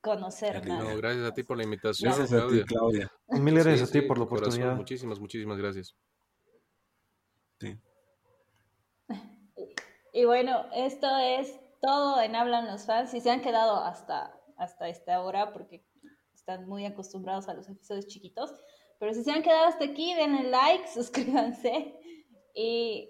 conocer 0.00 0.66
más. 0.66 0.96
gracias 0.96 1.26
a 1.26 1.34
ti 1.34 1.42
por 1.42 1.58
la 1.58 1.64
invitación. 1.64 2.12
Gracias 2.12 2.42
a 2.42 2.48
ti, 2.48 2.64
Claudia. 2.64 3.10
Mil 3.28 3.54
gracias 3.54 3.90
a 3.90 3.92
ti 3.92 4.00
por 4.00 4.16
la 4.16 4.24
oportunidad. 4.24 4.76
muchísimas, 4.76 5.20
muchísimas 5.20 5.58
gracias. 5.58 5.94
Sí. 7.60 7.78
Y 10.12 10.24
bueno, 10.24 10.66
esto 10.74 11.06
es 11.18 11.56
todo 11.80 12.20
en 12.20 12.34
Hablan 12.34 12.66
los 12.66 12.84
fans. 12.84 13.12
Si 13.12 13.20
se 13.20 13.30
han 13.30 13.42
quedado 13.42 13.76
hasta, 13.76 14.36
hasta 14.56 14.88
esta 14.88 15.22
hora, 15.22 15.52
porque 15.52 15.84
están 16.40 16.66
muy 16.66 16.84
acostumbrados 16.84 17.48
a 17.48 17.54
los 17.54 17.68
episodios 17.68 18.06
chiquitos, 18.06 18.52
pero 18.98 19.14
si 19.14 19.22
se 19.22 19.30
han 19.30 19.42
quedado 19.42 19.66
hasta 19.66 19.84
aquí, 19.84 20.14
denle 20.14 20.50
like, 20.50 20.88
suscríbanse 20.92 21.94
y 22.54 23.08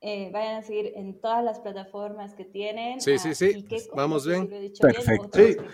eh, 0.00 0.30
vayan 0.32 0.56
a 0.56 0.62
seguir 0.62 0.92
en 0.94 1.20
todas 1.20 1.42
las 1.42 1.58
plataformas 1.60 2.34
que 2.34 2.44
tienen. 2.44 3.00
Sí, 3.00 3.18
sí, 3.18 3.34
sí. 3.34 3.66
Vamos 3.94 4.26
bien. 4.26 4.48
Perfecto. 4.80 5.38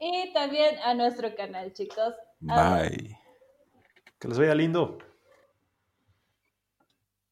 y 0.00 0.32
también 0.32 0.76
a 0.82 0.94
nuestro 0.94 1.34
canal, 1.36 1.72
chicos. 1.72 2.14
Bye. 2.40 3.16
Que 4.18 4.28
les 4.28 4.38
vaya 4.38 4.54
lindo. 4.54 4.98